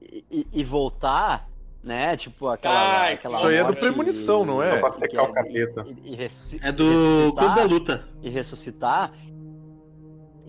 [0.02, 1.48] e, e- e voltar,
[1.82, 2.16] né?
[2.16, 3.02] Tipo, aquela.
[3.02, 4.78] Ai, aquela isso aí é do premonição, não é?
[4.80, 5.86] Pra que secar o é- capeta.
[6.04, 6.16] E, e
[6.60, 8.04] É do Clube da Luta.
[8.20, 9.12] e ressuscitar,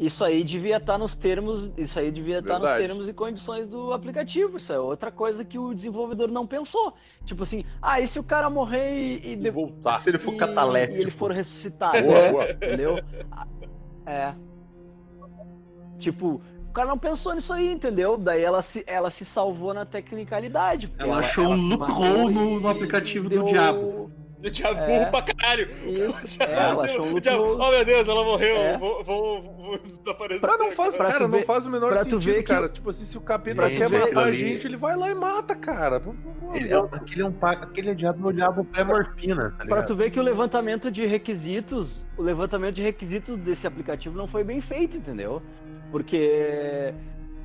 [0.02, 2.88] isso aí devia estar nos termos, isso aí devia estar nos Verdade.
[2.88, 4.58] termos e condições do aplicativo.
[4.58, 6.93] Isso é outra coisa que o desenvolvedor não pensou.
[7.24, 9.99] Tipo assim, ah, e se o cara morrer e, e, E de- voltar.
[9.99, 10.98] Se ele for e- catalético.
[10.98, 12.52] e ele for ressuscitado, Boa, boa.
[12.52, 12.99] entendeu?
[14.06, 14.34] É.
[15.99, 18.18] Tipo, o cara não pensou nisso aí, entendeu?
[18.18, 20.88] Daí ela se, ela se salvou na tecnicalidade.
[20.88, 24.11] porque Ela achou um se loophole no- no aplicativo e do deu- diabo.
[24.43, 24.88] O diabo É.
[24.88, 25.69] burro pra caralho.
[25.85, 27.57] Isso, é, ela achou um O loophole.
[27.61, 28.55] oh meu Deus, ela morreu.
[28.57, 28.77] É.
[28.77, 30.41] Vou, vou, vou desaparecer.
[30.41, 32.68] Pra não faz, Pra cara, não ver- faz o menor sentido, ver que- cara.
[32.69, 36.01] Tipo assim, se o capeta quer matar a gente, ele vai lá e mata, cara.
[36.53, 39.95] Ele é, um- aquele é um aquele é diabo no diabo pré-morfina, tá Pra tu
[39.95, 44.59] ver que o levantamento de requisitos, o levantamento de requisitos desse aplicativo não foi bem
[44.61, 45.41] feito, entendeu?
[45.91, 46.93] Porque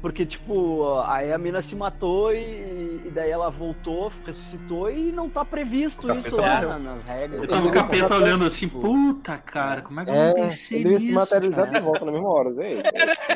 [0.00, 5.28] porque tipo, aí a mina se matou e, e daí ela voltou, ressuscitou e não
[5.28, 7.42] tá previsto isso lá na- nas regras.
[7.42, 10.80] Eu tava o capeta olhando assim, puta cara, como é que eu não É, pensei
[10.80, 11.14] ele nisso?
[11.14, 11.78] materializar cara?
[11.78, 12.50] de volta na mesma hora.
[12.64, 12.82] Ei,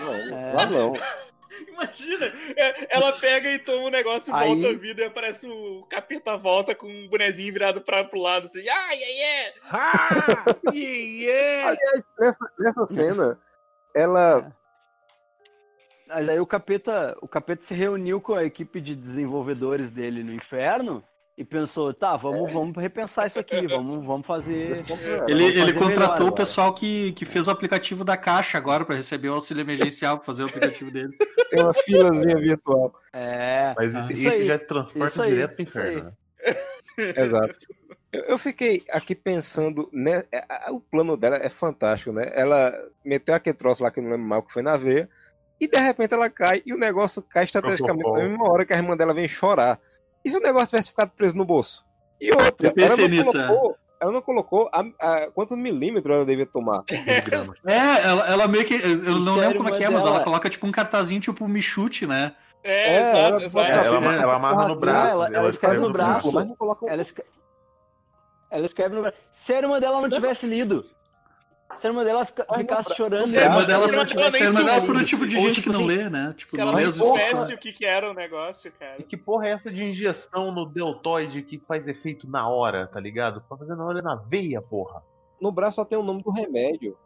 [0.00, 0.54] não, É.
[0.56, 0.92] lá não.
[1.68, 2.26] Imagina,
[2.56, 5.84] é, ela pega e toma um negócio e Aí- volta a vida e aparece o
[5.90, 9.52] capeta volta com um bonezinho virado pra, pro lado, assim, ai, ai, ai.
[9.70, 11.68] Ah, yeah.
[11.70, 13.38] Aliás, nessa, nessa cena,
[13.94, 14.52] ela.
[16.12, 20.32] Mas aí o capeta, o capeta se reuniu com a equipe de desenvolvedores dele no
[20.34, 21.02] inferno
[21.38, 24.72] e pensou, tá, vamos, vamos repensar isso aqui, vamos, vamos fazer.
[24.72, 28.58] Ele, Vamos ele fazer contratou melhor o pessoal que, que fez o aplicativo da Caixa
[28.58, 31.16] agora para receber o auxílio emergencial para fazer o aplicativo dele.
[31.48, 32.94] Tem uma filazinha virtual.
[33.14, 33.74] É.
[33.76, 34.46] Mas esse, isso esse aí.
[34.46, 36.04] já transporta Isso aí, direto pro isso inferno.
[36.04, 36.12] né?
[37.16, 37.56] Exato.
[38.12, 40.24] Eu, eu fiquei aqui pensando, né?
[40.30, 42.26] é, O plano dela é fantástico, né?
[42.34, 42.72] Ela
[43.04, 45.08] meteu aquele troço lá que eu não lembro mal que foi na veia,
[45.60, 48.76] e de repente ela cai, e o negócio cai estrategicamente na mesma hora que a
[48.76, 49.78] irmã dela vem chorar.
[50.24, 51.84] E se o negócio tivesse ficado preso no bolso?
[52.20, 56.14] E outra, Eu pensei ela não nisso, colocou, ela não colocou a, a- quantos milímetros
[56.14, 56.82] ela devia tomar.
[56.90, 57.56] Miligramas.
[57.66, 57.76] É,
[58.06, 58.74] ela, ela meio que.
[58.74, 60.16] Eu não Isso lembro como é que é, mas dela.
[60.16, 62.34] ela coloca tipo um cartazinho tipo me chute, né?
[62.62, 63.66] É, É, exato, ela- exato.
[63.72, 64.22] É, ela, É.
[64.22, 65.10] ela amarra no braço.
[65.10, 66.32] ela- ela escreve no braço.
[66.32, 67.02] Mas não coloca Ela,
[68.50, 69.16] ela escreve no braço.
[69.30, 70.84] Se a irmã dela não tivesse lido,
[71.76, 73.26] se a irmã dela fica- ficasse não- chorando.
[73.26, 75.36] Se a irmã dela, se se ela se nem a irmã dela for tipo de
[75.36, 76.34] gente tipo que não assim, lê, né?
[76.36, 78.96] Tipo, Se não ela não soubesse o que, que era o negócio, cara.
[78.98, 82.98] E que porra é essa de injeção no deltoide que faz efeito na hora, tá
[83.00, 83.40] ligado?
[83.48, 85.02] Pra fazer na hora na veia, porra.
[85.40, 86.96] No braço só tem o nome do remédio.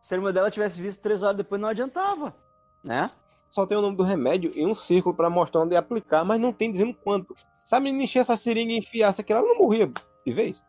[0.00, 2.34] Se a irmã dela tivesse visto três horas depois, não adiantava.
[2.82, 3.10] Né?
[3.48, 6.52] Só tem o nome do remédio e um círculo pra mostrar onde aplicar, mas não
[6.52, 7.34] tem dizendo quanto.
[7.62, 9.88] Se a menina encher essa seringa e enfiasse aquilo, ela não morria
[10.26, 10.60] de vez.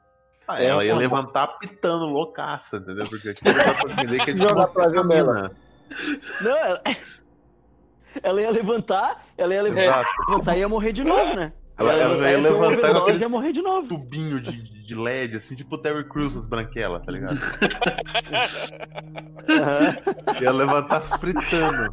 [0.47, 3.05] Ah, É, ela ia levantar pitando loucaça, entendeu?
[3.07, 5.51] Porque aqui dá pra entender que é tipo pra janela.
[6.41, 6.81] Não, ela...
[8.21, 11.53] ela ia levantar, ela ia levantar, levantar e ia morrer de novo, né?
[11.75, 13.87] Ela, ela já ia levantar com e ia morrer de novo.
[13.87, 14.51] tubinho de,
[14.85, 17.39] de LED, assim, tipo o Terry Crews nas branquelas, tá ligado?
[19.49, 20.39] Aham.
[20.39, 21.91] Ia levantar fritando.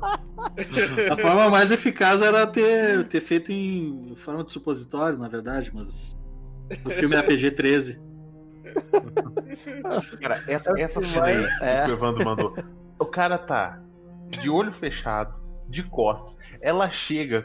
[1.11, 6.15] A forma mais eficaz era ter, ter feito em forma de supositório, na verdade, mas
[6.85, 8.10] o filme é PG-13.
[10.21, 11.85] Cara, essa, essa cena aí É.
[11.85, 12.57] que o Evandro mandou.
[12.99, 13.81] O cara tá
[14.29, 15.35] de olho fechado,
[15.69, 16.37] de costas.
[16.61, 17.45] Ela chega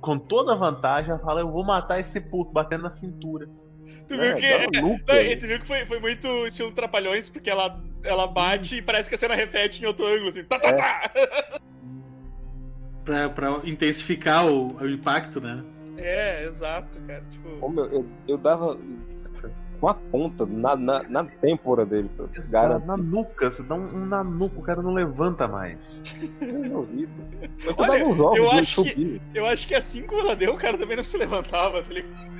[0.00, 3.48] com toda a vantagem, ela fala: Eu vou matar esse puto, batendo na cintura.
[4.08, 5.32] Tu viu que, É, dá um loop Não, aí.
[5.32, 9.08] e tu viu que foi, foi muito estilo Trapalhões, porque ela, ela bate e parece
[9.08, 10.44] que a cena repete em outro ângulo, assim.
[10.44, 11.60] Tá, tá, tá.
[13.04, 15.64] Pra, pra intensificar o, o impacto, né?
[15.96, 17.22] É, exato, cara.
[17.22, 17.68] Ô, Tipo.
[17.70, 18.78] meu, eu, eu dava
[19.80, 22.10] com a ponta na, na, na têmpora dele.
[22.50, 26.02] Garantir na nuca, você dá um, um na nuca, o cara não levanta mais.
[26.72, 27.10] ouvido.
[27.64, 29.20] Eu Olha, uns ovos eu acho que-.
[29.34, 32.30] Eu acho que assim como ela deu, o cara também não se levantava, tá ligado?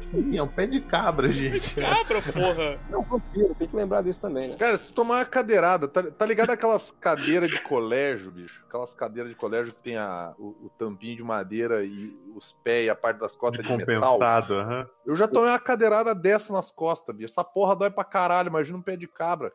[0.00, 1.74] Sim, é um pé de cabra, gente.
[1.74, 2.78] Cabra, porra.
[2.90, 4.56] Não, vampiro, tem que lembrar disso também, né?
[4.56, 8.64] Cara, se tu tomar uma cadeirada, tá, tá ligado aquelas cadeiras de colégio, bicho?
[8.68, 12.86] Aquelas cadeiras de colégio que tem a, o, o tampinho de madeira e os pés
[12.86, 14.12] e a parte das De costas de, metal.
[14.14, 14.90] compensado, aham.
[15.06, 17.32] Eu já tomei uma cadeirada dessa nas costas, bicho.
[17.32, 19.52] Essa porra dói pra caralho, imagina um pé de cabra.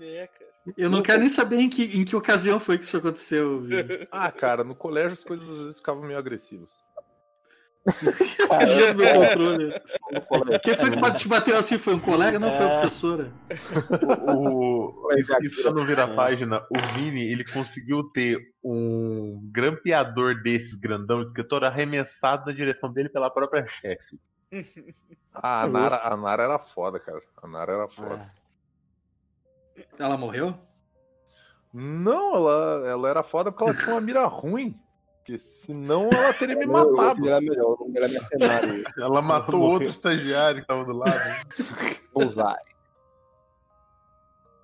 [0.00, 0.48] É, cara.
[0.76, 3.60] Eu não quero nem saber em que, em que ocasião foi que isso aconteceu.
[3.62, 4.06] Vini.
[4.10, 6.70] Ah, cara, no colégio as coisas às vezes ficavam meio agressivas.
[7.92, 10.60] Fugindo do controle.
[10.60, 11.78] Quem foi que te bateu assim?
[11.78, 12.38] Foi um colega?
[12.38, 12.72] Não, foi a É.
[12.80, 13.32] professora.
[14.26, 20.74] O, o, isso, isso não virar página, o Vini, ele conseguiu ter um grampeador desses
[20.74, 24.18] grandão de escritor arremessado na direção dele pela própria chefe.
[25.34, 27.20] Ah, a Nara, a Nara era foda, cara.
[27.42, 28.32] A Nara era foda.
[29.98, 30.54] Ela morreu?
[31.72, 34.80] Não, ela, ela era foda porque ela tinha uma mira ruim.
[35.28, 37.20] Porque senão ela teria me matado.
[37.20, 38.84] melhor, é mercenário.
[38.96, 41.46] Ela matou outro estagiário que tava do lado.
[42.14, 42.56] Bullseye.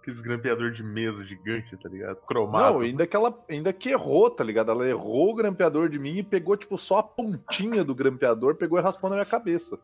[0.01, 2.17] Aqueles grampeador de mesa gigante, tá ligado?
[2.27, 2.75] Cromado.
[2.75, 4.71] Não, ainda que ela ainda que errou, tá ligado?
[4.71, 8.79] Ela errou o grampeador de mim e pegou, tipo, só a pontinha do grampeador, pegou
[8.79, 9.79] e raspou na minha cabeça.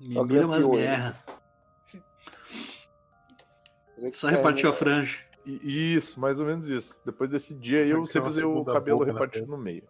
[0.00, 1.16] Menina merda.
[3.94, 4.78] Dizer que Só é, repartiu a né?
[4.78, 5.29] franja.
[5.62, 7.00] Isso, mais ou menos isso.
[7.04, 9.84] Depois desse dia aí, eu sempre usei o cabelo repartido no meio.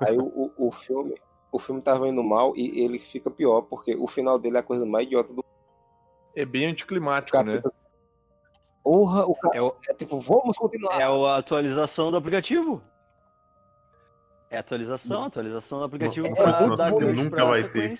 [0.00, 0.24] Aí o,
[0.56, 1.14] o, o filme,
[1.50, 4.62] o filme tava indo mal e ele fica pior, porque o final dele é a
[4.62, 5.44] coisa mais idiota do
[6.34, 7.62] É bem anticlimático, né?
[8.82, 9.56] Porra, o cara.
[9.56, 11.00] É, o- É tipo, vamos continuar.
[11.00, 12.80] é a atualização do aplicativo.
[14.48, 17.98] É a atualização, atualização do aplicativo É, pra dar nunca vai ter.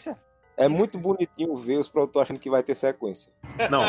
[0.57, 3.31] É muito bonitinho ver os produtores achando que vai ter sequência.
[3.71, 3.83] Não,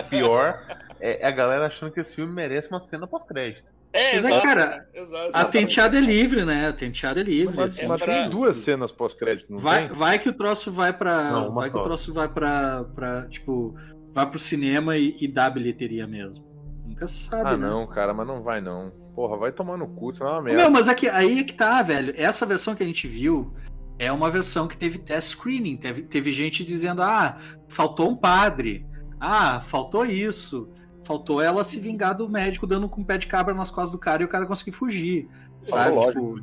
[0.00, 0.58] o pior
[0.98, 3.70] é a galera achando que esse filme merece uma cena pós-crédito.
[3.92, 4.42] É, Mas é, exato.
[4.42, 5.30] cara, exato.
[5.32, 6.68] A tenteada é livre, né?
[6.68, 7.56] A tenteada é livre.
[7.56, 7.86] Mas, assim.
[7.86, 9.96] mas pra- tem duas cenas pós-crédito, não Vai, tem?
[9.96, 11.30] vai que o troço vai pra.
[11.30, 13.26] Não, vai que o troço vai pra, pra.
[13.28, 13.74] Tipo,
[14.12, 16.44] vai pro cinema e, e dá bilheteria mesmo.
[16.86, 17.68] Nunca se sabe, Ah, né?
[17.68, 18.90] não, cara, mas não vai não.
[19.14, 20.62] Porra, vai tomar no cu, isso é uma merda.
[20.62, 22.12] Meu, mas aqui, aí é que tá, velho.
[22.16, 23.54] Essa versão que a gente viu
[23.98, 25.76] é uma versão que teve test screening.
[25.76, 27.36] Teve, teve gente dizendo, ah,
[27.68, 28.86] faltou um padre.
[29.20, 30.68] Ah, faltou isso.
[31.02, 33.98] Faltou ela se vingar do médico dando com um pé de cabra nas costas do
[33.98, 35.28] cara e o cara conseguir fugir.
[35.64, 35.94] Sabe?
[35.94, 36.40] Lógico.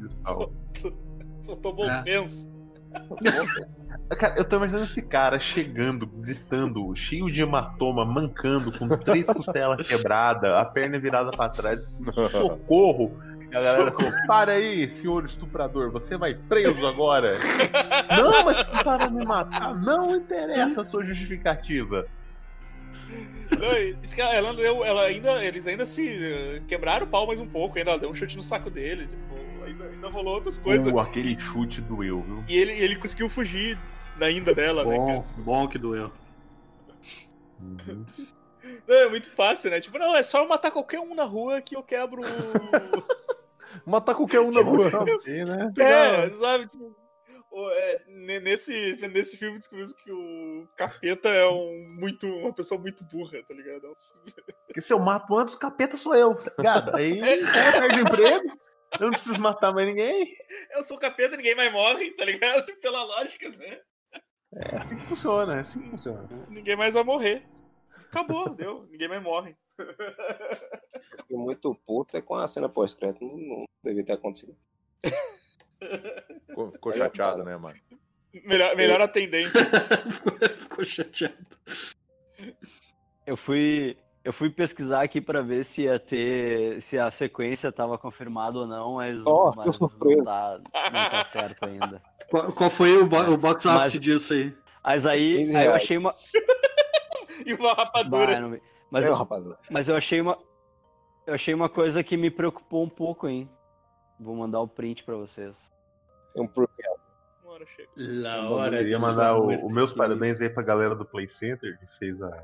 [0.74, 0.94] Tipo,
[1.46, 2.02] Faltou bom É.
[2.04, 2.50] senso.
[4.18, 9.86] Cara, eu tô imaginando esse cara chegando, gritando, cheio de hematoma, mancando, com três costelas
[9.88, 11.80] quebradas, a perna virada pra trás.
[12.32, 13.12] Socorro!
[13.54, 17.38] A galera falou: Para aí, senhor estuprador, você vai preso agora.
[18.10, 19.76] Não, mas tentaram me matar.
[19.76, 22.08] Não interessa a sua justificativa.
[23.52, 27.78] Não, ela, deu, ela ainda, eles ainda se eh, quebraram o pau mais um pouco,
[27.78, 30.92] ainda ela deu um chute no saco dele, tipo, ainda, ainda rolou outras coisas.
[30.92, 32.44] Uh, aquele chute doeu, viu?
[32.48, 33.78] E ele, ele conseguiu fugir
[34.20, 35.26] ainda dela, né, bom, cara?
[35.38, 36.12] bom que doeu.
[37.62, 38.06] Uhum.
[38.88, 39.80] Não, é muito fácil, né?
[39.80, 42.24] Tipo, não, é só eu matar qualquer um na rua que eu quebro o.
[43.86, 44.90] Matar qualquer um na rua.
[44.90, 45.72] Saber, né?
[45.78, 46.68] é, sabe?
[46.68, 46.96] Tipo,
[47.72, 53.04] é, ne- nesse, nesse filme descobrimos que o capeta é um, muito, uma pessoa muito
[53.04, 53.88] burra, tá ligado?
[53.88, 53.92] É
[54.68, 56.96] Porque se eu mato antes, o capeta sou eu, tá ligado?
[56.96, 58.58] Aí cara perde o emprego.
[59.00, 60.36] Eu não preciso matar mais ninguém.
[60.72, 62.64] Eu sou capeta, ninguém mais morre, tá ligado?
[62.64, 63.80] Tipo, pela lógica, né?
[64.56, 66.30] É assim que funciona, é assim que funciona.
[66.50, 67.44] Ninguém mais vai morrer.
[68.08, 68.88] Acabou, deu.
[68.92, 69.56] Ninguém mais morre.
[71.18, 73.26] Fiquei muito puto é com a cena pós-crédito.
[73.26, 74.56] Não, não devia ter acontecido.
[76.48, 77.78] Ficou, ficou chateado, né, mano?
[78.46, 79.50] Melhor, melhor atendente.
[80.60, 81.36] Ficou chateado.
[83.26, 87.98] Eu fui, eu fui pesquisar aqui pra ver se ia ter, se a sequência tava
[87.98, 90.60] confirmada ou não, mas, que mas não, tá,
[90.92, 92.02] não tá certo ainda.
[92.30, 94.54] Qual, qual foi o, bo- o box office Mas- disso aí?
[94.84, 96.14] Mas aí, 15 aí eu achei uma.
[97.46, 98.48] E uma Bah, rapadura.
[98.48, 98.62] me-
[98.94, 99.44] mas, É, rapaz.
[99.70, 100.38] mas eu achei uma.
[101.26, 103.50] Eu achei uma coisa que me preocupou um pouco, hein?
[104.20, 105.58] Vou mandar o print pra vocês.
[106.36, 106.98] É um prequel.
[107.44, 107.90] Uma hora chega.
[107.98, 108.38] La
[108.68, 112.22] Eu Queria mandar o, os meus parabéns aí pra galera do Play Center que fez
[112.22, 112.44] a,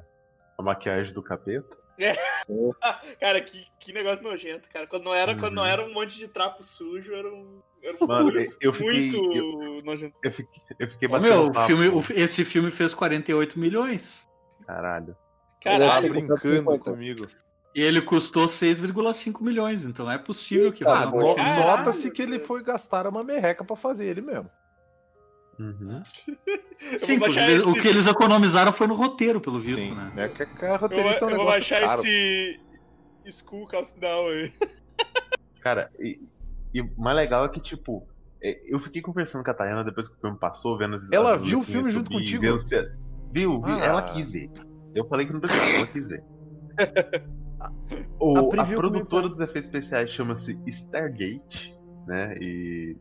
[0.57, 1.77] a maquiagem do capeta.
[3.19, 4.87] Cara, que, que negócio nojento, cara.
[4.87, 5.67] Quando não, era, quando não Uhum.
[5.69, 7.61] era um monte de trapo sujo, era um.
[7.83, 8.31] Era um Mano,
[8.61, 9.11] eu fiquei.
[9.11, 10.15] muito Eu, nojento.
[10.23, 11.67] eu fiquei, eu fiquei Ô, meu, o papo.
[11.67, 14.29] filme, o- esse filme fez 48 milhões.
[14.65, 15.15] Caralho.
[15.61, 16.91] Tá Caralho, brincando 50.
[16.91, 17.27] comigo.
[17.75, 22.63] E ele custou 6,5 milhões, então é possível que Ah, no- nota-se que ele foi
[22.63, 24.49] gastar uma merreca pra fazer ele mesmo.
[25.59, 26.01] Uhum.
[26.93, 30.11] eu Sim, esse- o que eles economizaram foi no roteiro, pelo visto, Sim, né?
[30.15, 30.29] né?
[30.29, 32.01] Que a Eu, roteirista é vou- um eu vou baixar caro.
[32.01, 32.59] esse.
[33.31, 34.53] School Countdown aí.
[35.61, 36.19] Cara, e,
[36.73, 38.07] e o mais legal é que, tipo,
[38.41, 41.35] é, eu fiquei conversando com a Tayana depois que o filme passou, vendo as Ela
[41.35, 42.41] as viu o luzinhas filme junto subir, contigo?
[42.41, 42.53] vendo
[43.31, 43.85] Viu, viu, Ah.
[43.85, 44.49] ela quis ver.
[44.95, 46.23] Eu falei que não precisava, ela quis ver.
[47.59, 47.71] A
[48.19, 52.37] O, a preview produtora dos efeitos especiais chama-se Stargate, né?
[52.39, 52.95] E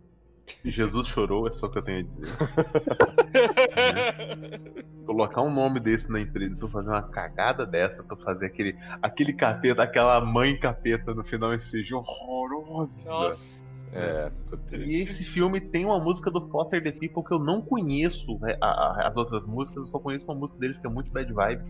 [0.65, 2.27] Jesus chorou, é só o que eu tenho a dizer.
[5.07, 9.33] Colocar um nome desse na empresa tu fazer uma cagada dessa, tu fazer aquele, aquele
[9.33, 13.09] capeta, aquela mãe capeta no final, esse seja horrorosa.
[13.09, 13.65] Nossa.
[13.93, 14.91] É, ficou triste.
[14.91, 18.57] E esse filme tem uma música do Foster the People que eu não conheço né,
[18.61, 21.33] a- a- as outras músicas, eu só conheço uma música deles que é muito bad
[21.33, 21.63] vibe.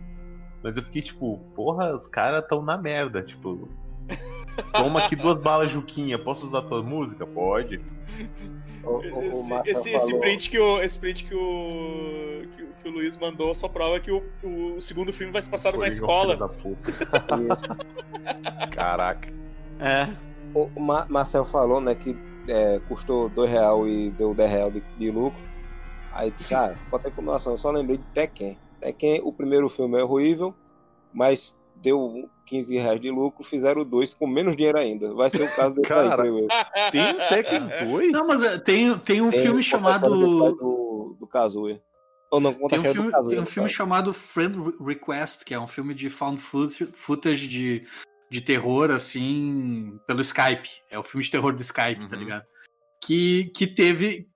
[0.62, 3.68] Mas eu fiquei tipo, porra, os caras tão na merda, tipo.
[4.72, 7.24] Toma aqui duas balas, Juquinha, posso usar tua música?
[7.24, 7.80] Pode.
[8.82, 9.22] O, o, o
[9.64, 13.16] Esse, esse, falou- print, que o, esse print que, o, que, o- que o Luiz
[13.16, 16.50] mandou só prova que o, o segundo filme vai se passar numa Coringa, escola.
[18.72, 19.28] Caraca.
[19.80, 20.08] É.
[20.54, 22.16] O o Ma- Marcel falou, né, que
[22.48, 25.40] é, custou 2 real e deu 10 real de, de lucro.
[26.12, 27.52] Aí, cara, pode ter continuação.
[27.52, 28.58] Eu só lembrei de Tekken.
[28.80, 30.54] Tekken, o primeiro filme é horrível,
[31.12, 35.12] mas deu 15 reais de lucro, fizeram dois com menos dinheiro ainda.
[35.14, 36.46] Vai ser o caso aí, Cara, eu.
[36.90, 38.12] Tem Tekken 2?
[38.12, 40.08] Não, mas é, tem, tem um Tem filme chamado.
[40.54, 41.80] Do, do Kazuya.
[42.30, 44.74] Ou não, conta Tem um é do filme, Kazuya, tem um no filme chamado Friend
[44.84, 47.82] Request, que é um filme de found foot- footage de,
[48.30, 50.68] de terror, assim, pelo Skype.
[50.90, 52.22] É o filme de terror do Skype, tá Uhum.
[52.22, 52.46] ligado?
[53.04, 54.28] Que, que teve.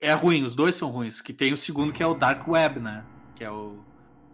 [0.00, 1.20] É ruim, os dois são ruins.
[1.20, 3.04] Que tem o segundo, que é o Dark Web, né?
[3.36, 3.78] Que é o.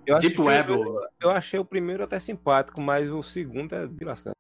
[0.07, 0.71] Eu Deep Web.
[0.73, 4.33] eu- ou- Eu achei o primeiro até simpático, mas o segundo é de lascar.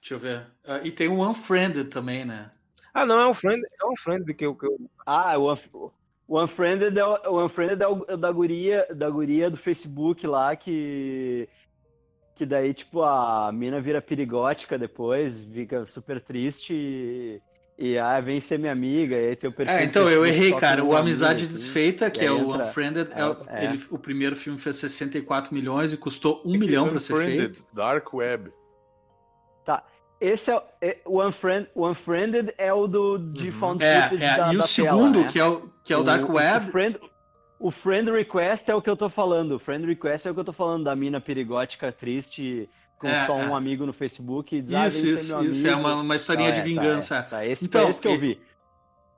[0.00, 0.46] Deixa eu ver.
[0.64, 2.50] Ah, e tem o Unfriended também, né?
[2.94, 5.68] Ah, não, é um friend, é um friend que eu, que eu Ah, o, Unf-
[6.26, 9.56] o Unfriended é o, o Unfriended é o é o da guria, da guria do
[9.58, 11.48] Facebook lá que
[12.40, 17.42] que daí tipo a mina vira perigótica depois, fica super triste e,
[17.78, 20.52] E ah, vem ser minha amiga, e aí tem o perfil É, então eu errei,
[20.54, 20.82] cara.
[20.84, 21.52] O Amizade assim.
[21.54, 23.64] Desfeita, que é o entra- Unfriended, é, o- é.
[23.64, 27.66] ele- o primeiro filme fez 64 milhões e custou um milhão pra ser Unfriended, feito.
[27.74, 28.50] Dark Web.
[30.20, 33.52] Esse é, o- é o, Unfriend, o Unfriended é o do de Uhum.
[33.52, 35.30] found É, footage é, da, e o da segundo, tela, né?
[35.32, 37.00] que é o, que é o Dark O Web, friend,
[37.60, 39.52] o friend Request é o que eu tô falando.
[39.52, 42.68] O Friend Request é o que eu tô falando da mina perigótica triste
[42.98, 43.54] com É, só um é.
[43.54, 45.66] amigo no Facebook e diz, ah, Isso, ser isso, isso.
[45.66, 47.22] É uma, uma historinha Tá, de é, vingança.
[47.22, 47.46] Tá, é, tá.
[47.46, 48.40] Esse Então, foi esse que eu vi.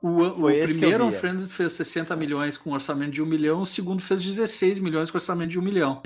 [0.01, 0.09] O,
[0.43, 1.05] o eu primeiro.
[1.05, 5.09] Unfriended fez 60 milhões com um orçamento de um milhão, o segundo fez 16 milhões
[5.09, 6.01] com orçamento de um milhão.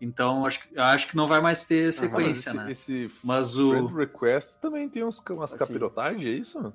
[0.00, 2.70] Então, acho, que- acho que não vai mais ter Mas sequência, esse, né?
[2.72, 3.70] esse Mas o.
[3.70, 5.58] Friend Request também tem uns, umas Assim.
[5.58, 6.72] capirotagens, é isso?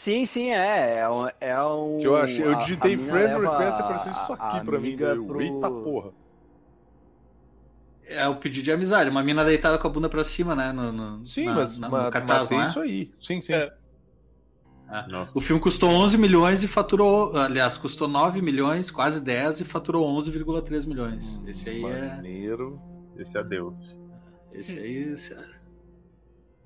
[0.00, 1.00] Sim, sim, é.
[1.00, 1.28] É um.
[1.38, 4.64] É um Que eu achei, eu digitei a Friend Request e apareceu isso a aqui
[4.64, 4.96] pra mim.
[4.98, 6.10] Eu, pro- Eita porra.
[8.06, 9.10] É o pedido de amizade.
[9.10, 10.72] Uma mina deitada com a bunda pra cima, né?
[10.72, 12.64] No, no- Sim, na- mas, na- mas, no cartaz, mas tem é?
[12.64, 13.10] isso aí.
[13.20, 13.52] Sim, sim.
[13.52, 13.70] É.
[15.06, 15.36] Nossa.
[15.36, 17.36] O filme custou 11 milhões e faturou.
[17.36, 21.42] Aliás, custou 9 milhões, quase 10 e faturou 11,3 milhões.
[21.46, 22.08] Esse aí é.
[22.16, 22.80] Maneiro.
[23.18, 24.00] Esse é Deus.
[24.50, 25.12] Esse aí.
[25.12, 25.36] Esse,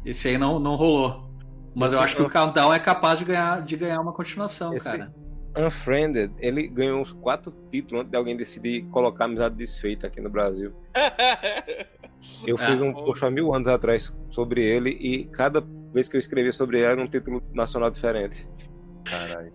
[0.04, 1.33] esse aí não, não rolou.
[1.74, 4.74] Mas eu acho que é- o Countdown é capaz de ganhar, de ganhar uma continuação,
[4.74, 5.12] Esse- cara.
[5.56, 10.28] Unfriended, ele ganhou uns quatro títulos antes de alguém decidir colocar amizade desfeita aqui no
[10.28, 10.72] Brasil.
[12.46, 12.66] Eu É.
[12.66, 16.50] fiz um post há mil anos atrás sobre ele e cada vez que eu escrevia
[16.52, 18.48] sobre ele era um título nacional diferente.
[19.04, 19.52] Caralho.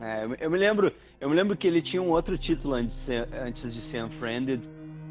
[0.00, 2.94] É, eu- eu me lembro, eu me lembro que ele tinha um outro título antes
[2.94, 4.60] de ser, antes de ser Unfriended.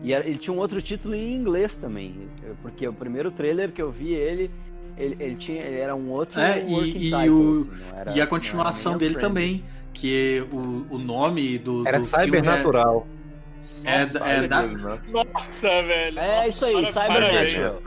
[0.03, 2.30] E era- ele tinha um outro título em inglês também.
[2.61, 4.51] Porque o primeiro trailer que eu vi ele,
[4.97, 8.21] ele, ele tinha, ele era um outro É, e- e title, o- assim, era- E
[8.21, 9.63] a continuação dele também,
[9.93, 13.07] que o, o nome do, Era do filme Cybernatural.
[13.85, 16.19] É, Nossa, é, da- Nossa, velho.
[16.19, 17.81] É isso aí, Cybernatural.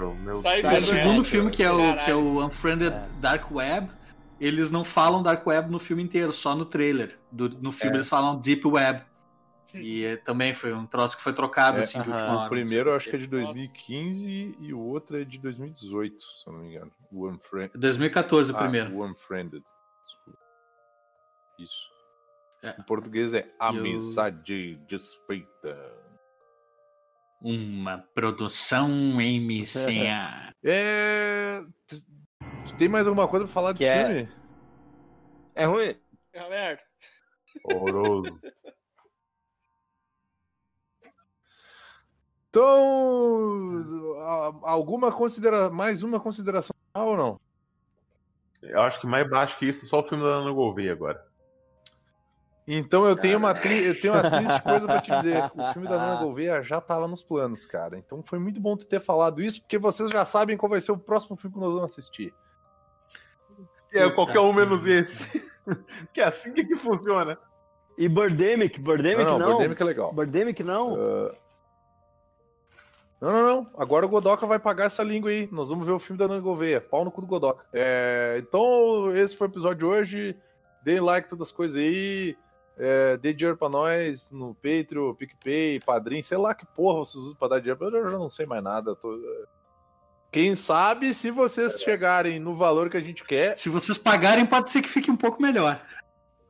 [0.74, 3.02] O segundo filme, que é o, que é o Unfriended É.
[3.20, 3.88] Dark Web,
[4.40, 7.18] eles não falam Dark Web no filme inteiro, só no trailer.
[7.30, 7.98] Do- no filme É.
[7.98, 9.02] eles falam Deep Web.
[9.80, 12.12] E é, também foi um troço que foi trocado É, assim de aham.
[12.18, 12.46] última hora.
[12.46, 13.44] O primeiro eu acho que é de Nossa.
[13.52, 16.92] 2015 e o outro é de 2018, se eu não me engano.
[17.12, 17.78] O Unfriended.
[17.78, 18.94] 2014 o Ah, primeiro.
[18.94, 19.62] o Unfriended.
[20.06, 20.38] Desculpa.
[21.58, 21.90] Isso.
[22.62, 22.70] É.
[22.78, 26.04] Em português é Amizade Desfeita.
[27.40, 30.46] Uma produção MCA.
[30.68, 31.62] É.
[32.76, 34.28] Tem mais alguma coisa pra falar desse Que é- filme?
[35.54, 35.96] É ruim?
[36.32, 36.82] É merda.
[37.64, 38.40] Horroroso.
[42.56, 43.84] Então.
[44.62, 45.72] Alguma consideração.
[45.72, 47.38] Mais uma consideração ou não?
[48.62, 51.24] Eu acho que mais baixo que isso, só o filme da Ana Gouveia agora.
[52.66, 53.84] Então eu tenho uma, tri...
[53.84, 55.44] eu tenho uma triste coisa pra te dizer.
[55.54, 57.96] O filme da Nana Gouveia já tava nos planos, cara.
[57.96, 60.90] Então foi muito bom tu ter falado isso, porque vocês já sabem qual vai ser
[60.90, 62.34] o próximo filme que nós vamos assistir.
[63.92, 65.48] É qualquer um menos esse.
[66.12, 67.38] que é assim que, que funciona.
[67.96, 69.50] E Birdemic, Birdemic não, não.
[69.50, 70.12] não, Birdemic é legal.
[70.12, 70.96] Birdemic não.
[70.96, 71.30] Ah,
[73.20, 73.66] Não, não, não.
[73.78, 75.48] Agora o Godoka vai pagar essa língua aí.
[75.50, 76.80] Nós vamos ver o filme da Nana Gouveia.
[76.80, 77.64] Pau no cu do Godoka.
[77.72, 80.36] É, Então, esse foi o episódio de hoje.
[80.82, 82.36] Deem like todas as coisas aí.
[82.78, 87.34] É, dê dinheiro pra nós no Patreon, PicPay, Padrim, sei lá que porra vocês usam
[87.36, 87.82] pra dar dinheiro.
[87.84, 88.94] Eu já não sei mais nada.
[88.94, 89.18] tô-
[90.30, 94.68] Quem sabe, se vocês chegarem no valor que a gente quer, Se vocês pagarem, pode
[94.68, 95.80] ser que fique um pouco melhor.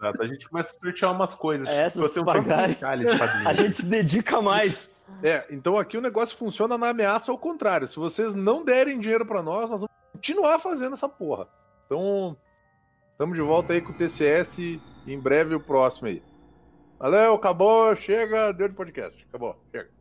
[0.00, 1.68] A gente começa a sortear umas coisas.
[1.68, 2.74] É, se Você vocês um pagarem.
[2.74, 3.08] padrinho.
[3.48, 4.95] A gente se dedica mais.
[5.22, 7.88] É, então aqui o negócio funciona na ameaça ao contrário.
[7.88, 11.48] Se vocês não derem dinheiro pra nós, nós vamos continuar fazendo essa porra.
[11.86, 12.36] Então,
[13.12, 16.22] estamos de volta aí com o TCS e em breve o próximo aí.
[16.98, 19.24] Valeu, acabou, chega, deu de podcast.
[19.28, 19.95] Acabou, chega.